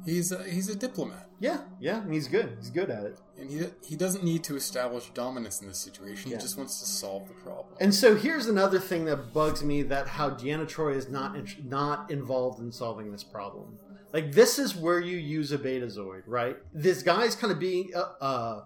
He's 0.06 0.32
a, 0.32 0.44
he's 0.44 0.68
a 0.68 0.76
diplomat, 0.76 1.30
yeah, 1.40 1.60
yeah, 1.80 2.04
he's 2.10 2.28
good. 2.28 2.56
He's 2.58 2.72
good 2.72 2.90
at 2.90 3.04
it. 3.04 3.20
and 3.38 3.52
he 3.52 3.66
he 3.88 3.96
doesn't 3.96 4.24
need 4.24 4.44
to 4.46 4.56
establish 4.56 5.12
dominance 5.12 5.62
in 5.62 5.68
this 5.68 5.78
situation. 5.78 6.32
Yeah. 6.32 6.38
He 6.38 6.42
just 6.42 6.58
wants 6.58 6.80
to 6.80 6.88
solve 6.88 7.28
the 7.28 7.36
problem. 7.36 7.76
And 7.80 7.94
so 7.94 8.16
here's 8.16 8.48
another 8.48 8.80
thing 8.80 9.06
that 9.06 9.32
bugs 9.32 9.64
me 9.64 9.84
that 9.84 10.08
how 10.08 10.32
Deanna 10.32 10.66
Troi 10.68 10.96
is 10.96 11.08
not 11.10 11.36
not 11.64 12.10
involved 12.10 12.60
in 12.60 12.72
solving 12.72 13.12
this 13.12 13.24
problem. 13.24 13.78
Like 14.14 14.34
this 14.34 14.60
is 14.60 14.76
where 14.76 15.00
you 15.00 15.18
use 15.18 15.52
a 15.52 15.58
Betazoid, 15.58 16.24
right? 16.26 16.58
This 16.74 17.04
guy's 17.04 17.36
kind 17.36 17.52
of 17.52 17.60
being 17.60 17.92
uh, 17.96 18.24
uh 18.24 18.64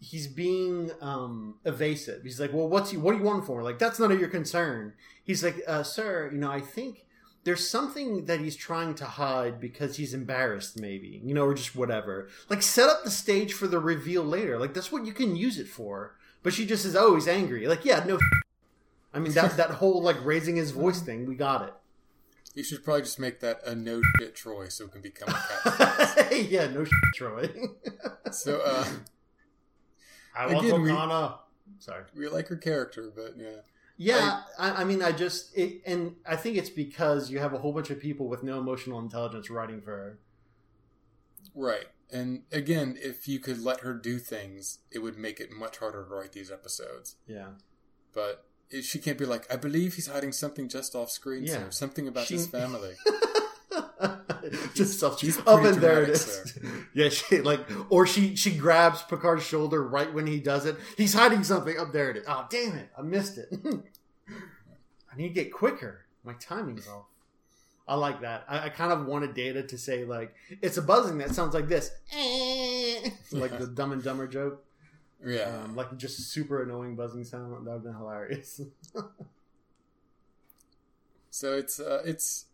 he's 0.00 0.26
being 0.26 0.90
um 1.00 1.56
evasive. 1.64 2.22
He's 2.22 2.40
like, 2.40 2.52
"Well, 2.52 2.68
what's 2.68 2.92
you 2.92 3.00
what 3.00 3.12
do 3.12 3.18
you 3.18 3.24
want 3.24 3.46
for?" 3.46 3.62
Like 3.62 3.78
that's 3.78 3.98
none 3.98 4.12
of 4.12 4.20
your 4.20 4.28
concern. 4.28 4.94
He's 5.24 5.42
like, 5.42 5.62
uh, 5.66 5.82
"Sir, 5.82 6.30
you 6.32 6.38
know, 6.38 6.50
I 6.50 6.60
think 6.60 7.06
there's 7.44 7.68
something 7.68 8.26
that 8.26 8.40
he's 8.40 8.54
trying 8.54 8.94
to 8.96 9.04
hide 9.04 9.60
because 9.60 9.96
he's 9.96 10.14
embarrassed 10.14 10.78
maybe, 10.78 11.20
you 11.24 11.34
know, 11.34 11.44
or 11.44 11.54
just 11.54 11.74
whatever. 11.74 12.28
Like 12.48 12.62
set 12.62 12.88
up 12.88 13.04
the 13.04 13.10
stage 13.10 13.52
for 13.52 13.66
the 13.66 13.80
reveal 13.80 14.22
later. 14.22 14.58
Like 14.58 14.74
that's 14.74 14.92
what 14.92 15.06
you 15.06 15.12
can 15.12 15.36
use 15.36 15.58
it 15.58 15.68
for." 15.68 16.16
But 16.42 16.52
she 16.52 16.66
just 16.66 16.82
says, 16.82 16.96
"Oh, 16.96 17.14
he's 17.14 17.28
angry." 17.28 17.66
Like, 17.66 17.84
yeah, 17.84 18.04
no 18.06 18.18
I 19.14 19.18
mean 19.18 19.32
that 19.32 19.56
that 19.56 19.70
whole 19.70 20.02
like 20.02 20.24
raising 20.24 20.56
his 20.56 20.70
voice 20.70 21.00
thing, 21.00 21.26
we 21.26 21.34
got 21.34 21.68
it. 21.68 21.74
You 22.54 22.62
should 22.62 22.84
probably 22.84 23.02
just 23.02 23.18
make 23.18 23.40
that 23.40 23.60
a 23.66 23.74
no 23.74 24.02
shit 24.18 24.34
Troi 24.36 24.70
so 24.70 24.84
it 24.84 24.92
can 24.92 25.00
become 25.00 25.28
a 25.30 25.32
cat. 25.32 26.32
yeah, 26.50 26.66
no 26.66 26.84
shit, 26.84 26.92
Troi. 27.16 27.68
so 28.32 28.60
uh, 28.60 28.86
I 30.36 30.52
want 30.52 30.66
Again, 30.66 30.82
we- 30.82 30.90
Okona. 30.90 31.38
Sorry. 31.78 32.04
we 32.14 32.28
like 32.28 32.48
her 32.48 32.56
character, 32.56 33.10
but 33.14 33.34
yeah. 33.36 33.60
Yeah, 33.96 34.42
I, 34.58 34.82
I 34.82 34.84
mean, 34.84 35.02
I 35.02 35.12
just 35.12 35.56
it, 35.56 35.82
and 35.86 36.16
I 36.26 36.36
think 36.36 36.56
it's 36.56 36.70
because 36.70 37.30
you 37.30 37.38
have 37.38 37.52
a 37.52 37.58
whole 37.58 37.72
bunch 37.72 37.90
of 37.90 38.00
people 38.00 38.28
with 38.28 38.42
no 38.42 38.58
emotional 38.58 38.98
intelligence 38.98 39.48
writing 39.50 39.80
for 39.80 39.90
her. 39.90 40.18
Right. 41.54 41.86
And 42.10 42.42
again, 42.52 42.96
if 43.00 43.26
you 43.28 43.38
could 43.38 43.62
let 43.62 43.80
her 43.80 43.94
do 43.94 44.18
things, 44.18 44.78
it 44.90 44.98
would 45.00 45.16
make 45.16 45.40
it 45.40 45.50
much 45.52 45.78
harder 45.78 46.04
to 46.04 46.14
write 46.14 46.32
these 46.32 46.50
episodes. 46.50 47.16
Yeah, 47.26 47.48
But 48.12 48.44
she 48.80 48.98
can't 48.98 49.18
be 49.18 49.26
like, 49.26 49.52
I 49.52 49.56
believe 49.56 49.94
he's 49.94 50.06
hiding 50.06 50.32
something 50.32 50.68
just 50.68 50.94
off 50.94 51.10
screen, 51.10 51.44
Yeah. 51.44 51.54
sir. 51.54 51.70
Something 51.70 52.08
about 52.08 52.26
She- 52.26 52.34
his 52.34 52.46
family. 52.46 52.94
just 54.74 54.98
stuff. 54.98 55.18
she's 55.18 55.38
up 55.40 55.62
and 55.62 55.76
there 55.76 56.02
it 56.02 56.10
is. 56.10 56.58
Yeah, 56.94 57.08
she 57.08 57.40
like, 57.40 57.60
or 57.88 58.06
she 58.06 58.36
she 58.36 58.54
grabs 58.54 59.02
Picard's 59.02 59.44
shoulder 59.44 59.82
right 59.82 60.12
when 60.12 60.26
he 60.26 60.40
does 60.40 60.66
it. 60.66 60.76
He's 60.98 61.14
hiding 61.14 61.42
something. 61.42 61.78
Up 61.78 61.92
there 61.92 62.10
it 62.10 62.18
is. 62.18 62.24
Oh 62.28 62.46
damn 62.50 62.76
it! 62.76 62.90
I 62.98 63.00
missed 63.02 63.38
it. 63.38 63.48
I 65.10 65.16
need 65.16 65.28
to 65.28 65.34
get 65.34 65.52
quicker. 65.52 66.04
My 66.24 66.34
timing's 66.34 66.86
off. 66.88 67.06
I 67.88 67.94
like 67.94 68.20
that. 68.20 68.44
I, 68.48 68.66
I 68.66 68.68
kind 68.68 68.92
of 68.92 69.06
wanted 69.06 69.32
Data 69.34 69.62
to 69.62 69.78
say 69.78 70.04
like, 70.04 70.34
it's 70.60 70.76
a 70.76 70.82
buzzing 70.82 71.18
that 71.18 71.34
sounds 71.34 71.54
like 71.54 71.66
this, 71.68 71.90
like 73.32 73.58
the 73.58 73.66
Dumb 73.66 73.92
and 73.92 74.02
Dumber 74.04 74.26
joke. 74.26 74.62
Yeah. 75.24 75.62
Um, 75.64 75.76
like 75.76 75.96
just 75.96 76.18
super 76.30 76.62
annoying 76.62 76.96
buzzing 76.96 77.24
sound. 77.24 77.52
That 77.52 77.60
would 77.60 77.72
have 77.72 77.82
been 77.84 77.94
hilarious. 77.94 78.60
so 81.30 81.56
it's 81.56 81.78
uh, 81.80 82.02
it's 82.04 82.46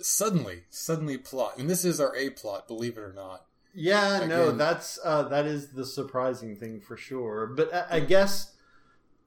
suddenly 0.00 0.64
suddenly 0.70 1.18
plot, 1.18 1.58
and 1.58 1.68
this 1.68 1.84
is 1.84 2.00
our 2.00 2.14
A 2.16 2.30
plot, 2.30 2.66
believe 2.66 2.96
it 2.96 3.00
or 3.00 3.12
not. 3.12 3.46
Yeah, 3.74 4.26
no, 4.26 4.52
that's 4.52 4.98
uh, 5.02 5.22
that 5.24 5.46
is 5.46 5.70
the 5.70 5.86
surprising 5.86 6.56
thing 6.56 6.80
for 6.80 6.96
sure. 6.96 7.46
But 7.46 7.72
I, 7.72 7.96
I 7.96 8.00
guess 8.00 8.54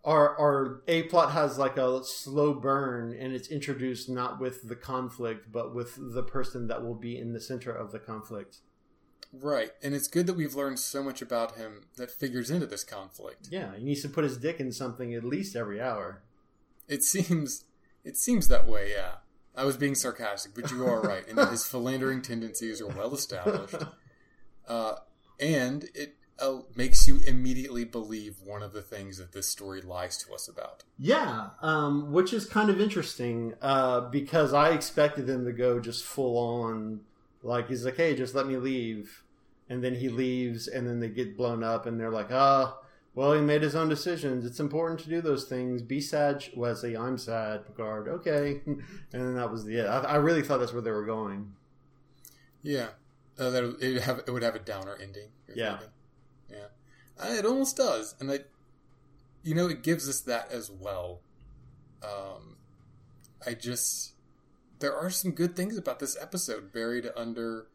our 0.04 0.38
our 0.38 0.82
a 0.88 1.04
plot 1.04 1.32
has 1.32 1.58
like 1.58 1.78
a 1.78 2.04
slow 2.04 2.54
burn, 2.54 3.16
and 3.18 3.34
it's 3.34 3.48
introduced 3.48 4.10
not 4.10 4.40
with 4.40 4.68
the 4.68 4.76
conflict, 4.76 5.52
but 5.52 5.74
with 5.74 5.98
the 6.14 6.24
person 6.24 6.68
that 6.68 6.84
will 6.84 6.96
be 6.96 7.18
in 7.18 7.34
the 7.34 7.42
center 7.42 7.72
of 7.72 7.92
the 7.92 8.00
conflict. 8.00 8.60
Right, 9.34 9.72
and 9.84 9.94
it's 9.94 10.08
good 10.08 10.28
that 10.28 10.36
we've 10.36 10.56
learned 10.56 10.80
so 10.80 11.04
much 11.04 11.22
about 11.22 11.56
him 11.56 11.88
that 11.98 12.12
figures 12.12 12.50
into 12.50 12.66
this 12.66 12.84
conflict. 12.84 13.50
Yeah, 13.52 13.76
he 13.76 13.84
needs 13.84 14.02
to 14.04 14.10
put 14.10 14.24
his 14.24 14.38
dick 14.38 14.60
in 14.60 14.72
something 14.72 15.14
at 15.14 15.24
least 15.24 15.56
every 15.56 15.82
hour. 15.82 16.22
It 16.88 17.04
seems 17.04 17.66
it 18.04 18.18
seems 18.18 18.48
that 18.48 18.68
way, 18.68 18.92
yeah. 18.92 19.16
I 19.58 19.66
was 19.66 19.78
being 19.78 19.96
sarcastic, 19.96 20.54
but 20.54 20.72
you 20.72 20.86
are 20.86 21.02
right, 21.02 21.28
and 21.28 21.38
that 21.38 21.50
his 21.50 21.66
philandering 21.66 22.22
tendencies 22.22 22.82
are 22.82 22.88
well 22.88 23.14
established. 23.14 23.76
Uh, 24.68 24.96
and 25.40 25.86
it 25.94 26.16
uh, 26.40 26.58
makes 26.76 27.08
you 27.08 27.20
immediately 27.28 27.86
believe 27.86 28.38
one 28.44 28.64
of 28.64 28.74
the 28.74 28.82
things 28.82 29.18
that 29.18 29.32
this 29.32 29.48
story 29.48 29.82
lies 29.82 30.18
to 30.18 30.34
us 30.34 30.48
about. 30.48 30.84
Yeah, 30.98 31.50
um, 31.62 32.12
which 32.12 32.34
is 32.34 32.46
kind 32.46 32.70
of 32.70 32.82
interesting 32.82 33.54
uh, 33.62 34.02
because 34.02 34.54
I 34.54 34.70
expected 34.70 35.30
him 35.30 35.46
to 35.46 35.52
go 35.52 35.80
just 35.80 36.04
full 36.04 36.38
on, 36.38 37.02
like 37.46 37.68
he's 37.68 37.86
like, 37.86 37.96
"Hey, 37.96 38.16
just 38.16 38.36
let 38.36 38.48
me 38.48 38.58
leave," 38.58 39.24
and 39.70 39.84
then 39.84 39.96
he 39.96 40.10
leaves, 40.10 40.68
and 40.68 40.88
then 40.88 41.00
they 41.00 41.10
get 41.10 41.38
blown 41.38 41.64
up, 41.64 41.86
and 41.86 42.00
they're 42.00 42.12
like, 42.12 42.32
"Ah, 42.32 42.80
well, 43.14 43.34
he 43.34 43.42
made 43.42 43.62
his 43.62 43.76
own 43.76 43.88
decisions. 43.88 44.46
It's 44.46 44.60
important 44.60 45.00
to 45.02 45.10
do 45.10 45.22
those 45.22 45.46
things. 45.46 45.82
Be 45.82 46.02
sad, 46.02 46.44
Wesley. 46.56 46.98
I'm 46.98 47.18
sad, 47.18 47.66
Picard. 47.68 48.08
Okay," 48.08 48.62
and 48.66 48.82
then 49.12 49.36
that 49.36 49.52
was 49.52 49.64
the 49.64 49.80
End. 49.80 49.88
I, 49.88 50.00
I 50.00 50.16
really 50.16 50.42
thought 50.42 50.60
that's 50.60 50.74
where 50.74 50.82
they 50.82 50.92
were 50.92 51.06
going. 51.06 51.54
Yeah, 52.64 52.90
uh, 53.38 53.52
that 53.52 53.64
it 53.80 53.94
would 53.94 54.02
have 54.02 54.20
it 54.28 54.32
would 54.32 54.44
have 54.44 54.56
a 54.56 54.60
downer 54.60 54.98
ending. 55.00 55.30
Yeah. 55.54 55.78
thinking. 55.78 55.94
yeah, 56.50 57.24
uh, 57.24 57.34
it 57.34 57.46
almost 57.46 57.78
does, 57.78 58.16
and 58.20 58.32
I, 58.32 58.40
you 59.44 59.54
know, 59.54 59.68
it 59.68 59.84
gives 59.84 60.10
us 60.10 60.20
that 60.22 60.52
as 60.52 60.72
well. 60.72 61.22
Um, 62.04 62.58
I 63.46 63.54
just 63.54 64.15
there 64.80 64.96
are 64.96 65.10
some 65.10 65.32
good 65.32 65.56
things 65.56 65.78
about 65.78 66.00
this 66.00 66.18
episode 66.20 66.72
buried 66.72 67.10
under 67.16 67.68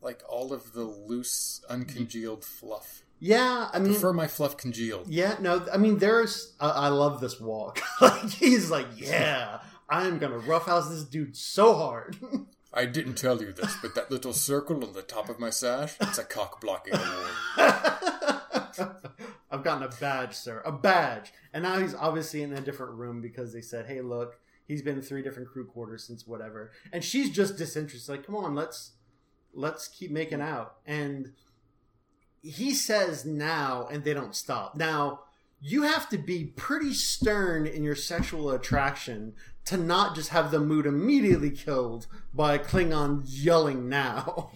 like 0.00 0.22
all 0.28 0.52
of 0.52 0.72
the 0.72 0.84
loose, 0.84 1.60
uncongealed 1.68 2.44
fluff. 2.44 3.02
Yeah, 3.20 3.68
I 3.72 3.80
mean, 3.80 3.92
prefer 3.92 4.12
my 4.12 4.28
fluff 4.28 4.56
congealed. 4.56 5.08
Yeah, 5.08 5.36
no, 5.40 5.66
I 5.72 5.76
mean, 5.76 5.98
there's. 5.98 6.54
I, 6.60 6.70
I 6.70 6.88
love 6.88 7.20
this 7.20 7.40
walk. 7.40 7.80
like 8.00 8.30
he's 8.30 8.70
like, 8.70 8.86
yeah, 8.94 9.60
I'm 9.88 10.18
gonna 10.18 10.38
roughhouse 10.38 10.88
this 10.88 11.02
dude 11.04 11.36
so 11.36 11.74
hard. 11.74 12.16
I 12.72 12.84
didn't 12.84 13.14
tell 13.14 13.40
you 13.42 13.52
this, 13.52 13.76
but 13.80 13.94
that 13.94 14.10
little 14.10 14.34
circle 14.34 14.84
on 14.84 14.92
the 14.92 15.02
top 15.02 15.28
of 15.28 15.40
my 15.40 15.50
sash, 15.50 15.96
it's 16.00 16.18
a 16.18 16.24
cock 16.24 16.60
blocking 16.60 16.94
award. 16.94 17.30
I've 19.50 19.64
gotten 19.64 19.82
a 19.82 19.88
badge, 19.88 20.34
sir, 20.34 20.62
a 20.64 20.70
badge, 20.70 21.32
and 21.52 21.62
now 21.62 21.78
he's 21.78 21.94
obviously 21.94 22.42
in 22.42 22.52
a 22.52 22.60
different 22.60 22.92
room 22.92 23.22
because 23.22 23.54
they 23.54 23.62
said, 23.62 23.86
hey, 23.86 24.02
look, 24.02 24.38
he's 24.68 24.82
been 24.82 25.02
three 25.02 25.22
different 25.22 25.48
crew 25.48 25.64
quarters 25.66 26.04
since 26.04 26.24
whatever, 26.28 26.70
and 26.92 27.02
she's 27.02 27.30
just 27.30 27.56
disinterested. 27.56 28.08
Like, 28.08 28.24
come 28.26 28.36
on, 28.36 28.54
let's 28.54 28.92
let's 29.52 29.88
keep 29.88 30.12
making 30.12 30.40
out, 30.40 30.76
and 30.86 31.32
he 32.42 32.72
says 32.74 33.24
now, 33.24 33.88
and 33.90 34.04
they 34.04 34.14
don't 34.14 34.36
stop 34.36 34.76
now. 34.76 35.20
you 35.60 35.82
have 35.82 36.08
to 36.10 36.18
be 36.18 36.44
pretty 36.44 36.92
stern 36.92 37.66
in 37.66 37.82
your 37.82 37.94
sexual 37.96 38.50
attraction 38.50 39.34
to 39.64 39.76
not 39.76 40.14
just 40.14 40.30
have 40.30 40.50
the 40.50 40.60
mood 40.60 40.86
immediately 40.86 41.50
killed 41.50 42.06
by 42.32 42.58
Klingon 42.58 43.22
yelling 43.26 43.88
now. 43.88 44.50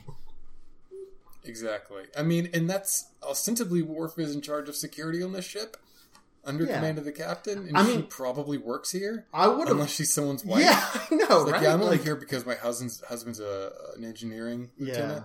Exactly. 1.45 2.05
I 2.17 2.23
mean, 2.23 2.49
and 2.55 2.71
that's 2.71 3.09
ostensibly 3.21 3.83
Worf 3.83 4.17
is 4.17 4.33
in 4.33 4.43
charge 4.43 4.69
of 4.69 4.77
security 4.77 5.23
on 5.25 5.33
this 5.33 5.45
ship, 5.45 5.77
under 6.45 6.65
Yeah. 6.65 6.75
command 6.77 6.99
of 6.99 7.05
the 7.05 7.13
captain, 7.13 7.69
and 7.69 7.77
I 7.77 7.85
she 7.85 7.97
mean- 7.99 8.07
probably 8.07 8.59
works 8.59 8.91
here, 8.91 9.27
I 9.33 9.47
would 9.49 9.69
have. 9.69 9.77
unless 9.77 9.91
she's 9.91 10.13
someone's 10.13 10.45
wife. 10.45 10.63
Yeah, 10.63 10.81
I 11.11 11.15
know, 11.15 11.39
like, 11.43 11.53
right? 11.55 11.63
yeah, 11.63 11.75
I'm 11.75 11.81
only 11.83 11.97
Like- 11.97 12.03
here 12.05 12.17
because 12.17 12.45
my 12.45 12.55
husband's 12.55 13.01
husband's 13.09 13.41
a 13.41 13.73
an 13.97 14.05
engineering 14.05 14.71
lieutenant. 14.79 15.25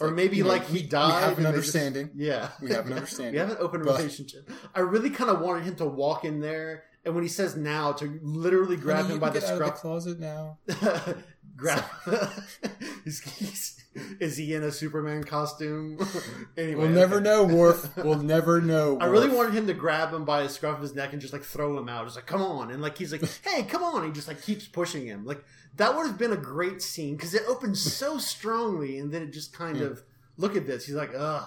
Or 0.00 0.10
maybe 0.10 0.36
you 0.36 0.42
know, 0.42 0.50
like 0.50 0.66
he 0.66 0.82
died. 0.82 1.08
We 1.08 1.14
have 1.14 1.22
an 1.22 1.28
they 1.36 1.42
just- 1.42 1.46
understanding. 1.74 2.10
yeah, 2.14 2.50
We 2.60 2.70
have 2.72 2.86
an 2.86 2.92
understanding. 2.94 3.32
we 3.34 3.38
have 3.38 3.50
an 3.50 3.56
open 3.60 3.82
But- 3.82 3.96
relationship. 3.96 4.50
I 4.74 4.80
really 4.80 5.10
kind 5.10 5.30
of 5.30 5.40
wanted 5.40 5.64
him 5.64 5.76
to 5.76 5.86
walk 5.86 6.24
in 6.24 6.40
there, 6.40 6.84
and 7.04 7.14
when 7.14 7.22
he 7.24 7.28
says 7.28 7.56
now, 7.56 7.92
to 7.92 8.18
literally 8.22 8.76
grab 8.76 9.06
him 9.06 9.18
by 9.18 9.28
can 9.30 9.34
the 9.34 9.40
get 9.40 9.48
out 9.50 9.52
of 9.54 9.58
the 9.60 9.64
scruff. 9.66 9.80
closet 9.80 10.18
now. 10.20 10.58
grab. 11.56 11.84
he's, 13.04 13.20
he's, 13.20 13.77
is 14.20 14.36
he 14.36 14.54
in 14.54 14.62
a 14.62 14.70
Superman 14.70 15.24
costume? 15.24 15.98
anyway, 16.56 16.82
We'll 16.82 16.90
never 16.90 17.16
okay. 17.16 17.24
know, 17.24 17.44
Worf. 17.44 17.96
We'll 18.04 18.22
never 18.22 18.60
know. 18.60 18.98
I 19.00 19.06
really 19.06 19.28
wanted 19.28 19.54
him 19.54 19.66
to 19.66 19.74
grab 19.74 20.12
him 20.12 20.24
by 20.24 20.42
the 20.42 20.48
scruff 20.48 20.76
of 20.76 20.82
his 20.82 20.94
neck 20.94 21.12
and 21.12 21.20
just 21.20 21.32
like 21.32 21.42
throw 21.42 21.78
him 21.78 21.88
out. 21.88 22.04
Just 22.04 22.16
like, 22.16 22.26
come 22.26 22.42
on. 22.42 22.70
And 22.70 22.82
like, 22.82 22.98
he's 22.98 23.12
like, 23.12 23.22
hey, 23.42 23.62
come 23.64 23.82
on. 23.82 24.04
He 24.04 24.12
just 24.12 24.28
like 24.28 24.42
keeps 24.42 24.66
pushing 24.66 25.06
him. 25.06 25.24
Like, 25.24 25.44
that 25.76 25.96
would 25.96 26.06
have 26.06 26.18
been 26.18 26.32
a 26.32 26.36
great 26.36 26.82
scene 26.82 27.16
because 27.16 27.34
it 27.34 27.42
opens 27.48 27.80
so 27.80 28.18
strongly 28.18 28.98
and 28.98 29.12
then 29.12 29.22
it 29.22 29.32
just 29.32 29.52
kind 29.52 29.80
of, 29.80 30.02
look 30.38 30.56
at 30.56 30.66
this. 30.66 30.86
He's 30.86 30.94
like, 30.94 31.10
ugh, 31.14 31.46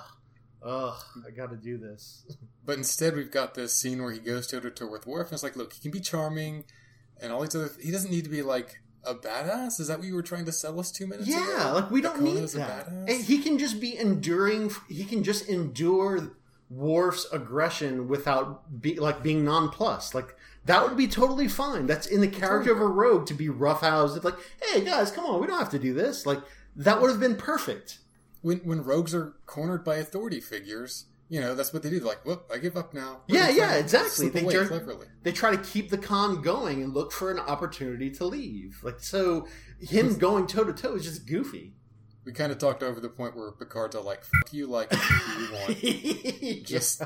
ugh, 0.64 1.02
I 1.26 1.32
got 1.32 1.50
to 1.50 1.58
do 1.58 1.78
this. 1.78 2.26
But 2.64 2.78
instead, 2.78 3.16
we've 3.16 3.32
got 3.32 3.56
this 3.56 3.74
scene 3.74 4.04
where 4.04 4.12
he 4.12 4.20
goes 4.20 4.48
toe 4.48 4.60
to 4.60 4.70
toe 4.70 4.88
with 4.88 5.08
Worf, 5.08 5.28
and 5.28 5.34
it's 5.34 5.44
like, 5.44 5.56
look, 5.56 5.74
he 5.74 5.82
can 5.82 5.92
be 5.92 6.00
charming, 6.00 6.66
and 7.20 7.32
all 7.32 7.42
these 7.42 7.56
other. 7.56 7.72
He 7.82 7.92
doesn't 7.92 8.12
need 8.12 8.26
to 8.26 8.30
be 8.30 8.44
like 8.44 8.81
a 9.04 9.16
badass. 9.16 9.80
Is 9.80 9.88
that 9.88 10.00
what 10.00 10.08
you 10.08 10.16
were 10.16 10.22
trying 10.22 10.46
to 10.46 10.52
sell 10.52 10.80
us 10.80 10.92
two 10.92 11.08
minutes 11.08 11.28
ago? 11.28 11.56
Yeah, 11.58 11.72
like 11.72 11.92
we 11.92 12.02
don't 12.02 12.24
Dakota 12.24 12.42
need 12.42 12.50
that. 12.50 13.10
he 13.10 13.40
can 13.40 13.58
just 13.58 13.80
be 13.80 13.98
enduring. 13.98 14.72
He 14.90 15.06
can 15.06 15.24
just 15.24 15.48
endure 15.48 16.32
Worf's 16.70 17.28
aggression 17.34 18.08
without 18.08 18.82
be 18.82 19.00
like 19.00 19.22
being 19.22 19.44
nonplussed. 19.44 20.16
Like 20.16 20.36
that 20.66 20.88
would 20.88 20.96
be 20.96 21.08
totally 21.08 21.48
fine. 21.48 21.86
That's 21.86 22.08
in 22.08 22.22
the 22.22 22.28
character 22.28 22.72
of 22.72 22.80
a 22.80 22.88
rogue 22.88 23.26
to 23.28 23.34
be 23.34 23.48
roughhoused. 23.48 24.24
Like, 24.24 24.38
hey 24.62 24.84
guys, 24.86 25.12
come 25.12 25.26
on, 25.26 25.42
we 25.42 25.48
don't 25.48 25.60
have 25.60 25.72
to 25.72 25.80
do 25.80 25.94
this. 25.94 26.26
Like 26.26 26.40
that 26.76 27.02
would 27.02 27.10
have 27.10 27.20
been 27.20 27.36
perfect. 27.36 28.00
When 28.42 28.60
when 28.60 28.84
rogues 28.84 29.14
are 29.14 29.34
cornered 29.46 29.84
by 29.84 29.98
authority 29.98 30.40
figures, 30.40 31.06
you 31.32 31.40
know 31.40 31.56
that's 31.56 31.72
what 31.72 31.82
they 31.82 31.90
do. 31.90 32.00
They're 32.00 32.10
like, 32.10 32.26
whoop, 32.26 32.52
I 32.54 32.58
give 32.58 32.76
up 32.76 32.94
now. 32.94 33.22
Yeah, 33.26 33.50
yeah, 33.50 33.76
exactly. 33.76 34.28
They 34.28 34.42
away. 34.42 35.06
They 35.24 35.32
try 35.32 35.56
to 35.56 35.58
keep 35.58 35.90
the 35.90 35.98
con 35.98 36.42
going 36.42 36.84
and 36.84 36.94
look 36.94 37.14
for 37.14 37.32
an 37.32 37.40
opportunity 37.40 38.12
to 38.12 38.26
leave. 38.26 38.82
Like 38.84 39.00
so, 39.00 39.48
him 39.80 40.18
going 40.18 40.46
toe 40.46 40.66
to 40.66 40.74
toe 40.74 40.96
is 40.96 41.06
just 41.06 41.26
goofy. 41.26 41.72
We 42.26 42.34
kind 42.34 42.52
of 42.52 42.58
talked 42.58 42.84
over 42.84 43.00
the 43.00 43.08
point 43.08 43.38
where 43.38 43.50
Picard's 43.54 43.96
all 43.96 44.04
like, 44.04 44.26
"Fuck 44.26 44.52
you, 44.52 44.68
like 44.68 44.92
you 44.92 45.54
want." 45.54 45.82
Just 46.66 47.02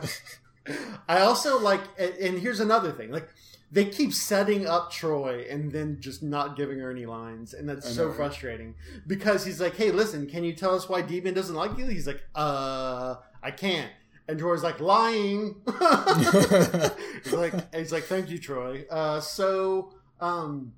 I 1.07 1.19
also 1.19 1.59
like, 1.59 1.81
and 1.99 2.39
here's 2.39 2.59
another 2.59 2.91
thing: 2.91 3.11
like 3.11 3.29
they 3.71 3.85
keep 3.85 4.11
setting 4.11 4.65
up 4.65 4.91
Troi 4.91 5.53
and 5.53 5.71
then 5.71 5.97
just 5.99 6.23
not 6.23 6.57
giving 6.57 6.79
her 6.79 6.89
any 6.89 7.05
lines, 7.05 7.53
and 7.53 7.69
that's 7.69 7.85
I 7.85 7.91
so 7.91 8.07
know. 8.07 8.13
frustrating 8.13 8.73
because 9.05 9.45
he's 9.45 9.61
like, 9.61 9.75
"Hey, 9.75 9.91
listen, 9.91 10.25
can 10.25 10.43
you 10.43 10.53
tell 10.53 10.73
us 10.73 10.89
why 10.89 11.03
Demon 11.03 11.35
doesn't 11.35 11.55
like 11.55 11.77
you?" 11.77 11.85
He's 11.85 12.07
like, 12.07 12.21
"Uh, 12.33 13.17
I 13.43 13.51
can't." 13.51 13.91
And 14.27 14.39
Troi's 14.39 14.63
like, 14.63 14.79
"Lying." 14.79 15.55
he's 17.23 17.33
like, 17.33 17.75
he's 17.75 17.91
like, 17.91 18.03
"Thank 18.05 18.29
you, 18.29 18.39
Troi." 18.39 18.85
Uh, 18.89 19.19
so, 19.21 19.93
um. 20.19 20.73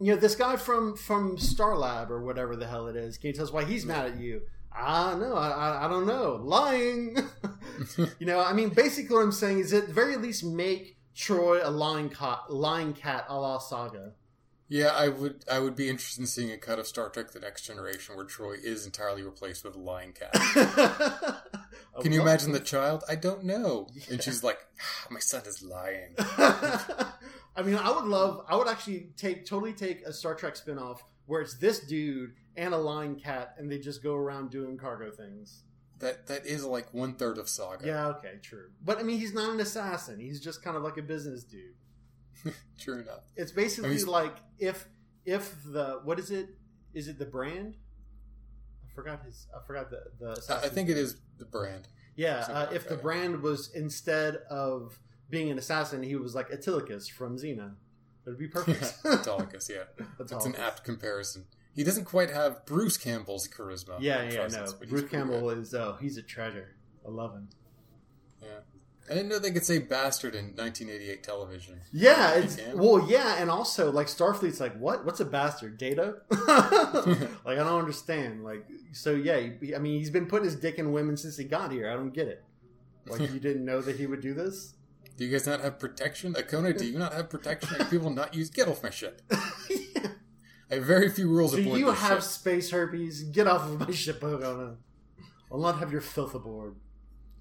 You 0.00 0.14
know 0.14 0.18
this 0.20 0.34
guy 0.34 0.56
from 0.56 0.96
from 0.96 1.36
Straleb 1.36 2.10
or 2.10 2.22
whatever 2.24 2.56
the 2.56 2.66
hell 2.66 2.88
it 2.88 2.96
is. 2.96 3.18
Can 3.18 3.28
you 3.28 3.34
tell 3.34 3.44
us 3.44 3.52
why 3.52 3.64
he's 3.64 3.86
mad 3.86 4.06
at 4.06 4.18
you? 4.18 4.42
Ah, 4.74 5.14
no, 5.16 5.34
I, 5.36 5.50
I, 5.50 5.84
I 5.84 5.88
don't 5.88 6.06
know. 6.06 6.40
Lying. 6.42 7.16
You 8.18 8.26
know, 8.26 8.40
I 8.40 8.52
mean, 8.52 8.68
basically, 8.70 9.14
what 9.14 9.22
I'm 9.22 9.32
saying 9.32 9.60
is, 9.60 9.72
at 9.72 9.86
the 9.88 9.92
very 9.92 10.16
least, 10.16 10.44
make 10.44 10.96
Troi 11.16 11.60
a 11.64 11.70
lying 11.70 12.10
cat, 12.10 12.40
lying 12.48 12.92
cat, 12.92 13.24
a 13.28 13.38
la 13.38 13.58
Saga. 13.58 14.12
yeah, 14.68 14.88
I 14.88 15.08
would. 15.08 15.44
I 15.50 15.58
would 15.58 15.76
be 15.76 15.88
interested 15.88 16.20
in 16.20 16.26
seeing 16.26 16.50
a 16.50 16.58
cut 16.58 16.78
of 16.78 16.86
Star 16.86 17.08
Trek: 17.10 17.30
The 17.32 17.40
Next 17.40 17.62
Generation 17.62 18.16
where 18.16 18.24
Troi 18.24 18.54
is 18.62 18.86
entirely 18.86 19.22
replaced 19.22 19.64
with 19.64 19.74
a 19.76 19.80
lying 19.80 20.12
cat. 20.12 20.32
Can 22.00 22.12
you 22.12 22.22
imagine 22.22 22.52
the 22.52 22.60
child? 22.60 23.04
I 23.08 23.16
don't 23.16 23.44
know. 23.44 23.88
And 24.10 24.22
she's 24.22 24.42
like, 24.42 24.58
"Ah, 24.80 25.06
"My 25.10 25.20
son 25.20 25.42
is 25.46 25.62
lying." 25.62 26.14
I 26.18 27.62
mean, 27.62 27.74
I 27.76 27.90
would 27.90 28.04
love. 28.04 28.44
I 28.48 28.56
would 28.56 28.68
actually 28.68 29.10
take 29.16 29.44
totally 29.44 29.74
take 29.74 30.02
a 30.06 30.12
Star 30.12 30.34
Trek 30.34 30.54
spinoff 30.54 31.00
where 31.26 31.42
it's 31.42 31.58
this 31.58 31.80
dude 31.80 32.32
and 32.56 32.72
a 32.72 32.78
lying 32.78 33.16
cat, 33.16 33.54
and 33.58 33.70
they 33.70 33.78
just 33.78 34.02
go 34.02 34.14
around 34.14 34.50
doing 34.50 34.78
cargo 34.78 35.10
things. 35.10 35.64
That 35.98 36.26
that 36.28 36.46
is 36.46 36.64
like 36.64 36.92
one 36.94 37.14
third 37.14 37.38
of 37.38 37.48
Saga. 37.48 37.86
Yeah, 37.86 38.06
okay, 38.08 38.38
true. 38.42 38.70
But 38.82 38.98
I 38.98 39.02
mean, 39.02 39.18
he's 39.18 39.34
not 39.34 39.50
an 39.50 39.60
assassin. 39.60 40.18
He's 40.18 40.40
just 40.40 40.62
kind 40.62 40.76
of 40.76 40.82
like 40.82 40.96
a 40.96 41.02
business 41.02 41.44
dude. 41.44 41.74
True 42.78 43.00
enough. 43.00 43.24
It's 43.36 43.52
basically 43.52 43.90
I 43.90 43.94
mean, 43.94 44.06
like 44.06 44.36
if 44.58 44.86
if 45.24 45.54
the 45.64 46.00
what 46.02 46.18
is 46.18 46.30
it? 46.30 46.48
Is 46.94 47.08
it 47.08 47.18
the 47.18 47.24
brand? 47.24 47.76
Forgot 48.94 49.24
his. 49.24 49.46
I 49.54 49.66
forgot 49.66 49.90
the 49.90 50.02
the. 50.18 50.54
I, 50.62 50.68
think 50.68 50.88
it 50.88 50.96
is 50.96 51.16
the 51.38 51.44
brand. 51.44 51.88
Yeah, 52.14 52.46
uh, 52.48 52.66
if 52.72 52.88
the 52.88 52.96
brand 52.96 53.40
was 53.42 53.70
instead 53.74 54.36
of 54.50 54.98
being 55.30 55.50
an 55.50 55.58
assassin, 55.58 56.02
he 56.02 56.14
was 56.14 56.34
like 56.34 56.52
Autolycus 56.52 57.08
from 57.08 57.38
Xena. 57.38 57.74
That'd 58.24 58.38
be 58.38 58.48
perfect. 58.48 58.94
Autolycus, 59.04 59.70
yeah. 59.70 59.84
That's 60.18 60.44
an 60.44 60.56
apt 60.56 60.84
comparison. 60.84 61.46
He 61.74 61.84
doesn't 61.84 62.04
quite 62.04 62.30
have 62.30 62.66
Bruce 62.66 62.98
Campbell's 62.98 63.48
charisma. 63.48 63.96
Yeah, 63.98 64.22
yeah, 64.24 64.28
no. 64.28 64.36
presence, 64.36 64.72
but 64.74 64.88
Bruce 64.90 65.10
Campbell 65.10 65.48
good. 65.48 65.58
is 65.58 65.74
oh, 65.74 65.96
he's 66.00 66.18
a 66.18 66.22
treasure. 66.22 66.76
I 67.06 67.10
love 67.10 67.32
him. 67.32 67.48
Yeah. 68.42 68.48
I 69.10 69.14
didn't 69.14 69.28
know 69.28 69.38
they 69.38 69.50
could 69.50 69.66
say 69.66 69.78
bastard 69.78 70.34
in 70.34 70.54
1988 70.54 71.22
television. 71.22 71.80
Yeah, 71.92 72.34
it's 72.34 72.58
well, 72.74 73.04
yeah, 73.10 73.36
and 73.38 73.50
also 73.50 73.90
like 73.90 74.06
Starfleet's 74.06 74.60
like, 74.60 74.78
what? 74.78 75.04
What's 75.04 75.20
a 75.20 75.24
bastard? 75.24 75.76
Data? 75.76 76.16
like 76.30 77.58
I 77.58 77.64
don't 77.64 77.80
understand. 77.80 78.44
Like 78.44 78.64
so, 78.92 79.12
yeah. 79.12 79.34
I 79.74 79.78
mean, 79.78 79.98
he's 79.98 80.10
been 80.10 80.26
putting 80.26 80.44
his 80.44 80.56
dick 80.56 80.78
in 80.78 80.92
women 80.92 81.16
since 81.16 81.36
he 81.36 81.44
got 81.44 81.72
here. 81.72 81.90
I 81.90 81.94
don't 81.94 82.14
get 82.14 82.28
it. 82.28 82.44
Like 83.06 83.32
you 83.32 83.40
didn't 83.40 83.64
know 83.64 83.80
that 83.80 83.96
he 83.96 84.06
would 84.06 84.20
do 84.20 84.34
this? 84.34 84.74
Do 85.16 85.24
you 85.24 85.32
guys 85.32 85.46
not 85.46 85.60
have 85.60 85.78
protection? 85.78 86.34
Uh, 86.36 86.40
Okona, 86.40 86.76
do 86.76 86.86
you 86.86 86.98
not 86.98 87.12
have 87.12 87.28
protection? 87.28 87.80
Are 87.80 87.84
people 87.84 88.10
not 88.10 88.34
use? 88.34 88.50
Get 88.50 88.68
off 88.68 88.82
my 88.82 88.90
ship. 88.90 89.20
I 89.30 90.76
have 90.76 90.84
very 90.84 91.10
few 91.10 91.28
rules 91.28 91.54
Do 91.54 91.60
you 91.60 91.90
have 91.90 92.22
ship. 92.22 92.22
space 92.22 92.70
herpes? 92.70 93.24
Get 93.24 93.46
off 93.46 93.68
of 93.68 93.80
my 93.80 93.90
ship, 93.90 94.20
Okona. 94.20 94.76
I'll 95.50 95.58
not 95.60 95.78
have 95.80 95.92
your 95.92 96.00
filth 96.00 96.34
aboard. 96.34 96.76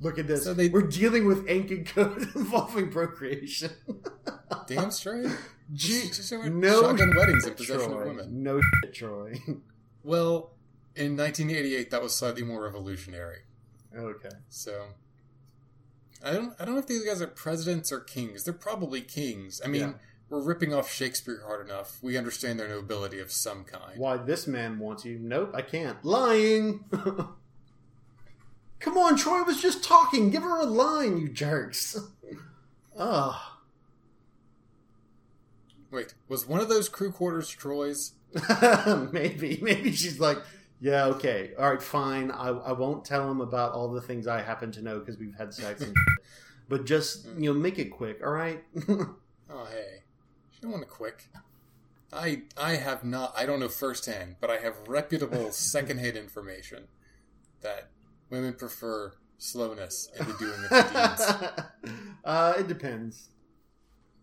Look 0.02 0.18
at 0.20 0.28
this. 0.28 0.44
So 0.44 0.54
they- 0.54 0.70
We're 0.70 0.82
dealing 0.88 1.26
with 1.26 1.46
ancient 1.48 1.88
code 1.88 2.22
involving 2.36 2.90
procreation. 2.92 3.72
Damn 4.68 4.92
straight. 4.92 5.28
Gee, 5.74 6.12
so 6.12 6.42
no 6.50 6.82
shotgun 6.82 7.14
weddings 7.16 7.46
in 7.48 7.54
possession 7.54 7.92
Troi. 7.92 8.02
of 8.02 8.08
women. 8.08 8.44
No 8.44 8.60
shit, 8.84 8.94
Troi. 8.94 9.62
Well, 10.04 10.52
in 10.96 11.16
1988, 11.16 11.92
that 11.92 12.02
was 12.02 12.14
slightly 12.14 12.44
more 12.44 12.64
revolutionary. 12.64 13.38
okay. 13.96 14.36
So 14.50 14.88
I 16.24 16.34
don't 16.34 16.54
I 16.60 16.66
don't 16.66 16.74
know 16.76 16.80
if 16.82 16.88
these 16.88 17.06
guys 17.06 17.22
are 17.22 17.28
presidents 17.28 17.92
or 17.92 18.00
kings. 18.02 18.44
They're 18.44 18.54
probably 18.54 19.00
kings. 19.02 19.62
I 19.64 19.68
mean, 19.70 19.82
Yeah. 19.82 19.94
we're 20.30 20.42
ripping 20.44 20.74
off 20.74 20.92
Shakespeare 20.92 21.42
hard 21.46 21.66
enough. 21.66 22.00
We 22.02 22.18
understand 22.18 22.60
their 22.60 22.68
nobility 22.68 23.20
of 23.20 23.32
some 23.32 23.64
kind. 23.64 23.98
Why 23.98 24.18
this 24.18 24.48
man 24.48 24.78
wants 24.80 25.06
you? 25.06 25.20
Nope, 25.20 25.52
I 25.54 25.62
can't. 25.62 26.04
Lying. 26.04 26.84
Come 28.82 28.98
on, 28.98 29.16
Troi 29.16 29.46
was 29.46 29.62
just 29.62 29.84
talking. 29.84 30.30
Give 30.30 30.44
her 30.44 30.60
a 30.60 30.66
line, 30.66 31.18
you 31.18 31.30
jerks. 31.30 31.96
Ugh. 31.98 32.38
Ah. 33.00 33.60
Wait, 35.92 36.14
was 36.28 36.46
one 36.46 36.60
of 36.60 36.68
those 36.68 36.90
crew 36.90 37.12
quarters 37.12 37.50
Troi's? 37.56 38.14
maybe, 39.14 39.60
maybe 39.62 39.92
she's 39.94 40.20
like, 40.20 40.38
yeah, 40.82 41.06
okay, 41.06 41.52
all 41.58 41.70
right, 41.70 41.82
fine. 41.82 42.32
I, 42.32 42.50
I 42.50 42.72
won't 42.74 43.06
tell 43.06 43.30
him 43.32 43.40
about 43.40 43.74
all 43.74 43.90
the 43.90 44.02
things 44.02 44.28
I 44.28 44.42
happen 44.42 44.72
to 44.74 44.82
know 44.82 45.00
because 45.00 45.18
we've 45.18 45.36
had 45.36 45.54
sex 45.54 45.82
and. 45.82 45.96
But 46.70 46.86
just 46.86 47.26
you 47.38 47.54
know, 47.54 47.60
make 47.60 47.80
it 47.80 47.92
quick, 47.92 48.22
all 48.26 48.32
right? 48.32 48.64
Oh 48.88 49.66
hey, 49.70 50.04
she 50.52 50.62
don't 50.62 50.72
want 50.72 50.84
to 50.84 50.90
quick. 50.90 51.28
I 52.14 52.44
I 52.58 52.78
have 52.78 53.04
not. 53.04 53.34
I 53.36 53.46
don't 53.46 53.60
know 53.60 53.68
firsthand, 53.68 54.38
but 54.40 54.50
I 54.50 54.60
have 54.60 54.76
reputable 54.88 55.52
secondhand 55.52 56.16
information 56.16 56.88
that 57.60 57.90
women 58.32 58.54
prefer 58.54 59.14
slowness 59.38 60.10
in 60.20 60.26
the 60.28 60.34
doing 60.34 60.54
of 60.64 60.70
the 60.70 61.64
deeds. 61.84 61.94
uh, 62.26 62.54
it 62.58 62.68
depends. 62.68 63.30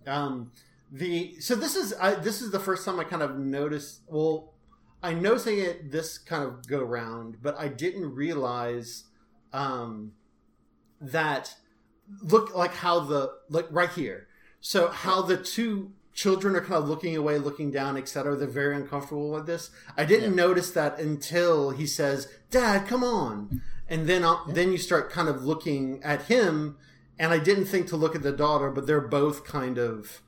Um, 0.07 0.53
the 0.91 1.39
so 1.41 1.55
this 1.55 1.77
is 1.77 1.93
I, 2.01 2.15
this 2.15 2.41
is 2.41 2.51
the 2.51 2.59
first 2.61 2.85
time 2.85 2.99
I 2.99 3.05
kind 3.05 3.23
of 3.23 3.39
noticed. 3.39 4.01
Well, 4.09 4.55
I 5.03 5.13
noticing 5.15 5.59
it 5.59 5.93
this 5.93 6.19
kind 6.19 6.43
of 6.43 6.67
go 6.67 6.83
round, 6.83 7.37
but 7.43 7.59
I 7.59 7.69
didn't 7.69 8.15
realize 8.15 9.05
um, 9.53 10.13
that 11.01 11.55
look 12.23 12.55
like 12.57 12.75
how 12.75 13.01
the 13.01 13.33
like 13.51 13.67
right 13.71 13.91
here. 13.91 14.29
So 14.61 14.89
how 14.89 15.23
the 15.23 15.37
two 15.37 15.93
children 16.15 16.57
are 16.57 16.61
kind 16.61 16.83
of 16.83 16.89
looking 16.89 17.17
away, 17.17 17.39
looking 17.39 17.71
down, 17.71 17.97
etc. 17.97 18.35
They're 18.35 18.49
very 18.49 18.75
uncomfortable 18.75 19.31
with 19.31 19.47
this. 19.47 19.71
I 19.97 20.05
didn't 20.05 20.31
Yeah. 20.31 20.37
notice 20.47 20.71
that 20.73 20.99
until 20.99 21.71
he 21.71 21.87
says, 21.87 22.29
"Dad, 22.51 22.89
come 22.89 23.05
on," 23.05 23.63
and 23.89 24.07
then 24.07 24.25
uh, 24.25 24.39
then 24.49 24.73
you 24.73 24.79
start 24.79 25.11
kind 25.11 25.29
of 25.29 25.45
looking 25.45 26.03
at 26.03 26.23
him. 26.23 26.77
And 27.21 27.33
I 27.33 27.39
didn't 27.41 27.65
think 27.65 27.89
to 27.89 27.97
look 27.97 28.15
at 28.15 28.23
the 28.23 28.31
daughter, 28.31 28.71
but 28.71 28.87
they're 28.87 29.01
both 29.01 29.45
kind 29.45 29.77
of 29.77 30.23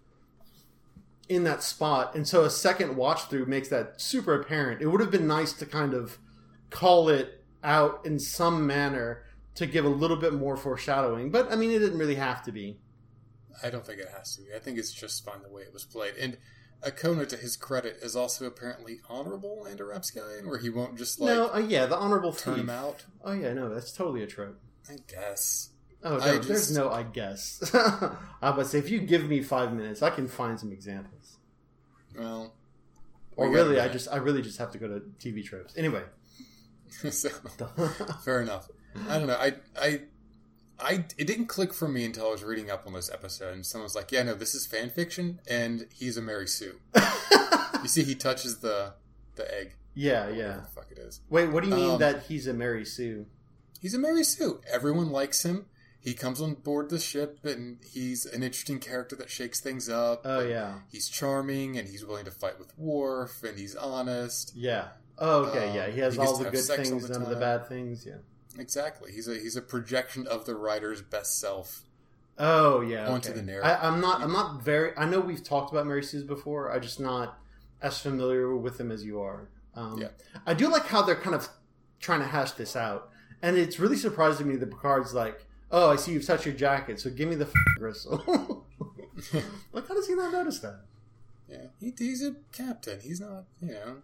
in 1.29 1.45
that 1.45 1.63
spot. 1.63 2.17
And 2.17 2.27
so 2.27 2.43
a 2.43 2.51
second 2.51 2.97
watch 2.97 3.27
through 3.27 3.47
makes 3.47 3.69
that 3.69 4.01
super 4.01 4.35
apparent. 4.35 4.83
It 4.83 4.89
would 4.89 5.01
have 5.01 5.13
been 5.13 5.29
nice 5.29 5.53
to 5.55 5.67
kind 5.67 5.95
of 5.95 6.19
call 6.71 7.09
it 7.09 7.45
out 7.63 8.05
in 8.05 8.19
some 8.19 8.67
manner 8.67 9.23
to 9.55 9.67
give 9.67 9.85
a 9.85 9.89
little 9.89 10.17
bit 10.17 10.33
more 10.33 10.57
foreshadowing. 10.57 11.31
But 11.31 11.53
I 11.53 11.55
mean, 11.55 11.71
it 11.71 11.79
didn't 11.79 11.99
really 11.99 12.17
have 12.17 12.43
to 12.45 12.53
be. 12.53 12.79
I 13.63 13.71
don't 13.71 13.87
think 13.87 14.01
it 14.01 14.09
has 14.17 14.35
to 14.37 14.43
be. 14.43 14.49
I 14.55 14.59
think 14.59 14.79
it's 14.79 14.93
just 14.93 15.25
fine 15.25 15.43
the 15.43 15.51
way 15.51 15.63
it 15.63 15.73
was 15.73 15.85
played. 15.85 16.15
And 16.17 16.37
Okona, 16.83 17.29
to 17.29 17.37
his 17.37 17.57
credit, 17.57 17.99
is 18.03 18.17
also 18.17 18.47
apparently 18.47 19.01
honorable 19.09 19.65
and 19.67 19.79
a 19.81 19.85
Rapscallion, 19.85 20.47
where 20.49 20.59
he 20.59 20.71
won't 20.71 20.97
just 20.97 21.21
like 21.21 21.35
no, 21.35 21.53
uh, 21.53 21.59
yeah, 21.59 21.87
the 21.87 21.97
honorable 21.97 22.33
turn 22.33 22.55
thief. 22.55 22.63
him 22.65 22.71
out. 22.71 23.05
Oh 23.25 23.33
yeah, 23.33 23.53
no, 23.53 23.69
that's 23.73 23.93
totally 23.93 24.23
a 24.23 24.27
trope. 24.27 24.59
I 24.89 24.97
guess. 25.07 25.71
Oh, 26.03 26.17
no, 26.17 26.37
just- 26.37 26.49
there's 26.49 26.77
no 26.77 26.91
I 26.91 27.03
guess. 27.03 27.75
I 28.43 28.51
would 28.51 28.67
say 28.67 28.79
if 28.79 28.89
you 28.91 29.01
give 29.01 29.27
me 29.27 29.43
five 29.43 29.73
minutes, 29.75 30.03
I 30.03 30.11
can 30.11 30.27
find 30.29 30.59
some 30.59 30.73
examples. 30.73 31.37
Well, 32.19 32.55
Or 33.37 33.49
we 33.51 33.55
really, 33.55 33.79
I 33.81 33.89
just 33.89 34.09
I 34.11 34.17
really 34.17 34.43
just 34.43 34.59
have 34.59 34.73
to 34.73 34.79
go 34.79 34.89
to 34.89 35.01
TV 35.19 35.45
tropes. 35.45 35.75
Anyway, 35.77 36.03
so 37.11 37.29
fair 38.25 38.41
enough. 38.41 38.69
I 39.09 39.19
don't 39.19 39.27
know. 39.29 39.37
I 39.37 39.55
I 39.81 40.01
I 40.83 41.05
it 41.19 41.27
didn't 41.27 41.47
click 41.47 41.73
for 41.73 41.89
me 41.89 42.05
until 42.05 42.29
I 42.29 42.31
was 42.31 42.43
reading 42.43 42.71
up 42.71 42.87
on 42.87 42.93
this 42.93 43.11
episode, 43.11 43.55
and 43.55 43.65
someone 43.67 43.85
was 43.85 43.95
like, 43.95 44.11
"Yeah, 44.13 44.23
no, 44.25 44.35
this 44.35 44.55
is 44.55 44.67
fan 44.67 44.91
fiction, 44.91 45.41
and 45.49 45.87
he's 45.93 46.17
a 46.17 46.23
Mary 46.23 46.47
Sue." 46.49 46.81
You 47.83 47.89
see, 47.89 48.03
he 48.05 48.15
touches 48.15 48.59
the 48.59 48.93
the 49.37 49.59
egg. 49.59 49.75
yeah, 49.95 50.29
yeah. 50.29 50.65
fuck 50.75 50.89
it 50.91 50.99
is. 50.99 51.21
Wait, 51.31 51.49
what 51.49 51.63
do 51.63 51.71
you 51.71 51.75
mean 51.75 51.91
Um, 51.93 51.99
that 52.01 52.25
he's 52.25 52.47
a 52.47 52.53
Mary 52.53 52.85
Sue? 52.85 53.25
He's 53.81 53.95
a 53.95 53.99
Mary 53.99 54.23
Sue. 54.23 54.61
Everyone 54.71 55.09
likes 55.11 55.43
him. 55.47 55.65
He 55.99 56.13
comes 56.13 56.43
on 56.43 56.55
board 56.55 56.91
the 56.91 56.99
ship, 56.99 57.39
and 57.45 57.79
he's 57.91 58.27
an 58.27 58.43
interesting 58.43 58.81
character 58.81 59.17
that 59.17 59.31
shakes 59.31 59.61
things 59.61 59.89
up. 59.89 60.23
Oh 60.27 60.41
yeah, 60.41 60.81
He's 60.93 61.09
charming, 61.09 61.79
and 61.79 61.89
he's 61.89 62.05
willing 62.05 62.27
to 62.27 62.31
fight 62.31 62.59
with 62.59 62.77
Worf, 62.79 63.43
and 63.45 63.59
he's 63.59 63.75
honest. 63.75 64.53
yeah. 64.55 64.89
Oh 65.19 65.47
okay, 65.47 65.71
Uh, 65.71 65.75
yeah. 65.75 65.87
He 65.91 66.01
has 66.01 66.15
he 66.15 66.21
all 66.21 66.37
the 66.37 66.51
good 66.51 66.61
things, 66.65 67.07
the 67.07 67.13
none 67.15 67.23
of 67.23 67.29
the 67.31 67.37
bad 67.37 67.67
things. 67.67 68.05
Yeah. 68.07 68.17
Exactly. 68.59 69.13
He's 69.13 69.29
a 69.29 69.35
he's 69.35 69.57
a 69.57 69.63
projection 69.63 70.27
of 70.27 70.45
the 70.45 70.55
writer's 70.55 71.03
best 71.03 71.39
self. 71.39 71.85
Oh 72.39 72.81
yeah. 72.81 73.09
Onto 73.09 73.31
okay. 73.31 73.41
the 73.41 73.45
narrative. 73.45 73.79
I, 73.81 73.87
I'm 73.87 74.01
not. 74.01 74.23
I'm 74.23 74.33
not 74.33 74.63
very. 74.63 74.97
I 74.97 75.05
know 75.07 75.21
we've 75.21 75.45
talked 75.45 75.73
about 75.73 75.87
Mary 75.87 76.03
Sue's 76.03 76.25
before. 76.25 76.73
I'm 76.73 76.83
just 76.83 77.01
not 77.01 77.39
as 77.83 77.99
familiar 77.99 78.57
with 78.57 78.79
them 78.79 78.91
as 78.91 79.05
you 79.05 79.21
are. 79.21 79.49
Um, 79.75 79.99
Yeah. 80.01 80.09
I 80.47 80.55
do 80.55 80.69
like 80.69 80.87
how 80.87 81.03
they're 81.03 81.17
kind 81.17 81.35
of 81.35 81.49
trying 82.01 82.21
to 82.21 82.27
hash 82.27 82.53
this 82.53 82.77
out, 82.77 83.11
and 83.43 83.57
it's 83.57 83.79
really 83.79 83.97
surprising 83.97 84.49
me 84.49 84.57
that 84.57 84.71
Picard's 84.71 85.15
like, 85.15 85.47
"Oh, 85.71 85.91
I 85.91 85.97
see 85.97 86.13
you've 86.13 86.27
touched 86.27 86.47
your 86.47 86.55
jacket, 86.55 86.99
so 87.01 87.11
give 87.11 87.29
me 87.29 87.37
the 87.37 87.47
f- 87.47 87.53
gristle." 87.79 88.67
like, 89.73 89.87
how 89.87 89.95
does 89.95 90.07
he 90.09 90.15
not 90.15 90.33
notice 90.33 90.61
that? 90.61 90.81
Yeah, 91.49 91.67
he, 91.79 91.93
he's 91.99 92.25
a 92.25 92.37
captain. 92.53 93.01
He's 93.01 93.21
not, 93.21 93.45
you 93.61 93.73
know, 93.73 93.97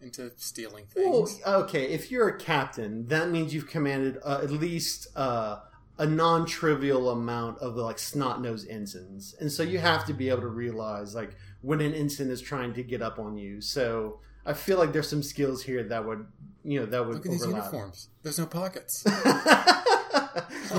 into 0.00 0.30
stealing 0.36 0.84
Well, 0.94 1.26
things. 1.26 1.40
okay, 1.46 1.84
if 1.88 2.10
you're 2.10 2.28
a 2.28 2.38
captain, 2.38 3.06
that 3.08 3.30
means 3.30 3.52
you've 3.54 3.68
commanded 3.68 4.18
uh, 4.24 4.40
at 4.42 4.50
least 4.50 5.08
uh, 5.16 5.60
a 5.98 6.06
non-trivial 6.06 7.10
amount 7.10 7.58
of 7.58 7.74
the 7.74 7.82
like 7.82 7.98
snot-nosed 7.98 8.68
ensigns, 8.68 9.34
and 9.40 9.50
so 9.50 9.62
you 9.62 9.78
have 9.78 10.04
to 10.06 10.12
be 10.12 10.28
able 10.28 10.42
to 10.42 10.48
realize 10.48 11.14
like 11.14 11.34
when 11.62 11.80
an 11.80 11.94
ensign 11.94 12.30
is 12.30 12.40
trying 12.40 12.74
to 12.74 12.82
get 12.82 13.00
up 13.02 13.18
on 13.18 13.36
you. 13.38 13.60
So 13.60 14.20
I 14.44 14.52
feel 14.52 14.78
like 14.78 14.92
there's 14.92 15.08
some 15.08 15.22
skills 15.22 15.62
here 15.62 15.82
that 15.84 16.06
would, 16.06 16.26
you 16.62 16.78
know, 16.80 16.86
that 16.86 17.04
would 17.06 17.16
Look 17.16 17.26
at 17.26 17.32
these 17.32 17.46
uniforms. 17.46 18.08
There's 18.22 18.38
no 18.38 18.46
pockets. 18.46 19.02
he, 19.04 19.10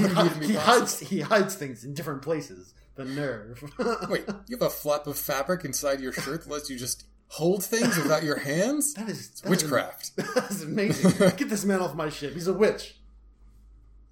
would 0.01 0.11
hi- 0.11 0.25
even 0.25 0.39
be 0.39 0.47
he 0.47 0.53
hides 0.53 0.99
he 0.99 1.19
hides 1.21 1.55
things 1.55 1.83
in 1.83 1.93
different 1.93 2.21
places. 2.21 2.73
The 2.95 3.05
nerve. 3.05 3.61
Wait, 4.09 4.25
you 4.47 4.57
have 4.57 4.61
a 4.67 4.69
flap 4.71 5.05
of 5.07 5.17
fabric 5.19 5.63
inside 5.65 5.99
your 5.99 6.13
shirt 6.13 6.43
that 6.43 6.49
lets 6.51 6.69
you 6.69 6.77
just 6.79 7.05
hold 7.29 7.63
things 7.63 7.97
without 7.97 8.23
your 8.23 8.37
hands? 8.39 8.93
that 8.95 9.09
is 9.09 9.29
that 9.29 9.45
is- 9.45 9.49
witchcraft. 9.63 10.15
That's 10.15 10.63
amazing. 10.63 11.11
Get 11.37 11.49
this 11.49 11.65
man 11.65 11.79
off 11.81 11.95
my 11.95 12.09
ship. 12.09 12.33
He's 12.33 12.47
a 12.47 12.53
witch. 12.53 12.97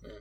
Yeah. 0.03 0.11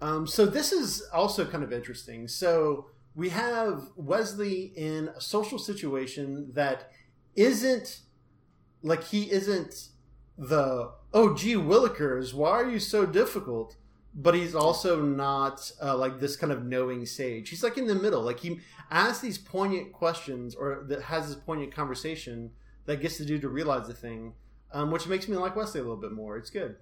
Um, 0.00 0.26
so 0.26 0.46
this 0.46 0.72
is 0.72 1.02
also 1.12 1.44
kind 1.46 1.64
of 1.64 1.72
interesting. 1.72 2.28
So 2.28 2.86
we 3.14 3.30
have 3.30 3.82
Wesley 3.96 4.72
in 4.76 5.08
a 5.08 5.20
social 5.20 5.58
situation 5.58 6.50
that 6.54 6.90
isn't 7.36 8.00
like 8.82 9.04
he 9.04 9.30
isn't 9.30 9.88
the 10.38 10.92
oh 11.12 11.34
gee 11.34 11.54
Willikers, 11.54 12.32
why 12.32 12.50
are 12.50 12.68
you 12.70 12.78
so 12.78 13.04
difficult? 13.04 13.76
But 14.14 14.34
he's 14.34 14.54
also 14.54 15.00
not 15.00 15.70
uh, 15.80 15.96
like 15.96 16.18
this 16.18 16.36
kind 16.36 16.52
of 16.52 16.64
knowing 16.64 17.06
sage. 17.06 17.48
He's 17.48 17.62
like 17.62 17.78
in 17.78 17.86
the 17.86 17.94
middle. 17.94 18.22
Like 18.22 18.40
he 18.40 18.60
asks 18.90 19.20
these 19.20 19.38
poignant 19.38 19.92
questions 19.92 20.54
or 20.54 20.84
that 20.88 21.02
has 21.02 21.28
this 21.28 21.36
poignant 21.36 21.74
conversation 21.74 22.50
that 22.86 23.00
gets 23.00 23.18
the 23.18 23.24
dude 23.24 23.42
to 23.42 23.48
realize 23.48 23.86
the 23.86 23.94
thing, 23.94 24.34
um, 24.72 24.90
which 24.90 25.06
makes 25.06 25.28
me 25.28 25.36
like 25.36 25.54
Wesley 25.54 25.80
a 25.80 25.84
little 25.84 25.96
bit 25.96 26.12
more. 26.12 26.36
It's 26.36 26.50
good. 26.50 26.76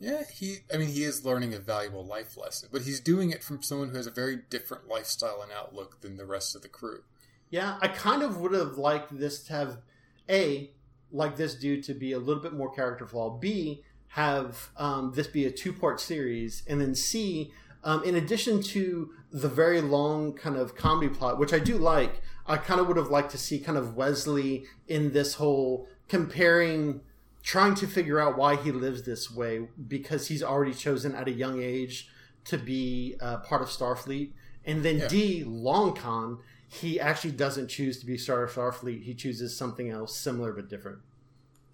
Yeah, 0.00 0.22
he. 0.32 0.58
I 0.72 0.78
mean, 0.78 0.88
he 0.88 1.04
is 1.04 1.24
learning 1.24 1.54
a 1.54 1.58
valuable 1.58 2.04
life 2.04 2.36
lesson, 2.36 2.68
but 2.72 2.82
he's 2.82 3.00
doing 3.00 3.30
it 3.30 3.42
from 3.42 3.62
someone 3.62 3.90
who 3.90 3.96
has 3.96 4.06
a 4.06 4.12
very 4.12 4.38
different 4.48 4.88
lifestyle 4.88 5.42
and 5.42 5.50
outlook 5.52 6.00
than 6.00 6.16
the 6.16 6.26
rest 6.26 6.54
of 6.54 6.62
the 6.62 6.68
crew. 6.68 7.02
Yeah, 7.50 7.78
I 7.80 7.88
kind 7.88 8.22
of 8.22 8.38
would 8.38 8.52
have 8.52 8.78
liked 8.78 9.16
this 9.18 9.44
to 9.44 9.52
have 9.52 9.78
a 10.28 10.70
like 11.10 11.36
this 11.36 11.54
dude 11.54 11.82
to 11.84 11.94
be 11.94 12.12
a 12.12 12.18
little 12.18 12.42
bit 12.42 12.52
more 12.52 12.72
character 12.72 13.06
flaw. 13.06 13.30
B 13.30 13.82
have 14.08 14.70
um, 14.76 15.12
this 15.14 15.26
be 15.26 15.44
a 15.44 15.50
two 15.50 15.72
part 15.72 16.00
series, 16.00 16.62
and 16.66 16.80
then 16.80 16.94
C, 16.94 17.52
um, 17.84 18.02
in 18.04 18.14
addition 18.16 18.62
to 18.62 19.10
the 19.30 19.48
very 19.48 19.80
long 19.80 20.32
kind 20.32 20.56
of 20.56 20.74
comedy 20.74 21.08
plot, 21.08 21.38
which 21.38 21.52
I 21.52 21.58
do 21.58 21.76
like, 21.76 22.22
I 22.46 22.56
kind 22.56 22.80
of 22.80 22.88
would 22.88 22.96
have 22.96 23.08
liked 23.10 23.30
to 23.32 23.38
see 23.38 23.58
kind 23.58 23.76
of 23.76 23.94
Wesley 23.94 24.64
in 24.86 25.12
this 25.12 25.34
whole 25.34 25.86
comparing, 26.08 27.02
trying 27.42 27.74
to 27.76 27.86
figure 27.86 28.18
out 28.18 28.38
why 28.38 28.56
he 28.56 28.72
lives 28.72 29.02
this 29.02 29.30
way 29.30 29.68
because 29.86 30.28
he's 30.28 30.42
already 30.42 30.72
chosen 30.72 31.14
at 31.14 31.28
a 31.28 31.32
young 31.32 31.62
age 31.62 32.08
to 32.44 32.56
be 32.56 33.16
uh, 33.20 33.36
part 33.38 33.60
of 33.60 33.68
Starfleet, 33.68 34.30
and 34.64 34.82
then 34.82 34.98
Yeah. 34.98 35.08
D 35.08 35.44
long 35.44 35.94
con. 35.94 36.38
He 36.70 37.00
actually 37.00 37.32
doesn't 37.32 37.68
choose 37.68 37.98
to 38.00 38.06
be 38.06 38.18
Star 38.18 38.44
of 38.44 38.50
Starfleet. 38.50 39.02
He 39.02 39.14
chooses 39.14 39.56
something 39.56 39.88
else, 39.88 40.14
similar 40.14 40.52
but 40.52 40.68
different. 40.68 40.98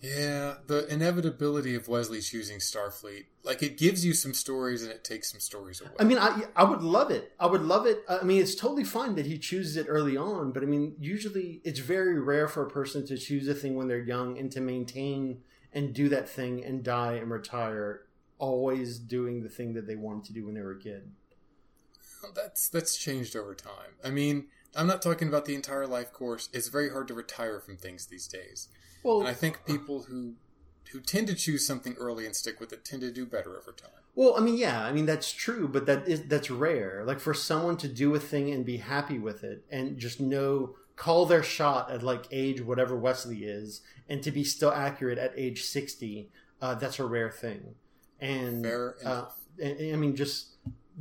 Yeah, 0.05 0.57
the 0.67 0.87
inevitability 0.93 1.75
of 1.75 1.89
Wesley 1.89 2.21
choosing 2.21 2.59
Starfleet, 2.59 3.25
like 3.43 3.63
it 3.63 3.79
gives 3.79 4.05
you 4.05 4.13
some 4.13 4.35
stories 4.35 4.83
and 4.83 4.93
it 4.93 5.03
takes 5.03 5.31
some 5.31 5.41
stories 5.41 5.81
away. 5.81 5.93
I 5.99 6.05
mean, 6.05 6.19
I 6.19 6.43
I 6.55 6.65
would 6.65 6.83
love 6.83 7.11
it. 7.11 7.33
I 7.41 7.47
would 7.47 7.63
love 7.63 7.87
it. 7.87 8.05
I 8.07 8.23
mean, 8.23 8.43
it's 8.43 8.55
totally 8.55 8.85
fine 8.85 9.15
that 9.15 9.25
he 9.25 9.39
chooses 9.39 9.79
it 9.79 9.87
early 9.89 10.15
on, 10.15 10.53
but 10.53 10.63
I 10.63 10.67
mean, 10.67 10.95
usually 11.01 11.63
it's 11.65 11.81
very 11.81 12.21
rare 12.21 12.49
for 12.49 12.67
a 12.67 12.69
person 12.69 13.07
to 13.07 13.17
choose 13.17 13.49
a 13.49 13.55
thing 13.55 13.77
when 13.77 13.89
they're 13.89 13.99
young 13.99 14.37
and 14.37 14.53
to 14.53 14.61
maintain 14.61 15.41
and 15.73 15.95
do 15.95 16.11
that 16.11 16.29
thing 16.29 16.63
and 16.63 16.85
die 16.85 17.15
and 17.15 17.31
retire, 17.31 18.03
always 18.39 18.99
doing 18.99 19.43
the 19.43 19.49
thing 19.49 19.73
that 19.73 19.87
they 19.87 19.97
wanted 19.97 20.25
to 20.25 20.33
do 20.35 20.45
when 20.45 20.55
they 20.55 20.61
were 20.61 20.73
a 20.73 20.79
kid. 20.79 21.13
that's 22.35 22.69
that's 22.69 22.97
changed 22.99 23.37
over 23.37 23.55
time. 23.55 23.97
I 24.05 24.11
mean, 24.11 24.49
I'm 24.77 24.87
not 24.87 25.01
talking 25.01 25.29
about 25.29 25.47
the 25.47 25.55
entire 25.55 25.87
life 25.87 26.13
course. 26.13 26.51
It's 26.53 26.69
very 26.69 26.91
hard 26.91 27.09
to 27.09 27.15
retire 27.15 27.59
from 27.59 27.79
things 27.79 28.07
these 28.07 28.27
days, 28.29 28.69
Well, 29.05 29.21
and 29.21 29.29
I 29.29 29.35
think 29.35 29.65
people 29.65 30.03
who 30.05 30.35
who 30.91 31.01
tend 31.01 31.27
to 31.29 31.35
choose 31.35 31.67
something 31.67 31.95
early 31.95 32.25
and 32.27 32.35
stick 32.35 32.59
with 32.61 32.73
it 32.73 32.85
tend 32.85 33.03
to 33.03 33.13
do 33.13 33.27
better 33.27 33.57
over 33.57 33.73
time. 33.73 33.91
Well, 34.17 34.35
I 34.37 34.41
mean, 34.41 34.57
yeah, 34.57 34.85
I 34.85 34.93
mean 34.93 35.07
that's 35.07 35.31
true, 35.33 35.69
but 35.69 35.87
that 35.87 36.09
is 36.09 36.23
that's 36.25 36.51
rare. 36.51 37.05
Like 37.05 37.21
for 37.21 37.35
someone 37.35 37.77
to 37.79 37.89
do 37.89 38.15
a 38.15 38.21
thing 38.21 38.51
and 38.51 38.65
be 38.65 38.79
happy 38.79 39.19
with 39.19 39.45
it, 39.45 39.65
and 39.71 39.99
just 39.99 40.21
know 40.21 40.75
call 40.97 41.27
their 41.27 41.43
shot 41.43 41.91
at 41.91 42.03
like 42.03 42.27
age 42.31 42.61
whatever 42.61 42.97
Wesley 42.97 43.45
is, 43.45 43.83
and 44.09 44.23
to 44.23 44.31
be 44.31 44.45
still 44.45 44.73
accurate 44.73 45.19
at 45.19 45.33
age 45.37 45.65
sixty, 45.65 46.31
uh, 46.63 46.75
that's 46.75 46.99
a 46.99 47.05
rare 47.05 47.31
thing. 47.31 47.75
And 48.21 48.65
uh, 48.67 49.27
and 49.63 49.93
I 49.93 49.97
mean, 49.97 50.17
just 50.17 50.57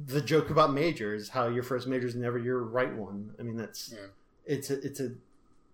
the 0.05 0.21
joke 0.21 0.49
about 0.49 0.73
majors, 0.73 1.29
how 1.29 1.47
your 1.47 1.63
first 1.63 1.87
major 1.87 2.07
is 2.07 2.15
never 2.15 2.39
your 2.39 2.63
right 2.63 2.93
one. 2.93 3.35
I 3.39 3.43
mean, 3.43 3.57
that's 3.57 3.93
Yeah. 3.93 4.07
it's 4.45 4.69
a 4.71 4.81
it's 4.85 4.99
a 4.99 5.11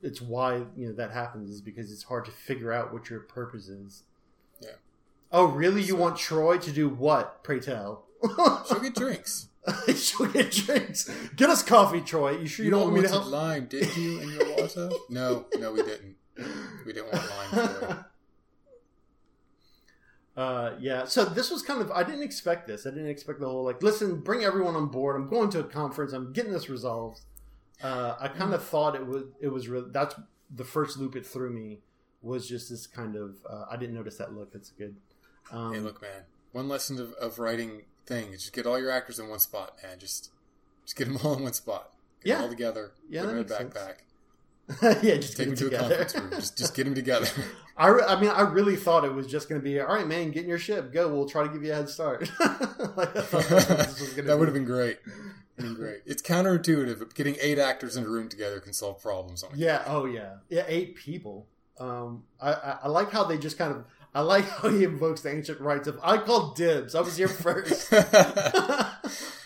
it's 0.01 0.21
why 0.21 0.63
you 0.75 0.87
know 0.87 0.93
that 0.93 1.11
happens 1.11 1.49
is 1.49 1.61
because 1.61 1.91
it's 1.91 2.03
hard 2.03 2.25
to 2.25 2.31
figure 2.31 2.71
out 2.71 2.93
what 2.93 3.09
your 3.09 3.19
purpose 3.21 3.67
is. 3.69 4.03
Yeah. 4.61 4.69
Oh, 5.31 5.45
really? 5.45 5.81
You 5.81 5.93
So- 5.93 5.95
want 5.97 6.15
Troi 6.17 6.61
to 6.61 6.71
do 6.71 6.87
what? 6.89 7.43
Pray 7.43 7.59
tell. 7.59 8.05
She'll 8.67 8.79
get 8.81 8.95
drinks. 8.95 9.47
She'll 9.95 10.27
get 10.27 10.51
drinks. 10.51 11.09
Get 11.35 11.49
us 11.49 11.63
coffee, 11.63 12.01
Troi. 12.01 12.41
You 12.41 12.47
sure 12.47 12.65
you, 12.65 12.71
don't 12.71 12.83
want 12.83 12.95
me 12.95 13.01
to 13.03 13.07
help? 13.09 13.27
lime, 13.27 13.65
did 13.67 13.95
you, 13.95 14.19
in 14.19 14.29
your 14.31 14.55
water? 14.57 14.89
No, 15.09 15.45
no, 15.57 15.71
we 15.73 15.83
didn't. 15.83 16.15
We 16.85 16.93
didn't 16.93 17.11
want 17.13 17.29
lime. 17.29 17.67
Troi. 17.67 18.05
Uh, 20.37 20.71
yeah. 20.79 21.03
So 21.05 21.25
this 21.25 21.51
was 21.51 21.61
kind 21.61 21.81
of 21.81 21.91
I 21.91 22.03
didn't 22.03 22.23
expect 22.23 22.67
this. 22.67 22.85
I 22.87 22.91
didn't 22.91 23.09
expect 23.09 23.39
the 23.41 23.47
whole 23.47 23.63
like, 23.65 23.83
listen, 23.83 24.21
bring 24.21 24.43
everyone 24.43 24.75
on 24.75 24.87
board. 24.87 25.15
I'm 25.17 25.29
going 25.29 25.49
to 25.51 25.59
a 25.59 25.63
conference. 25.63 26.13
I'm 26.13 26.31
getting 26.31 26.53
this 26.53 26.69
resolved. 26.69 27.19
Uh, 27.81 28.15
I 28.19 28.27
kind 28.27 28.53
of 28.53 28.63
thought 28.63 28.95
it 28.95 29.05
was 29.05 29.23
it 29.39 29.47
was 29.49 29.67
really 29.67 29.89
that's 29.91 30.15
the 30.53 30.63
first 30.65 30.97
loop 30.97 31.15
it 31.15 31.25
threw 31.25 31.49
me 31.49 31.79
was 32.21 32.47
just 32.47 32.69
this 32.69 32.85
kind 32.87 33.15
of 33.15 33.35
uh, 33.49 33.65
I 33.71 33.77
didn't 33.77 33.95
notice 33.95 34.17
that 34.17 34.33
look. 34.33 34.51
That's 34.51 34.71
good. 34.71 34.95
Um, 35.51 35.73
hey, 35.73 35.79
look, 35.79 36.01
man. 36.01 36.23
One 36.51 36.67
lesson 36.67 36.99
of, 36.99 37.13
of 37.13 37.39
writing 37.39 37.83
thing 38.05 38.33
is 38.33 38.41
just 38.41 38.53
get 38.53 38.65
all 38.65 38.79
your 38.79 38.91
actors 38.91 39.19
in 39.19 39.29
one 39.29 39.39
spot, 39.39 39.77
man. 39.83 39.97
Just 39.99 40.31
just 40.83 40.95
get 40.97 41.05
them 41.07 41.17
all 41.23 41.35
in 41.35 41.43
one 41.43 41.53
spot. 41.53 41.91
Get 42.23 42.29
Yeah. 42.29 42.35
them 42.35 42.43
all 42.43 42.49
together. 42.49 42.91
Yeah, 43.09 43.21
Put 43.21 43.27
them 43.27 43.37
in 43.37 43.43
a 43.43 43.45
backpack. 43.45 43.93
yeah, 45.03 45.15
just 45.15 45.35
Take 45.37 45.37
get 45.37 45.45
them 45.45 45.53
it 45.53 45.57
to 45.57 45.65
a 45.67 45.69
together. 45.69 45.87
conference 46.05 46.15
room. 46.15 46.29
Just 46.31 46.57
just 46.57 46.75
get 46.75 46.83
them 46.83 46.95
together. 46.95 47.27
I, 47.77 47.87
re- 47.87 48.03
I 48.05 48.19
mean, 48.19 48.29
I 48.29 48.41
really 48.41 48.75
thought 48.75 49.05
it 49.05 49.13
was 49.13 49.25
just 49.25 49.47
going 49.47 49.61
to 49.61 49.63
be 49.63 49.79
all 49.79 49.87
right, 49.87 50.05
man. 50.05 50.31
Get 50.31 50.43
in 50.43 50.49
your 50.49 50.59
ship, 50.59 50.91
go. 50.91 51.07
We'll 51.07 51.29
try 51.29 51.43
to 51.43 51.49
give 51.49 51.63
you 51.63 51.71
a 51.71 51.75
head 51.75 51.87
start. 51.89 52.29
like, 52.39 53.15
I 53.15 53.21
thought 53.21 53.45
that's 53.47 53.69
what 53.69 53.77
this 53.77 53.99
was 54.01 54.15
that 54.15 54.25
would 54.37 54.39
be. 54.39 54.45
have 54.45 54.53
been 54.53 54.65
great. 54.65 54.99
Been 55.59 55.75
great. 55.75 56.01
It's 56.05 56.21
counterintuitive. 56.21 56.99
but 56.99 57.13
Getting 57.15 57.35
eight 57.41 57.59
actors 57.59 57.95
in 57.97 58.03
a 58.05 58.07
room 58.09 58.29
together 58.29 58.59
can 58.59 58.73
solve 58.73 59.01
problems. 59.01 59.43
On 59.43 59.51
Yeah. 59.55 59.83
Oh, 59.85 60.05
yeah. 60.05 60.35
Yeah. 60.49 60.63
Eight 60.67 60.95
people. 60.95 61.47
Um, 61.79 62.23
I, 62.41 62.53
I, 62.53 62.77
I 62.83 62.87
like 62.87 63.11
how 63.11 63.23
they 63.23 63.37
just 63.37 63.57
kind 63.57 63.71
of. 63.73 63.85
I 64.13 64.21
like 64.21 64.45
how 64.49 64.69
he 64.69 64.83
invokes 64.83 65.21
the 65.21 65.31
ancient 65.31 65.59
rights 65.61 65.87
of. 65.87 65.99
I 66.03 66.17
called 66.17 66.55
dibs. 66.55 66.95
I 66.95 67.01
was 67.01 67.15
here 67.17 67.27
first. 67.27 67.91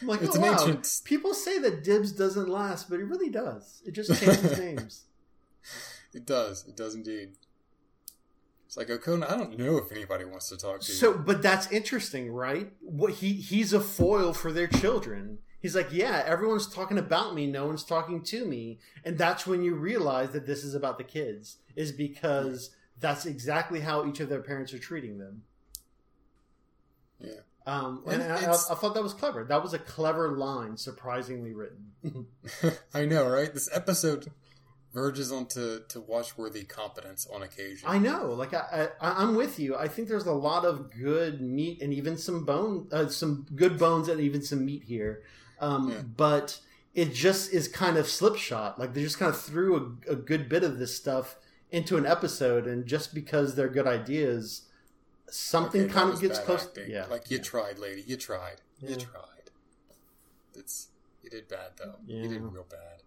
Like, 0.05 0.21
It's 0.21 0.35
oh, 0.35 0.43
an 0.43 0.51
wow. 0.51 0.57
ancient- 0.59 1.01
People 1.05 1.33
say 1.33 1.59
that 1.59 1.81
dibs 1.83 2.11
doesn't 2.11 2.49
last, 2.49 2.89
but 2.89 2.99
it 2.99 3.05
really 3.05 3.29
does. 3.29 3.81
It 3.85 3.91
just 3.91 4.09
changes 4.19 4.59
names. 4.59 5.03
it 6.13 6.25
does. 6.25 6.65
It 6.67 6.75
does 6.75 6.93
indeed. 6.93 7.37
It's 8.65 8.75
like 8.75 8.87
Okona. 8.87 9.31
I 9.31 9.37
don't 9.37 9.57
know 9.57 9.77
if 9.77 9.91
anybody 9.91 10.25
wants 10.25 10.49
to 10.49 10.57
talk 10.57 10.81
to 10.81 10.91
you. 10.91 10.97
So, 10.97 11.13
but 11.17 11.41
that's 11.41 11.71
interesting, 11.71 12.31
right? 12.33 12.73
What 12.81 13.13
he 13.13 13.33
he's 13.33 13.71
a 13.71 13.79
foil 13.79 14.33
for 14.33 14.51
their 14.51 14.67
children. 14.67 15.37
He's 15.63 15.77
like, 15.77 15.93
yeah, 15.93 16.23
everyone's 16.25 16.67
talking 16.67 16.97
about 16.97 17.33
me, 17.33 17.47
no 17.47 17.65
one's 17.65 17.85
talking 17.85 18.21
to 18.23 18.45
me, 18.45 18.79
and 19.05 19.17
that's 19.17 19.47
when 19.47 19.63
you 19.63 19.75
realize 19.75 20.31
that 20.31 20.45
this 20.45 20.65
is 20.65 20.75
about 20.75 20.97
the 20.97 21.05
kids, 21.05 21.59
is 21.77 21.93
because 21.93 22.71
that's 22.99 23.25
exactly 23.25 23.79
how 23.79 24.05
each 24.05 24.19
of 24.19 24.27
their 24.27 24.41
parents 24.41 24.73
are 24.73 24.79
treating 24.79 25.19
them. 25.19 25.43
Yeah. 27.17 27.29
Um, 27.65 28.03
and 28.07 28.21
I, 28.21 28.51
I, 28.51 28.55
thought 28.57 28.93
that 28.93 29.03
was 29.03 29.13
clever. 29.13 29.45
That 29.45 29.63
was 29.63 29.73
a 29.73 29.79
clever 29.79 30.37
line, 30.37 30.75
surprisingly 30.75 31.53
written. 31.53 31.93
I 32.93 33.05
know, 33.05 33.25
right? 33.29 33.53
This 33.53 33.69
episode 33.71 34.29
verges 34.93 35.31
onto 35.31 35.79
to 35.87 36.01
watch-worthy 36.01 36.65
competence 36.65 37.25
on 37.33 37.41
occasion. 37.41 37.87
I 37.87 37.99
know, 37.99 38.33
like 38.33 38.53
I, 38.53 38.89
I, 38.99 39.23
I'm 39.23 39.35
with 39.35 39.59
you. 39.59 39.77
I 39.77 39.87
think 39.87 40.09
there's 40.09 40.25
a 40.25 40.33
lot 40.33 40.65
of 40.65 40.91
good 40.91 41.39
meat 41.39 41.81
and 41.81 41.93
even 41.93 42.17
some 42.17 42.43
bone, 42.43 42.89
uh, 42.91 43.07
some 43.07 43.47
good 43.55 43.79
bones 43.79 44.09
and 44.09 44.19
even 44.19 44.41
some 44.41 44.65
meat 44.65 44.83
here. 44.83 45.23
Um, 45.63 45.89
Yeah. 45.91 46.01
But 46.01 46.59
it 46.93 47.13
just 47.13 47.51
is 47.53 47.67
kind 47.67 47.97
of 47.97 48.07
slipshod. 48.07 48.77
Like 48.77 48.93
they 48.93 49.01
just 49.01 49.17
kind 49.19 49.29
of 49.33 49.39
threw 49.39 49.97
a, 50.07 50.11
a 50.11 50.15
good 50.15 50.47
bit 50.49 50.63
of 50.63 50.77
this 50.79 50.95
stuff 50.95 51.35
into 51.71 51.97
an 51.97 52.05
episode, 52.05 52.67
and 52.67 52.85
just 52.85 53.13
because 53.15 53.55
they're 53.55 53.67
good 53.69 53.87
ideas, 53.87 54.63
something 55.29 55.83
Okay, 55.85 55.93
kind 55.93 56.11
of 56.13 56.21
gets 56.21 56.37
close. 56.39 56.65
acting. 56.67 56.91
Yeah, 56.91 57.05
like 57.07 57.31
you 57.31 57.39
tried, 57.39 57.79
lady. 57.79 58.03
You 58.05 58.15
tried. 58.17 58.61
Yeah. 58.79 58.91
You 58.91 58.95
tried. 58.97 59.49
It's 60.55 60.89
you 61.23 61.29
did 61.29 61.47
bad 61.47 61.71
though. 61.77 61.95
Yeah. 62.05 62.23
You 62.23 62.29
did 62.29 62.41
real 62.43 62.65
bad. 62.69 63.01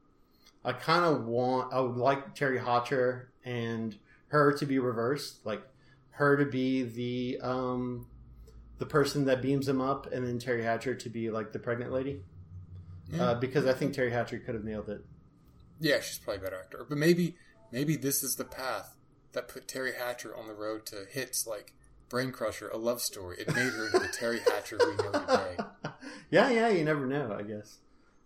I 0.65 0.73
kind 0.73 1.05
of 1.05 1.25
want. 1.27 1.73
I 1.73 1.81
would 1.81 1.97
like 1.97 2.35
Teri 2.35 2.63
Hatcher 2.65 3.31
and 3.45 3.97
her 4.29 4.53
to 4.55 4.67
be 4.67 4.81
reversed, 4.81 5.47
like 5.47 5.63
her 6.11 6.37
to 6.37 6.45
be 6.45 6.83
the 6.83 7.39
um, 7.41 8.09
the 8.79 8.87
person 8.87 9.25
that 9.27 9.43
beams 9.43 9.69
him 9.69 9.81
up, 9.81 10.13
and 10.13 10.27
then 10.27 10.41
Teri 10.41 10.65
Hatcher 10.65 10.95
to 10.97 11.09
be 11.09 11.31
like 11.31 11.53
the 11.53 11.61
pregnant 11.61 11.93
lady. 11.93 12.23
Yeah. 13.11 13.23
Uh, 13.31 13.35
because 13.35 13.67
I 13.67 13.73
think 13.73 13.95
Teri 13.95 14.11
Hatcher 14.13 14.39
could 14.39 14.55
have 14.55 14.65
nailed 14.65 14.89
it. 14.89 15.05
Yeah, 15.81 16.01
she's 16.01 16.19
probably 16.19 16.41
a 16.41 16.45
better 16.45 16.61
actor. 16.61 16.87
But 16.89 16.99
maybe 16.99 17.37
maybe 17.71 17.97
this 17.97 18.23
is 18.23 18.37
the 18.37 18.45
path 18.45 18.97
that 19.33 19.49
put 19.49 19.69
Teri 19.69 19.95
Hatcher 19.97 20.35
on 20.37 20.47
the 20.47 20.55
road 20.55 20.87
to 20.87 21.05
hits 21.11 21.47
like 21.47 21.75
Brain 22.09 22.33
Crusher, 22.33 22.69
a 22.69 22.77
love 22.77 23.01
story. 23.01 23.37
It 23.39 23.49
made 23.49 23.73
her 23.73 23.87
into 23.87 23.99
the 23.99 24.09
Teri 24.09 24.41
Hatcher 24.51 24.79
we 24.79 24.97
know 24.97 25.13
today. 25.13 25.57
yeah, 26.31 26.51
yeah, 26.51 26.69
you 26.69 26.85
never 26.85 27.07
know. 27.07 27.37
I 27.39 27.43
guess. 27.43 27.79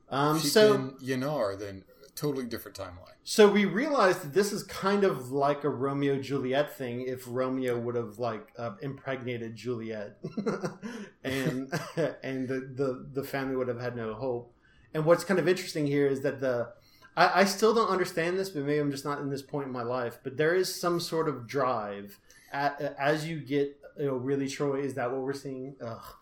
Um, 0.08 0.36
If 0.36 0.42
she'd 0.42 0.48
so, 0.50 0.72
been 0.76 0.90
Yanar, 1.02 1.58
then 1.58 1.84
totally 2.16 2.44
different 2.44 2.76
timeline. 2.76 3.14
so 3.22 3.48
we 3.48 3.64
realized 3.64 4.22
that 4.22 4.34
this 4.34 4.52
is 4.52 4.62
kind 4.64 5.04
of 5.04 5.30
like 5.30 5.64
a 5.64 5.68
Romeo 5.70 6.20
Juliet 6.20 6.76
thing. 6.76 7.02
If 7.02 7.24
Romeo 7.26 7.78
would 7.78 7.94
have 7.94 8.18
like 8.18 8.48
uh, 8.58 8.72
impregnated 8.82 9.56
Juliet, 9.56 10.18
and 11.24 11.72
and 12.22 12.48
the, 12.48 12.60
the 12.74 13.06
the 13.12 13.24
family 13.24 13.56
would 13.56 13.68
have 13.68 13.80
had 13.80 13.96
no 13.96 14.14
hope. 14.14 14.54
And 14.94 15.04
what's 15.04 15.24
kind 15.24 15.38
of 15.38 15.48
interesting 15.48 15.86
here 15.86 16.06
is 16.06 16.22
that 16.22 16.40
the 16.40 16.72
I, 17.16 17.40
I 17.40 17.44
still 17.44 17.74
don't 17.74 17.90
understand 17.90 18.38
this, 18.38 18.50
but 18.50 18.64
maybe 18.64 18.78
I'm 18.78 18.90
just 18.90 19.04
not 19.04 19.20
in 19.20 19.30
this 19.30 19.42
point 19.42 19.66
in 19.66 19.72
my 19.72 19.82
life. 19.82 20.18
But 20.22 20.36
there 20.36 20.54
is 20.54 20.74
some 20.74 21.00
sort 21.00 21.28
of 21.28 21.46
drive 21.46 22.18
at, 22.52 22.80
as 22.98 23.26
you 23.26 23.40
get 23.40 23.78
you 23.98 24.06
know 24.06 24.14
really 24.14 24.46
Troi. 24.46 24.82
Is 24.84 24.94
that 24.94 25.10
what 25.10 25.20
we're 25.20 25.32
seeing? 25.32 25.76
Ugh. 25.84 26.14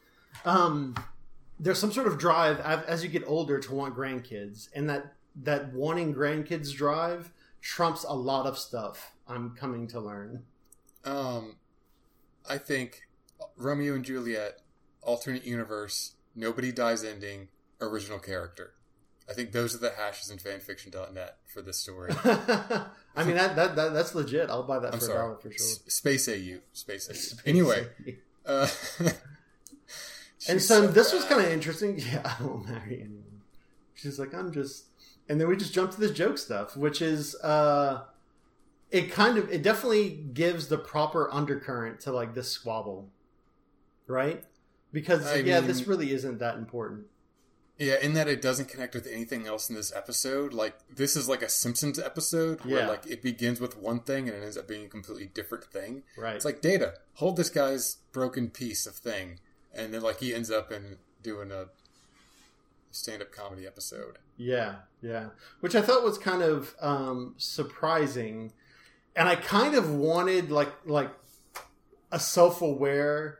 Um, 0.44 0.94
there's 1.60 1.78
some 1.78 1.92
sort 1.92 2.06
of 2.06 2.18
drive 2.18 2.60
as, 2.60 3.02
you 3.02 3.10
get 3.10 3.24
older 3.26 3.58
to 3.58 3.74
want 3.74 3.96
grandkids, 3.96 4.68
and 4.74 4.88
that 4.88 5.14
that 5.42 5.72
wanting 5.72 6.14
grandkids 6.14 6.74
drive 6.74 7.32
trumps 7.60 8.04
a 8.04 8.14
lot 8.14 8.46
of 8.46 8.58
stuff. 8.58 9.12
I'm 9.26 9.54
coming 9.54 9.86
to 9.88 10.00
learn. 10.00 10.44
Um, 11.04 11.56
I 12.48 12.58
think 12.58 13.02
Romeo 13.56 13.94
and 13.94 14.04
Juliet, 14.04 14.60
alternate 15.02 15.44
universe, 15.44 16.14
nobody 16.34 16.72
dies 16.72 17.04
ending, 17.04 17.48
original 17.80 18.18
character. 18.18 18.72
I 19.28 19.34
think 19.34 19.52
those 19.52 19.74
are 19.74 19.78
the 19.78 19.90
hashes 19.90 20.30
in 20.30 20.38
fanfiction.net 20.38 21.36
for 21.46 21.60
this 21.60 21.76
story. 21.78 22.12
I 22.24 23.24
mean 23.24 23.36
that, 23.36 23.56
that 23.56 23.76
that 23.76 23.92
that's 23.92 24.14
legit. 24.14 24.48
I'll 24.48 24.62
buy 24.62 24.78
that 24.78 24.94
I'm 24.94 25.00
for 25.00 25.10
a 25.10 25.14
dollar 25.14 25.36
for 25.36 25.50
sure. 25.52 25.66
S- 25.66 25.80
Space 25.88 26.28
AU. 26.28 26.58
Space 26.72 27.10
AU. 27.10 27.40
Anyway, 27.44 27.88
uh, 28.46 28.66
and 29.00 30.60
she's 30.60 30.66
so, 30.66 30.86
this 30.86 31.12
was 31.12 31.24
kind 31.24 31.40
of 31.44 31.52
interesting. 31.52 31.98
Yeah, 32.12 32.22
I 32.38 32.42
won't 32.42 32.66
marry 32.68 33.00
anyone. 33.02 33.42
She's 33.94 34.18
like, 34.18 34.32
I'm 34.32 34.52
just, 34.52 34.84
and 35.28 35.40
then 35.40 35.48
we 35.48 35.56
just 35.56 35.74
jump 35.74 35.90
to 35.90 36.00
this 36.00 36.12
joke 36.12 36.38
stuff, 36.38 36.76
which 36.76 37.02
is, 37.02 37.34
uh, 37.42 38.02
it 38.90 39.10
kind 39.10 39.36
of, 39.36 39.50
it 39.50 39.62
definitely 39.62 40.10
gives 40.32 40.68
the 40.68 40.78
proper 40.78 41.28
undercurrent 41.32 42.00
to 42.02 42.12
like 42.12 42.32
this 42.34 42.48
squabble, 42.50 43.08
right? 44.06 44.44
Because 44.92 45.26
I 45.26 45.36
yeah, 45.36 45.58
mean- 45.58 45.66
this 45.68 45.86
really 45.86 46.12
isn't 46.12 46.38
that 46.38 46.54
important. 46.56 47.06
Yeah, 47.78 47.94
in 48.02 48.14
that 48.14 48.26
it 48.28 48.42
doesn't 48.42 48.68
connect 48.68 48.94
with 48.94 49.06
anything 49.06 49.46
else 49.46 49.68
in 49.70 49.76
this 49.76 49.92
episode. 49.94 50.52
Like 50.52 50.74
this 50.94 51.14
is 51.16 51.28
like 51.28 51.42
a 51.42 51.48
Simpsons 51.48 51.98
episode 51.98 52.64
where 52.64 52.80
Yeah. 52.80 52.88
like 52.88 53.06
it 53.06 53.22
begins 53.22 53.60
with 53.60 53.76
one 53.76 54.00
thing 54.00 54.28
and 54.28 54.36
it 54.36 54.42
ends 54.42 54.56
up 54.56 54.66
being 54.66 54.84
a 54.86 54.88
completely 54.88 55.26
different 55.26 55.64
thing. 55.64 56.02
Right. 56.16 56.34
It's 56.34 56.44
like 56.44 56.60
Data, 56.60 56.94
hold 57.14 57.36
this 57.36 57.50
guy's 57.50 57.98
broken 58.12 58.50
piece 58.50 58.84
of 58.86 58.94
thing, 58.96 59.38
and 59.72 59.94
then 59.94 60.02
like 60.02 60.18
he 60.20 60.34
ends 60.34 60.50
up 60.50 60.72
in 60.72 60.96
doing 61.22 61.52
a 61.52 61.66
stand-up 62.90 63.30
comedy 63.32 63.66
episode. 63.66 64.18
Yeah, 64.36 64.76
yeah. 65.02 65.28
Which 65.60 65.74
I 65.76 65.82
thought 65.82 66.02
was 66.02 66.18
kind 66.18 66.42
of 66.42 66.74
um, 66.80 67.34
surprising, 67.36 68.52
and 69.14 69.28
I 69.28 69.36
kind 69.36 69.74
of 69.76 69.90
wanted 69.90 70.50
like 70.50 70.72
like 70.84 71.10
a 72.10 72.18
self-aware 72.18 73.38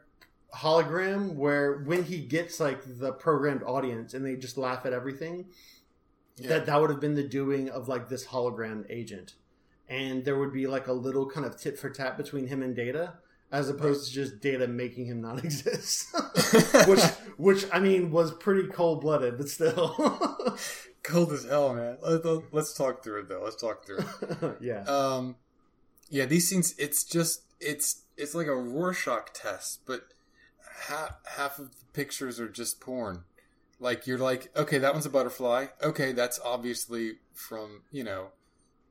hologram 0.57 1.34
where 1.34 1.78
when 1.84 2.05
he 2.05 2.18
gets 2.18 2.59
like 2.61 2.80
the 2.99 3.12
programmed 3.12 3.62
audience 3.62 4.14
and 4.14 4.24
they 4.24 4.36
just 4.36 4.57
laugh 4.59 4.86
at 4.86 4.92
everything, 4.92 5.46
Yeah. 6.36 6.49
that 6.51 6.66
that 6.66 6.80
would 6.80 6.90
have 6.90 7.01
been 7.01 7.14
the 7.14 7.22
doing 7.22 7.68
of 7.68 7.88
like 7.88 8.09
this 8.09 8.26
hologram 8.28 8.84
agent, 8.90 9.34
and 9.88 10.24
there 10.24 10.38
would 10.38 10.53
be 10.53 10.66
like 10.66 10.86
a 10.86 10.92
little 10.92 11.28
kind 11.28 11.44
of 11.46 11.57
tit 11.61 11.78
for 11.78 11.90
tat 11.90 12.16
between 12.16 12.46
him 12.46 12.62
and 12.62 12.74
Data. 12.74 13.14
As 13.51 13.70
opposed 13.70 14.09
to 14.09 14.12
just 14.14 14.40
Data 14.42 14.66
making 14.68 15.07
him 15.07 15.22
not 15.22 15.38
exist, 15.44 16.14
which, 16.86 17.01
which 17.38 17.64
I 17.72 17.78
mean, 17.80 18.11
was 18.11 18.30
pretty 18.34 18.68
cold 18.68 19.01
blooded, 19.01 19.38
but 19.38 19.49
still, 19.49 19.94
Cold 21.03 21.32
as 21.32 21.44
hell, 21.44 21.72
man. 21.74 21.96
Let- 22.03 22.22
let- 22.26 22.53
Let's 22.53 22.74
talk 22.74 23.03
through 23.03 23.20
it 23.20 23.28
though. 23.30 23.40
Let's 23.42 23.57
talk 23.57 23.86
through 23.86 24.01
it. 24.01 24.57
yeah. 24.61 24.82
Um, 24.82 25.36
yeah, 26.11 26.26
these 26.26 26.46
scenes. 26.46 26.74
It's 26.78 27.05
just 27.05 27.40
it's 27.59 28.03
it's 28.18 28.34
like 28.34 28.49
a 28.49 28.55
Rorschach 28.55 29.32
test, 29.32 29.80
but 29.86 30.03
half 30.89 31.16
half 31.37 31.59
of 31.59 31.70
the 31.70 31.85
pictures 31.93 32.39
are 32.41 32.49
just 32.49 32.81
porn. 32.81 33.24
Like 33.81 34.07
you're 34.07 34.18
like, 34.18 34.51
okay, 34.57 34.79
that 34.79 34.93
one's 34.93 35.07
a 35.07 35.11
butterfly. 35.11 35.66
Okay, 35.83 36.12
that's 36.12 36.41
obviously 36.45 37.14
from 37.35 37.83
you 37.91 38.05
know, 38.05 38.29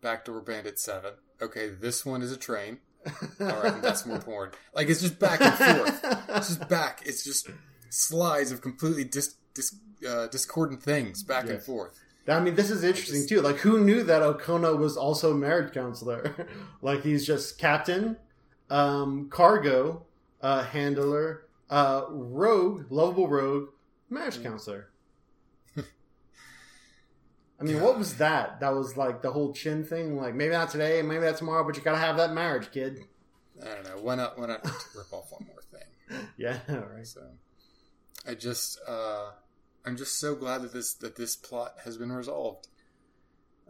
Backdoor 0.02 0.42
Bandit 0.42 0.80
Seven. 0.80 1.14
Okay, 1.42 1.70
this 1.70 2.06
one 2.06 2.22
is 2.22 2.32
a 2.32 2.38
train. 2.38 2.80
All 3.40 3.62
right, 3.62 3.82
that's 3.82 4.06
more 4.06 4.20
porn. 4.20 4.52
Like 4.74 4.90
it's 4.90 5.02
just 5.02 5.20
back 5.20 5.42
and 5.42 5.54
forth. 5.54 6.28
It's 6.30 6.48
just 6.50 6.70
back. 6.70 7.02
It's 7.06 7.24
just 7.24 7.50
slides 7.90 8.52
of 8.52 8.62
completely 8.62 9.04
dis, 9.04 9.36
dis, 9.54 9.76
uh, 10.08 10.28
discordant 10.28 10.84
things 10.84 11.24
back 11.24 11.50
and 11.50 11.62
forth. 11.62 12.00
I 12.28 12.42
mean, 12.42 12.56
this 12.56 12.70
is 12.70 12.84
interesting 12.84 13.22
just- 13.22 13.30
too. 13.30 13.42
Like, 13.42 13.58
who 13.58 13.84
knew 13.84 14.04
that 14.04 14.22
Okona 14.22 14.78
was 14.78 14.98
also 14.98 15.32
a 15.32 15.36
marriage 15.36 15.74
counselor? 15.74 16.48
like, 16.82 17.04
he's 17.04 17.26
just 17.26 17.58
captain, 17.58 18.18
um, 18.70 19.30
cargo, 19.30 20.04
uh, 20.42 20.64
handler, 20.64 21.47
uh, 21.70 22.05
rogue, 22.09 22.86
lovable 22.89 23.28
rogue, 23.28 23.70
marriage 24.09 24.41
counselor. 24.41 24.89
I 25.78 25.84
mean, 27.63 27.82
what 27.82 27.97
was 27.97 28.18
that? 28.18 28.59
That 28.59 28.74
was 28.74 28.97
like 28.97 29.22
the 29.22 29.32
whole 29.32 29.53
chin 29.53 29.84
thing. 29.84 30.18
Like 30.18 30.36
maybe 30.36 30.51
not 30.51 30.70
today, 30.70 31.01
maybe 31.01 31.26
not 31.26 31.38
tomorrow, 31.38 31.63
but 31.65 31.76
you 31.76 31.82
gotta 31.82 31.97
have 31.97 32.18
that 32.18 32.34
marriage, 32.34 32.72
kid. 32.72 33.01
I 33.61 33.74
don't 33.74 33.84
know. 33.84 34.01
Why 34.01 34.15
not? 34.15 34.38
Why 34.38 34.47
not 34.47 34.63
rip 34.95 35.11
off 35.11 35.32
one 35.32 35.45
more 35.47 35.61
thing? 35.72 35.82
Yeah, 36.38 36.59
right. 36.70 37.05
So, 37.05 37.22
I 38.26 38.34
just, 38.34 38.80
uh, 38.88 39.32
I'm 39.86 39.97
just 39.97 40.20
so 40.20 40.36
glad 40.36 40.61
that 40.61 40.72
this 40.72 40.93
that 40.95 41.18
this 41.18 41.36
plot 41.36 41.74
has 41.84 41.97
been 41.97 42.11
resolved. 42.11 42.68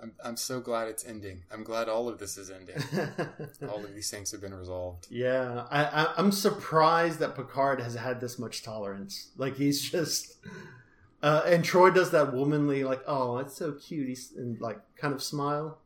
I'm 0.02 0.12
I'm 0.24 0.38
so 0.38 0.60
glad 0.60 0.88
it's 0.90 1.06
ending. 1.06 1.44
I'm 1.52 1.64
glad 1.64 1.90
all 1.90 2.08
of 2.08 2.20
this 2.20 2.38
is 2.38 2.52
ending. 2.52 2.78
all 3.70 3.84
of 3.84 3.94
these 3.96 4.10
things 4.12 4.32
have 4.32 4.42
been 4.42 4.54
resolved. 4.54 5.08
yeah, 5.10 5.66
I, 5.72 5.84
I, 5.86 6.14
I'm 6.18 6.32
surprised 6.32 7.20
that 7.20 7.36
Picard 7.36 7.82
has 7.82 7.96
had 7.96 8.22
this 8.22 8.38
much 8.38 8.62
tolerance. 8.64 9.30
Like 9.38 9.56
he's 9.58 9.82
just, 9.90 10.36
uh, 11.24 11.42
and 11.46 11.64
Troi 11.64 11.94
does 11.94 12.12
that 12.12 12.32
womanly, 12.34 12.84
like, 12.84 13.02
oh, 13.08 13.38
that's 13.38 13.56
so 13.56 13.72
cute, 13.74 14.08
he's 14.08 14.32
and 14.38 14.60
like 14.62 14.80
kind 14.98 15.14
of 15.14 15.24
smile. 15.24 15.80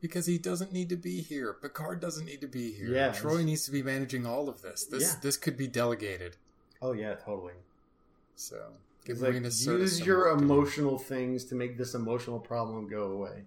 Because 0.00 0.26
he 0.26 0.36
doesn't 0.38 0.72
need 0.72 0.88
to 0.88 0.96
be 0.96 1.20
here. 1.20 1.52
Picard 1.52 2.00
doesn't 2.00 2.26
need 2.26 2.40
to 2.40 2.48
be 2.48 2.72
here. 2.72 2.88
Yeah. 2.88 3.10
Troi 3.12 3.44
needs 3.44 3.64
to 3.66 3.70
be 3.70 3.82
managing 3.84 4.26
all 4.26 4.48
of 4.48 4.60
this. 4.62 4.84
This 4.84 5.02
Yeah. 5.14 5.18
this 5.22 5.36
could 5.36 5.56
be 5.56 5.66
delegated. 5.68 6.36
Oh 6.80 6.92
yeah, 6.92 7.14
totally. 7.14 7.54
So 8.34 8.56
give 9.04 9.20
like, 9.20 9.34
use 9.34 10.00
your 10.00 10.28
emotional 10.28 10.98
things 10.98 11.44
to 11.46 11.54
make 11.54 11.78
this 11.78 11.94
emotional 11.94 12.38
problem 12.38 12.88
go 12.88 13.04
away. 13.04 13.44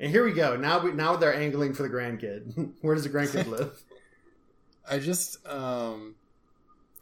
And 0.00 0.10
here 0.10 0.24
we 0.24 0.32
go. 0.32 0.56
Now 0.56 0.80
we 0.80 0.92
now 0.92 1.16
they're 1.16 1.34
angling 1.34 1.74
for 1.74 1.82
the 1.82 1.88
grandkid. 1.88 2.72
Where 2.80 2.94
does 2.94 3.04
the 3.04 3.10
grandkid 3.10 3.46
live? 3.58 3.82
I 4.88 4.98
just 4.98 5.46
um 5.46 6.16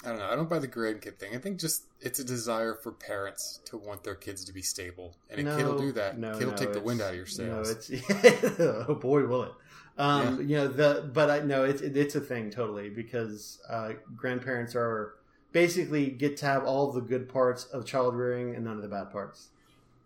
I 0.05 0.09
don't 0.09 0.19
know. 0.19 0.29
I 0.31 0.35
don't 0.35 0.51
buy 0.51 0.59
the 0.59 0.69
grandkid 0.69 1.19
thing. 1.19 1.35
I 1.35 1.39
think 1.39 1.61
just 1.61 1.85
it's 2.01 2.19
a 2.19 2.25
desire 2.25 2.75
for 2.75 2.91
parents 2.91 3.61
to 3.67 3.77
want 3.77 4.03
their 4.03 4.17
kids 4.17 4.45
to 4.47 4.53
be 4.53 4.63
stable, 4.63 5.17
and 5.31 5.47
a 5.47 5.57
kid 5.57 5.65
will 5.65 5.79
do 5.79 5.93
that. 5.93 6.19
No, 6.19 6.33
kid 6.33 6.45
will 6.45 6.53
no, 6.53 6.57
take 6.57 6.73
the 6.73 6.81
wind 6.81 7.01
out 7.01 7.11
of 7.11 7.17
your 7.17 7.27
sails. 7.27 7.89
No, 7.89 7.97
it's 7.97 8.61
oh 8.89 8.95
boy, 8.95 9.25
will 9.27 9.45
it? 9.45 9.53
Um, 9.99 10.49
You 10.49 10.57
know 10.57 10.69
the, 10.69 11.11
but 11.13 11.31
I 11.31 11.41
no, 11.41 11.65
it's 11.65 11.83
it's 11.83 12.17
a 12.17 12.21
thing 12.21 12.51
totally 12.51 12.91
because 12.91 13.61
uh, 13.69 13.93
grandparents 14.17 14.75
are 14.75 15.15
basically 15.53 16.11
get 16.11 16.37
to 16.39 16.47
have 16.47 16.65
all 16.65 16.91
the 16.93 17.01
good 17.01 17.29
parts 17.29 17.65
of 17.65 17.85
child 17.85 18.17
rearing 18.17 18.55
and 18.55 18.65
none 18.65 18.77
of 18.77 18.83
the 18.83 18.89
bad 18.89 19.11
parts. 19.11 19.49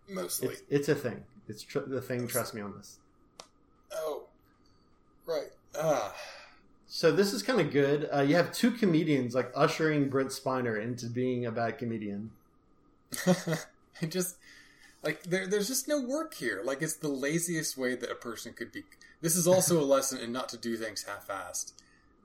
Mostly. 0.09 0.49
It's 0.49 0.61
it's 0.69 0.89
a 0.89 0.95
thing. 0.95 1.23
It's 1.47 1.63
tr- 1.63 1.79
the 1.79 2.01
thing. 2.01 2.27
Trust 2.27 2.53
me 2.53 2.61
on 2.61 2.73
this. 2.77 2.99
Oh, 3.93 4.23
right. 5.25 5.47
Ah, 5.79 6.13
So 6.87 7.11
this 7.11 7.33
is 7.33 7.43
kind 7.43 7.59
of 7.61 7.71
good. 7.71 8.09
Uh, 8.13 8.21
you 8.21 8.35
have 8.35 8.51
two 8.51 8.71
comedians 8.71 9.35
like 9.35 9.51
ushering 9.55 10.09
Brent 10.09 10.29
Spiner 10.29 10.81
into 10.81 11.07
being 11.07 11.45
a 11.45 11.51
bad 11.51 11.77
comedian. 11.77 12.31
I 13.27 14.05
just 14.07 14.37
like 15.03 15.23
there. 15.23 15.47
There's 15.47 15.67
just 15.67 15.87
no 15.87 16.01
work 16.01 16.33
here. 16.33 16.61
Like 16.63 16.81
it's 16.81 16.95
the 16.95 17.07
laziest 17.09 17.77
way 17.77 17.95
that 17.95 18.11
a 18.11 18.15
person 18.15 18.53
could 18.53 18.71
be. 18.71 18.83
This 19.21 19.35
is 19.35 19.47
also 19.47 19.79
a 19.79 19.83
lesson 19.83 20.19
in 20.19 20.31
not 20.31 20.49
to 20.49 20.57
do 20.57 20.77
things 20.77 21.03
half-assed, 21.03 21.73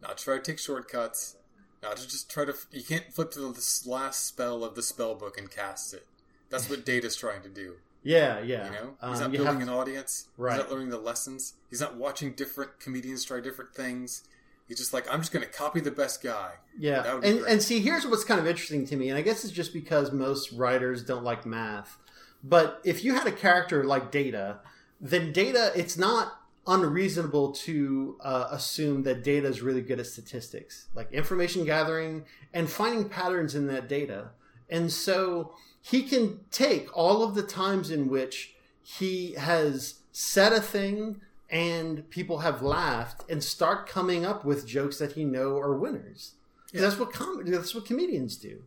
not 0.03 0.19
to 0.19 0.25
try 0.25 0.37
to 0.37 0.43
take 0.43 0.59
shortcuts, 0.59 1.37
not 1.83 1.97
to 1.97 2.09
just 2.09 2.31
try 2.31 2.45
to. 2.45 2.55
You 2.71 2.83
can't 2.83 3.13
flip 3.13 3.31
to 3.33 3.41
the 3.41 3.83
last 3.87 4.27
spell 4.27 4.65
of 4.65 4.75
the 4.75 4.83
spell 4.83 5.15
book 5.15 5.37
and 5.39 5.51
cast 5.51 5.93
it. 5.95 6.07
That's 6.51 6.69
what 6.69 6.85
Data's 6.85 7.17
trying 7.17 7.43
to 7.43 7.49
do. 7.49 7.75
Yeah, 8.05 8.41
yeah. 8.41 8.67
You 8.67 8.71
know, 8.73 8.97
he's 9.01 9.03
Um, 9.03 9.11
not 9.21 9.33
you 9.33 9.39
building 9.39 9.61
have- 9.61 9.69
an 9.69 9.69
audience. 9.69 10.27
Right. 10.37 10.55
He's 10.55 10.63
not 10.65 10.71
learning 10.73 10.91
the 10.91 10.99
lessons. 10.99 11.55
He's 11.71 11.81
not 11.81 11.95
watching 11.97 12.33
different 12.33 12.79
comedians 12.81 13.25
try 13.25 13.41
different 13.41 13.75
things. 13.75 14.25
He's 14.69 14.79
just 14.79 14.93
like, 14.93 15.07
I'm 15.13 15.21
just 15.21 15.33
going 15.33 15.45
to 15.45 15.51
copy 15.53 15.81
the 15.81 15.91
best 15.91 16.23
guy. 16.23 16.53
Yeah, 16.79 17.05
and 17.15 17.21
great. 17.41 17.53
and 17.53 17.63
see, 17.63 17.81
here's 17.81 18.07
what's 18.07 18.25
kind 18.25 18.41
of 18.41 18.47
interesting 18.47 18.87
to 18.87 18.97
me, 18.97 19.09
and 19.09 19.19
I 19.19 19.23
guess 19.23 19.45
it's 19.45 19.53
just 19.53 19.73
because 19.73 20.13
most 20.13 20.53
writers 20.53 21.03
don't 21.05 21.25
like 21.25 21.45
math. 21.47 21.99
But 22.43 22.81
if 22.85 23.05
you 23.05 23.15
had 23.15 23.27
a 23.27 23.33
character 23.33 23.85
like 23.85 24.11
Data, 24.11 24.59
then 25.01 25.33
Data, 25.33 25.73
it's 25.77 25.97
not 25.97 26.41
unreasonable 26.67 27.53
to 27.53 28.17
uh, 28.21 28.49
assume 28.51 29.03
that 29.03 29.25
Data 29.25 29.49
is 29.49 29.63
really 29.63 29.81
good 29.83 29.99
at 30.01 30.07
statistics, 30.07 30.87
like 30.95 31.11
information 31.13 31.65
gathering 31.65 32.25
and 32.55 32.71
finding 32.71 33.09
patterns 33.09 33.55
in 33.55 33.67
that 33.69 33.89
data. 33.89 34.31
And 34.71 34.91
so 34.93 35.55
he 35.81 36.03
can 36.05 36.41
take 36.51 36.97
all 36.97 37.23
of 37.25 37.35
the 37.35 37.43
times 37.43 37.91
in 37.91 38.09
which 38.09 38.55
he 38.83 39.33
has 39.33 40.01
said 40.13 40.53
a 40.53 40.61
thing 40.61 41.21
and 41.51 42.09
people 42.11 42.39
have 42.39 42.63
laughed 42.63 43.29
and 43.29 43.43
start 43.43 43.87
coming 43.89 44.25
up 44.25 44.45
with 44.45 44.67
jokes 44.67 44.99
that 44.99 45.13
he 45.13 45.25
know 45.25 45.59
are 45.59 45.77
winners. 45.77 46.33
'Cause 46.73 46.81
That's 46.81 46.99
what 46.99 47.13
com- 47.13 47.45
that's 47.45 47.75
what 47.75 47.85
comedians 47.85 48.37
do. 48.37 48.63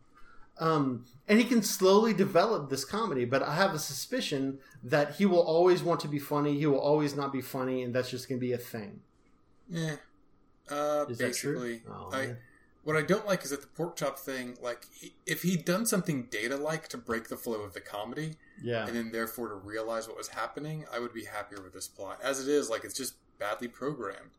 Um, 0.58 1.06
and 1.28 1.38
he 1.40 1.46
can 1.46 1.62
slowly 1.64 2.14
develop 2.14 2.70
this 2.70 2.86
comedy, 2.86 3.26
but 3.26 3.42
I 3.44 3.56
have 3.56 3.74
a 3.74 3.80
suspicion 3.80 4.60
that 4.84 5.16
he 5.16 5.26
will 5.26 5.42
always 5.42 5.84
want 5.84 6.00
to 6.02 6.08
be 6.08 6.20
funny. 6.20 6.58
He 6.58 6.66
will 6.66 6.80
always 6.80 7.16
not 7.16 7.34
be 7.34 7.42
funny, 7.42 7.84
and 7.84 7.94
that's 7.94 8.10
just 8.10 8.30
going 8.30 8.40
to 8.40 8.46
be 8.46 8.54
a 8.54 8.58
thing. 8.58 9.02
Yeah. 9.68 9.96
Uh, 10.70 11.06
Is 11.10 11.18
that 11.18 11.34
true? 11.36 11.54
basically, 11.60 11.82
Oh, 11.90 12.10
I 12.12 12.36
what 12.84 12.96
I 12.96 13.02
don't 13.02 13.26
like 13.26 13.44
is 13.44 13.50
that 13.50 13.62
the 13.62 13.68
pork 13.68 13.96
chop 13.96 14.20
thing. 14.20 14.58
Like, 14.62 14.86
he, 14.94 15.14
if 15.26 15.42
he'd 15.42 15.66
done 15.66 15.88
something 15.88 16.28
data-like 16.30 16.88
to 16.90 16.98
break 16.98 17.28
the 17.30 17.36
flow 17.38 17.62
of 17.62 17.74
the 17.74 17.82
comedy, 17.82 18.36
Yeah, 18.62 18.86
and 18.86 18.96
then 18.96 19.12
therefore 19.12 19.50
to 19.50 19.56
realize 19.56 20.08
what 20.08 20.18
was 20.18 20.28
happening, 20.28 20.86
I 20.94 21.00
would 21.00 21.14
be 21.14 21.26
happier 21.26 21.62
with 21.64 21.74
this 21.74 21.88
plot. 21.88 22.20
As 22.24 22.40
it 22.40 22.48
is, 22.48 22.70
like 22.70 22.84
it's 22.86 22.94
just 22.96 23.16
badly 23.40 23.68
programmed. 23.68 24.30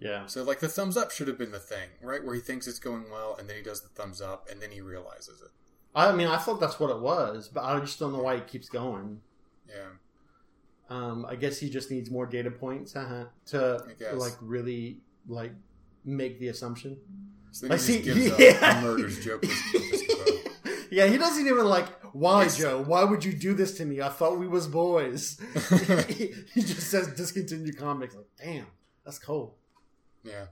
Yeah, 0.00 0.26
So, 0.26 0.42
like 0.44 0.60
the 0.60 0.68
thumbs 0.68 0.96
up 0.96 1.10
should 1.10 1.28
have 1.28 1.38
been 1.38 1.50
the 1.52 1.58
thing, 1.58 1.88
right? 2.02 2.24
Where 2.24 2.34
he 2.34 2.40
thinks 2.40 2.66
it's 2.66 2.78
going 2.78 3.10
well, 3.10 3.36
and 3.38 3.48
then 3.48 3.56
he 3.56 3.62
does 3.62 3.80
the 3.82 3.88
thumbs 3.88 4.20
up, 4.20 4.48
and 4.50 4.60
then 4.62 4.70
he 4.70 4.80
realizes 4.80 5.40
it. 5.42 5.48
I 5.94 6.12
mean, 6.12 6.28
I 6.28 6.36
thought 6.36 6.60
that's 6.60 6.78
what 6.78 6.90
it 6.90 7.00
was, 7.00 7.48
but 7.48 7.64
I 7.64 7.78
just 7.80 7.98
don't 7.98 8.12
know 8.12 8.22
why 8.22 8.36
he 8.36 8.42
keeps 8.42 8.68
going. 8.68 9.20
Yeah. 9.68 9.88
Um, 10.90 11.26
I 11.28 11.34
guess 11.34 11.58
he 11.58 11.68
just 11.68 11.90
needs 11.90 12.10
more 12.10 12.24
data 12.26 12.50
points 12.50 12.96
uh 12.96 13.26
to 13.46 13.84
like 14.14 14.32
really 14.40 15.00
like 15.26 15.52
make 16.04 16.38
the 16.40 16.48
assumption. 16.48 16.96
So 17.50 17.66
I 17.70 17.76
he 17.76 17.98
yeah. 18.38 18.80
murders 18.82 19.22
Joe 19.22 19.40
yeah, 20.90 21.06
he 21.06 21.18
doesn't 21.18 21.46
even 21.46 21.66
like 21.66 21.88
why 22.14 22.44
Yes. 22.44 22.56
Joe? 22.56 22.82
Why 22.82 23.04
would 23.04 23.24
you 23.24 23.32
do 23.32 23.54
this 23.54 23.76
to 23.78 23.84
me? 23.84 24.00
I 24.00 24.08
thought 24.08 24.38
we 24.38 24.48
was 24.48 24.66
boys. 24.66 25.38
he, 26.08 26.32
he 26.54 26.62
just 26.62 26.90
says 26.90 27.08
discontinue 27.14 27.72
comics. 27.72 28.14
Like, 28.14 28.26
damn, 28.42 28.66
that's 29.04 29.18
cold. 29.18 29.54
Yeah. 30.22 30.46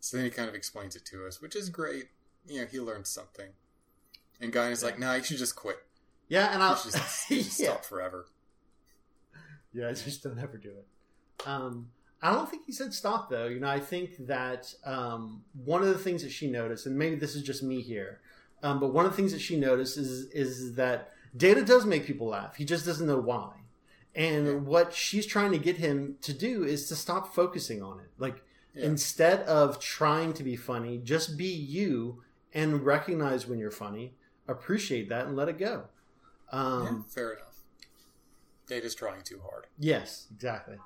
So 0.00 0.16
then 0.16 0.24
he 0.24 0.30
kind 0.30 0.48
of 0.48 0.54
explains 0.54 0.96
it 0.96 1.04
to 1.06 1.26
us, 1.26 1.40
which 1.42 1.54
is 1.54 1.68
great. 1.68 2.08
You 2.46 2.62
know, 2.62 2.66
he 2.66 2.80
learned 2.80 3.06
something. 3.06 3.50
And 4.40 4.52
Guy 4.52 4.70
is 4.70 4.82
like, 4.82 4.98
nah, 4.98 5.14
you 5.14 5.22
should 5.22 5.36
just 5.36 5.56
quit. 5.56 5.76
Yeah, 6.28 6.54
and 6.54 6.62
I'll 6.62 6.74
just, 6.74 6.96
you 7.30 7.42
should 7.42 7.58
yeah. 7.58 7.66
stop 7.70 7.84
forever. 7.84 8.26
Yeah, 9.72 9.92
just 9.92 10.22
don't 10.22 10.38
ever 10.38 10.56
do 10.56 10.70
it. 10.70 11.46
Um, 11.46 11.90
I 12.22 12.32
don't 12.32 12.50
think 12.50 12.64
he 12.66 12.72
said 12.72 12.92
stop 12.92 13.30
though. 13.30 13.46
You 13.46 13.60
know, 13.60 13.68
I 13.68 13.80
think 13.80 14.26
that 14.26 14.72
um, 14.84 15.42
one 15.64 15.82
of 15.82 15.88
the 15.88 15.98
things 15.98 16.22
that 16.22 16.30
she 16.30 16.50
noticed, 16.50 16.86
and 16.86 16.98
maybe 16.98 17.16
this 17.16 17.34
is 17.34 17.42
just 17.42 17.62
me 17.62 17.80
here, 17.80 18.20
um, 18.62 18.80
but 18.80 18.92
one 18.92 19.06
of 19.06 19.12
the 19.12 19.16
things 19.16 19.32
that 19.32 19.40
she 19.40 19.58
noticed 19.58 19.96
is 19.96 20.30
is 20.32 20.74
that 20.74 21.12
Data 21.36 21.64
does 21.64 21.86
make 21.86 22.04
people 22.04 22.28
laugh. 22.28 22.56
He 22.56 22.64
just 22.64 22.84
doesn't 22.84 23.06
know 23.06 23.18
why. 23.18 23.52
And 24.14 24.46
Yeah. 24.46 24.52
what 24.54 24.92
she's 24.94 25.24
trying 25.26 25.52
to 25.52 25.58
get 25.58 25.76
him 25.76 26.16
to 26.22 26.32
do 26.32 26.64
is 26.64 26.88
to 26.88 26.96
stop 26.96 27.34
focusing 27.34 27.82
on 27.82 28.00
it. 28.00 28.10
Like 28.18 28.42
Yeah. 28.74 28.84
instead 28.86 29.40
of 29.42 29.78
trying 29.80 30.32
to 30.34 30.42
be 30.42 30.56
funny, 30.56 30.98
just 30.98 31.36
be 31.36 31.46
you 31.52 32.22
and 32.52 32.84
recognize 32.84 33.46
when 33.46 33.58
you're 33.58 33.70
funny, 33.70 34.16
appreciate 34.48 35.08
that, 35.08 35.26
and 35.26 35.36
let 35.36 35.48
it 35.48 35.58
go. 35.58 35.88
Um, 36.50 36.82
yeah, 37.06 37.12
fair 37.14 37.32
enough. 37.34 37.60
Data's 38.66 38.94
trying 38.94 39.22
too 39.22 39.40
hard. 39.48 39.66
Yes, 39.78 40.26
exactly. 40.34 40.78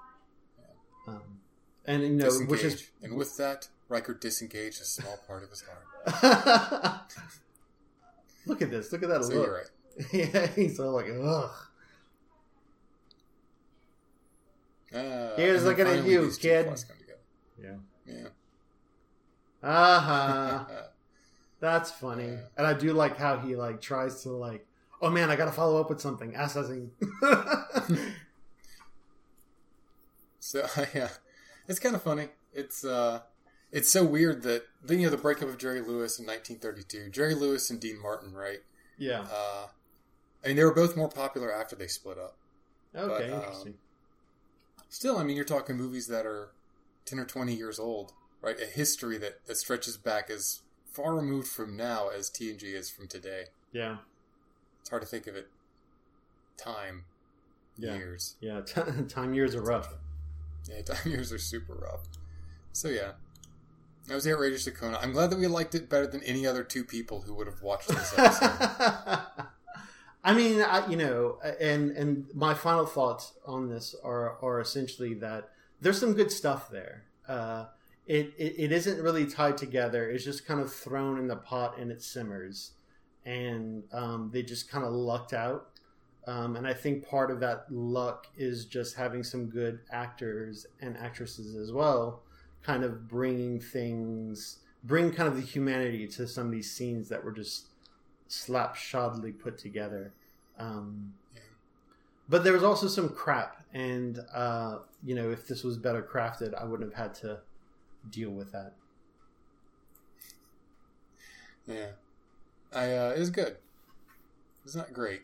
Um, 1.06 1.40
and 1.86 2.02
you 2.02 2.10
know, 2.10 2.24
Disengage. 2.26 2.48
which 2.50 2.62
is 2.64 2.90
And 3.02 3.16
with 3.16 3.36
that, 3.38 3.68
Riker 3.88 4.14
disengaged 4.14 4.80
a 4.80 4.84
small 4.84 5.18
part 5.26 5.42
of 5.42 5.50
his 5.50 5.62
heart. 5.62 7.10
look 8.46 8.62
at 8.62 8.70
this. 8.70 8.92
Look 8.92 9.02
at 9.02 9.08
that 9.10 9.24
So 9.24 9.34
look. 9.34 9.50
right. 9.50 9.70
yeah, 10.12 10.46
he's 10.48 10.78
all 10.80 10.92
like, 10.92 11.06
ugh. 11.10 11.50
Uh, 14.94 15.34
Here's 15.36 15.64
and 15.64 15.76
then 15.76 15.86
looking 15.86 15.98
at 15.98 16.04
you, 16.06 16.24
these 16.24 16.38
kid. 16.38 16.66
plots 16.66 16.84
come. 16.84 16.96
Yeah. 17.60 17.76
Yeah. 18.06 18.28
Uh-huh. 19.62 20.64
That's 21.60 21.90
funny. 21.90 22.24
Yeah. 22.26 22.38
And 22.58 22.66
I 22.66 22.74
do 22.74 22.92
like 22.92 23.16
how 23.16 23.38
he 23.38 23.56
like 23.56 23.80
tries 23.80 24.22
to 24.24 24.30
like, 24.30 24.66
oh 25.00 25.10
man, 25.10 25.30
I 25.30 25.36
gotta 25.36 25.52
follow 25.52 25.80
up 25.80 25.88
with 25.88 26.00
something. 26.00 26.34
Assessing. 26.36 26.90
So 30.44 30.66
yeah, 30.94 31.08
it's 31.66 31.78
kind 31.78 31.94
of 31.94 32.02
funny. 32.02 32.28
It's 32.52 32.84
uh, 32.84 33.20
it's 33.72 33.90
so 33.90 34.04
weird 34.04 34.42
that 34.42 34.64
then 34.84 34.98
you 35.00 35.06
know 35.06 35.10
the 35.10 35.16
breakup 35.16 35.48
of 35.48 35.56
Jerry 35.56 35.80
Lewis 35.80 36.18
in 36.18 36.26
1932. 36.26 37.08
Jerry 37.08 37.34
Lewis 37.34 37.70
and 37.70 37.80
Dean 37.80 38.00
Martin, 38.00 38.34
right? 38.34 38.58
yeah. 38.98 39.22
Uh, 39.22 39.66
I 40.44 40.48
mean 40.48 40.56
they 40.56 40.64
were 40.64 40.74
both 40.74 40.98
more 40.98 41.08
popular 41.08 41.50
after 41.50 41.74
they 41.74 41.86
split 41.86 42.18
up. 42.18 42.36
Okay, 42.94 43.30
but, 43.30 43.32
um, 43.32 43.40
interesting. 43.40 43.74
Still, 44.94 45.18
I 45.18 45.24
mean 45.24 45.34
you're 45.34 45.44
talking 45.44 45.76
movies 45.76 46.06
that 46.06 46.24
are 46.24 46.50
10 47.06 47.18
or 47.18 47.24
20 47.24 47.52
years 47.52 47.80
old, 47.80 48.12
right? 48.40 48.54
A 48.62 48.64
history 48.64 49.18
that, 49.18 49.44
that 49.46 49.56
stretches 49.56 49.96
back 49.96 50.30
as 50.30 50.60
far 50.92 51.16
removed 51.16 51.48
from 51.48 51.76
now 51.76 52.10
as 52.16 52.30
TNG 52.30 52.62
is 52.62 52.90
from 52.90 53.08
today. 53.08 53.46
Yeah. 53.72 53.96
It's 54.80 54.90
hard 54.90 55.02
to 55.02 55.08
think 55.08 55.26
of 55.26 55.34
it. 55.34 55.48
Time, 56.56 57.06
Yeah. 57.76 57.96
years. 57.96 58.36
Yeah. 58.40 58.60
T- 58.60 58.82
time 59.08 59.34
years 59.34 59.56
are 59.56 59.62
rough. 59.64 59.92
Yeah, 60.70 60.82
time 60.82 61.10
years 61.10 61.32
are 61.32 61.38
super 61.38 61.74
rough. 61.74 62.02
So 62.70 62.86
yeah, 62.86 63.14
that 64.06 64.14
was 64.14 64.22
the 64.22 64.32
outrageous 64.32 64.68
Okona. 64.68 65.02
I'm 65.02 65.10
glad 65.10 65.30
that 65.30 65.40
we 65.40 65.48
liked 65.48 65.74
it 65.74 65.90
better 65.90 66.06
than 66.06 66.22
any 66.22 66.46
other 66.46 66.62
two 66.62 66.84
people 66.84 67.22
who 67.22 67.34
would 67.34 67.48
have 67.48 67.62
watched 67.62 67.88
this 67.88 68.14
episode. 68.16 69.22
I 70.24 70.32
mean, 70.32 70.62
I, 70.62 70.88
you 70.88 70.96
know, 70.96 71.38
and 71.60 71.90
and 71.90 72.26
my 72.34 72.54
final 72.54 72.86
thoughts 72.86 73.34
on 73.44 73.68
this 73.68 73.94
are 74.02 74.38
are 74.42 74.58
essentially 74.58 75.12
that 75.14 75.50
there's 75.82 76.00
some 76.00 76.14
good 76.14 76.32
stuff 76.32 76.70
there. 76.70 77.04
Uh, 77.28 77.66
it, 78.06 78.32
it 78.38 78.54
it 78.58 78.72
isn't 78.72 79.02
really 79.02 79.26
tied 79.26 79.58
together. 79.58 80.08
It's 80.08 80.24
just 80.24 80.46
kind 80.46 80.60
of 80.60 80.72
thrown 80.72 81.18
in 81.18 81.28
the 81.28 81.36
pot 81.36 81.78
and 81.78 81.92
it 81.92 82.02
simmers, 82.02 82.72
and 83.26 83.84
um, 83.92 84.30
they 84.32 84.42
just 84.42 84.70
kind 84.70 84.84
of 84.84 84.92
lucked 84.92 85.34
out. 85.34 85.68
Um, 86.26 86.56
and 86.56 86.66
I 86.66 86.72
think 86.72 87.06
part 87.06 87.30
of 87.30 87.40
that 87.40 87.66
luck 87.70 88.26
is 88.34 88.64
just 88.64 88.96
having 88.96 89.22
some 89.22 89.50
good 89.50 89.80
actors 89.92 90.66
and 90.80 90.96
actresses 90.96 91.54
as 91.54 91.70
well, 91.70 92.22
kind 92.62 92.82
of 92.82 93.06
bringing 93.08 93.60
things, 93.60 94.60
bring 94.84 95.12
kind 95.12 95.28
of 95.28 95.36
the 95.36 95.42
humanity 95.42 96.06
to 96.08 96.26
some 96.26 96.46
of 96.46 96.52
these 96.52 96.70
scenes 96.70 97.10
that 97.10 97.22
were 97.22 97.32
just 97.32 97.66
slapshodly 98.28 99.38
put 99.38 99.58
together. 99.58 100.12
Um, 100.58 101.14
Yeah. 101.34 101.40
But 102.28 102.44
there 102.44 102.52
was 102.52 102.62
also 102.62 102.88
some 102.88 103.08
crap, 103.10 103.62
and 103.72 104.18
uh, 104.34 104.78
you 105.04 105.14
know, 105.14 105.30
if 105.30 105.46
this 105.46 105.62
was 105.64 105.76
better 105.76 106.02
crafted, 106.02 106.54
I 106.54 106.64
wouldn't 106.64 106.90
have 106.94 106.98
had 107.06 107.14
to 107.16 107.40
deal 108.10 108.30
with 108.30 108.52
that. 108.52 108.74
yeah, 111.66 111.88
I 112.72 112.92
uh, 112.92 113.12
it 113.16 113.18
was 113.18 113.30
good. 113.30 113.56
It's 114.64 114.74
not 114.74 114.92
great. 114.92 115.22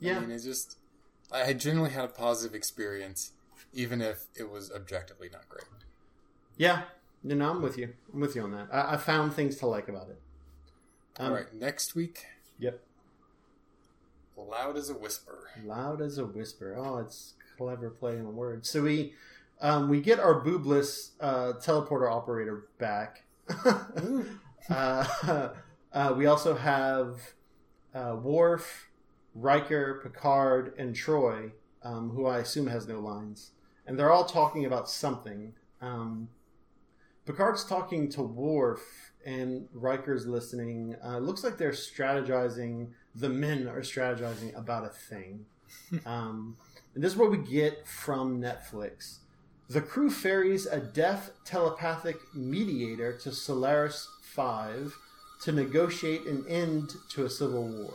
Yeah, 0.00 0.16
I 0.16 0.20
mean, 0.20 0.30
it's 0.30 0.44
just 0.44 0.76
I 1.32 1.40
had 1.44 1.58
generally 1.60 1.90
had 1.90 2.04
a 2.04 2.08
positive 2.08 2.54
experience, 2.54 3.32
even 3.72 4.00
if 4.00 4.24
it 4.36 4.50
was 4.50 4.70
objectively 4.72 5.28
not 5.32 5.48
great. 5.48 5.66
yeah. 6.56 6.82
No, 7.26 7.34
no, 7.34 7.50
I'm 7.52 7.62
with 7.62 7.78
you. 7.78 7.94
I'm 8.12 8.20
with 8.20 8.36
you 8.36 8.42
on 8.42 8.50
that. 8.52 8.68
I, 8.70 8.94
I 8.94 8.96
found 8.98 9.32
things 9.32 9.56
to 9.56 9.66
like 9.66 9.88
about 9.88 10.10
it. 10.10 10.20
Um, 11.18 11.26
All 11.28 11.34
right, 11.34 11.52
next 11.54 11.94
week, 11.94 12.26
Yep. 12.58 12.80
loud 14.36 14.76
as 14.76 14.90
a 14.90 14.94
whisper. 14.94 15.48
Loud 15.64 16.00
as 16.00 16.18
a 16.18 16.24
whisper. 16.26 16.74
Oh, 16.76 16.98
it's 16.98 17.34
clever 17.56 17.90
play 17.90 18.18
on 18.18 18.34
words. 18.34 18.68
So 18.68 18.82
we 18.82 19.14
um, 19.60 19.88
we 19.88 20.00
get 20.00 20.18
our 20.18 20.44
boobless 20.44 21.10
uh, 21.20 21.52
teleporter 21.54 22.10
operator 22.10 22.66
back. 22.78 23.22
uh, 23.64 24.24
uh, 25.92 26.14
we 26.16 26.26
also 26.26 26.56
have 26.56 27.20
uh, 27.94 28.16
Worf, 28.20 28.90
Riker, 29.34 30.00
Picard, 30.02 30.74
and 30.78 30.94
Troi, 30.94 31.52
um, 31.84 32.10
who 32.10 32.26
I 32.26 32.38
assume 32.38 32.66
has 32.66 32.88
no 32.88 32.98
lines, 33.00 33.52
and 33.86 33.98
they're 33.98 34.10
all 34.10 34.24
talking 34.24 34.64
about 34.64 34.90
something. 34.90 35.54
Um, 35.80 36.28
Picard's 37.24 37.64
talking 37.64 38.08
to 38.10 38.22
Worf, 38.22 39.03
and 39.24 39.68
Riker's 39.72 40.26
listening. 40.26 40.96
Uh, 41.04 41.18
looks 41.18 41.44
like 41.44 41.58
they're 41.58 41.72
strategizing. 41.72 42.88
The 43.14 43.28
men 43.28 43.68
are 43.68 43.80
strategizing 43.80 44.56
about 44.56 44.84
a 44.84 44.90
thing. 44.90 45.46
um, 46.06 46.56
and 46.94 47.02
this 47.02 47.12
is 47.12 47.18
what 47.18 47.30
we 47.30 47.38
get 47.38 47.86
from 47.86 48.40
Netflix. 48.40 49.18
The 49.68 49.80
crew 49.80 50.10
ferries 50.10 50.66
a 50.66 50.78
deaf 50.78 51.30
telepathic 51.44 52.16
mediator 52.34 53.16
to 53.18 53.30
Solais 53.30 54.06
5 54.22 54.94
to 55.42 55.52
negotiate 55.52 56.26
an 56.26 56.44
end 56.48 56.94
to 57.10 57.24
a 57.24 57.30
civil 57.30 57.66
war. 57.66 57.94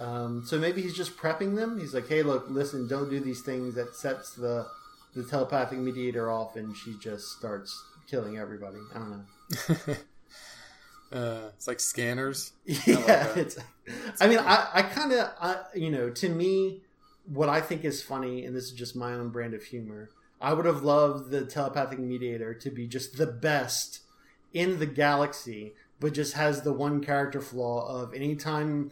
Um, 0.00 0.44
so 0.46 0.58
maybe 0.58 0.82
he's 0.82 0.96
just 0.96 1.16
prepping 1.16 1.56
them. 1.56 1.80
He's 1.80 1.94
like, 1.94 2.08
hey, 2.08 2.22
look, 2.22 2.46
listen, 2.48 2.86
don't 2.86 3.10
do 3.10 3.18
these 3.18 3.40
things. 3.40 3.74
That 3.74 3.96
sets 3.96 4.34
the, 4.34 4.66
the 5.14 5.24
telepathic 5.24 5.78
mediator 5.78 6.30
off, 6.30 6.56
and 6.56 6.76
she 6.76 6.94
just 6.98 7.32
starts 7.32 7.82
killing 8.08 8.38
everybody. 8.38 8.78
I 8.94 8.98
don't 8.98 9.10
know. 9.10 9.96
uh, 11.12 11.48
it's 11.56 11.66
like 11.66 11.80
scanners. 11.80 12.52
Yeah, 12.86 12.96
that. 13.06 13.36
it's. 13.36 13.58
I 14.20 14.28
mean, 14.28 14.38
I, 14.38 14.68
I 14.74 14.82
kind 14.82 15.12
of, 15.12 15.30
I, 15.40 15.56
you 15.74 15.90
know, 15.90 16.10
to 16.10 16.28
me, 16.28 16.82
what 17.26 17.48
I 17.48 17.60
think 17.60 17.84
is 17.84 18.02
funny, 18.02 18.44
and 18.44 18.54
this 18.54 18.64
is 18.64 18.72
just 18.72 18.94
my 18.96 19.12
own 19.14 19.30
brand 19.30 19.54
of 19.54 19.62
humor. 19.62 20.10
I 20.40 20.52
would 20.52 20.66
have 20.66 20.82
loved 20.82 21.30
the 21.30 21.44
telepathic 21.44 21.98
mediator 21.98 22.54
to 22.54 22.70
be 22.70 22.86
just 22.86 23.16
the 23.16 23.26
best 23.26 24.00
in 24.52 24.78
the 24.78 24.86
galaxy, 24.86 25.72
but 26.00 26.12
just 26.14 26.34
has 26.34 26.62
the 26.62 26.72
one 26.72 27.02
character 27.02 27.40
flaw 27.40 28.02
of 28.02 28.14
anytime 28.14 28.90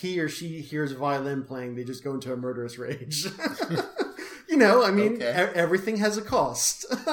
he 0.00 0.20
or 0.20 0.28
she 0.28 0.60
hears 0.60 0.92
a 0.92 0.96
violin 0.96 1.42
playing, 1.42 1.74
they 1.74 1.84
just 1.84 2.04
go 2.04 2.12
into 2.14 2.32
a 2.32 2.36
murderous 2.36 2.78
rage. 2.78 3.26
you 4.48 4.56
know, 4.56 4.84
I 4.84 4.90
mean, 4.90 5.14
Okay. 5.14 5.24
everything 5.54 5.96
has 5.96 6.16
a 6.18 6.22
cost. 6.22 6.84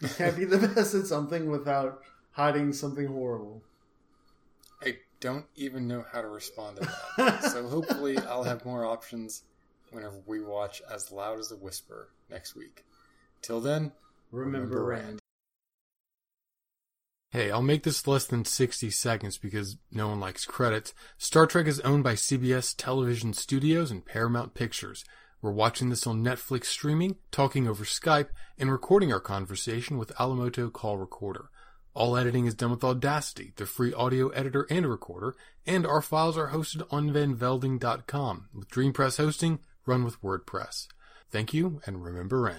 you 0.00 0.08
can't 0.16 0.36
be 0.36 0.44
the 0.44 0.58
best 0.68 0.94
at 0.94 1.06
something 1.06 1.50
without 1.50 2.00
hiding 2.34 2.72
something 2.72 3.06
horrible. 3.06 3.62
I 4.82 4.98
don't 5.20 5.46
even 5.56 5.88
know 5.88 6.04
how 6.12 6.20
to 6.22 6.28
respond 6.28 6.76
to 6.76 6.88
that. 7.16 7.44
so 7.44 7.66
hopefully, 7.68 8.18
I'll 8.18 8.44
have 8.44 8.64
more 8.64 8.84
options 8.84 9.42
whenever 9.90 10.16
we 10.26 10.40
watch 10.40 10.82
As 10.92 11.10
Loud 11.10 11.38
as 11.38 11.50
a 11.50 11.56
Whisper 11.56 12.08
next 12.30 12.54
week. 12.54 12.84
Till 13.40 13.60
then, 13.60 13.92
Remember, 14.30 14.58
Remember 14.66 14.84
Rand. 14.84 15.04
Rand. 15.04 15.20
Hey, 17.30 17.50
I'll 17.50 17.62
make 17.62 17.82
this 17.82 18.06
less 18.06 18.26
than 18.26 18.44
60 18.44 18.90
seconds 18.90 19.38
because 19.38 19.76
no 19.90 20.08
one 20.08 20.20
likes 20.20 20.44
credits. 20.44 20.94
Star 21.18 21.46
Trek 21.46 21.66
is 21.66 21.80
owned 21.80 22.04
by 22.04 22.14
CBS 22.14 22.74
Television 22.76 23.32
Studios 23.32 23.90
and 23.90 24.04
Paramount 24.04 24.54
Pictures. 24.54 25.04
We're 25.42 25.50
watching 25.50 25.90
this 25.90 26.06
on 26.06 26.24
Netflix 26.24 26.66
streaming, 26.66 27.16
talking 27.30 27.66
over 27.66 27.84
Skype, 27.84 28.28
and 28.56 28.70
recording 28.70 29.12
our 29.12 29.20
conversation 29.20 29.98
with 29.98 30.14
Amolto 30.14 30.72
Call 30.72 30.96
Recorder. 30.96 31.50
All 31.94 32.16
editing 32.16 32.46
is 32.46 32.54
done 32.54 32.72
with 32.72 32.82
Audacity, 32.82 33.52
the 33.54 33.66
free 33.66 33.94
audio 33.94 34.28
editor 34.30 34.66
and 34.68 34.84
recorder, 34.84 35.36
and 35.64 35.86
our 35.86 36.02
files 36.02 36.36
are 36.36 36.48
hosted 36.48 36.84
on 36.90 37.10
vanvelding.com. 37.10 38.48
With 38.52 38.68
DreamPress 38.68 39.16
hosting, 39.18 39.60
run 39.86 40.02
with 40.02 40.20
WordPress. 40.20 40.88
Thank 41.30 41.54
you, 41.54 41.80
and 41.86 42.02
remember 42.02 42.40
Rand. 42.40 42.52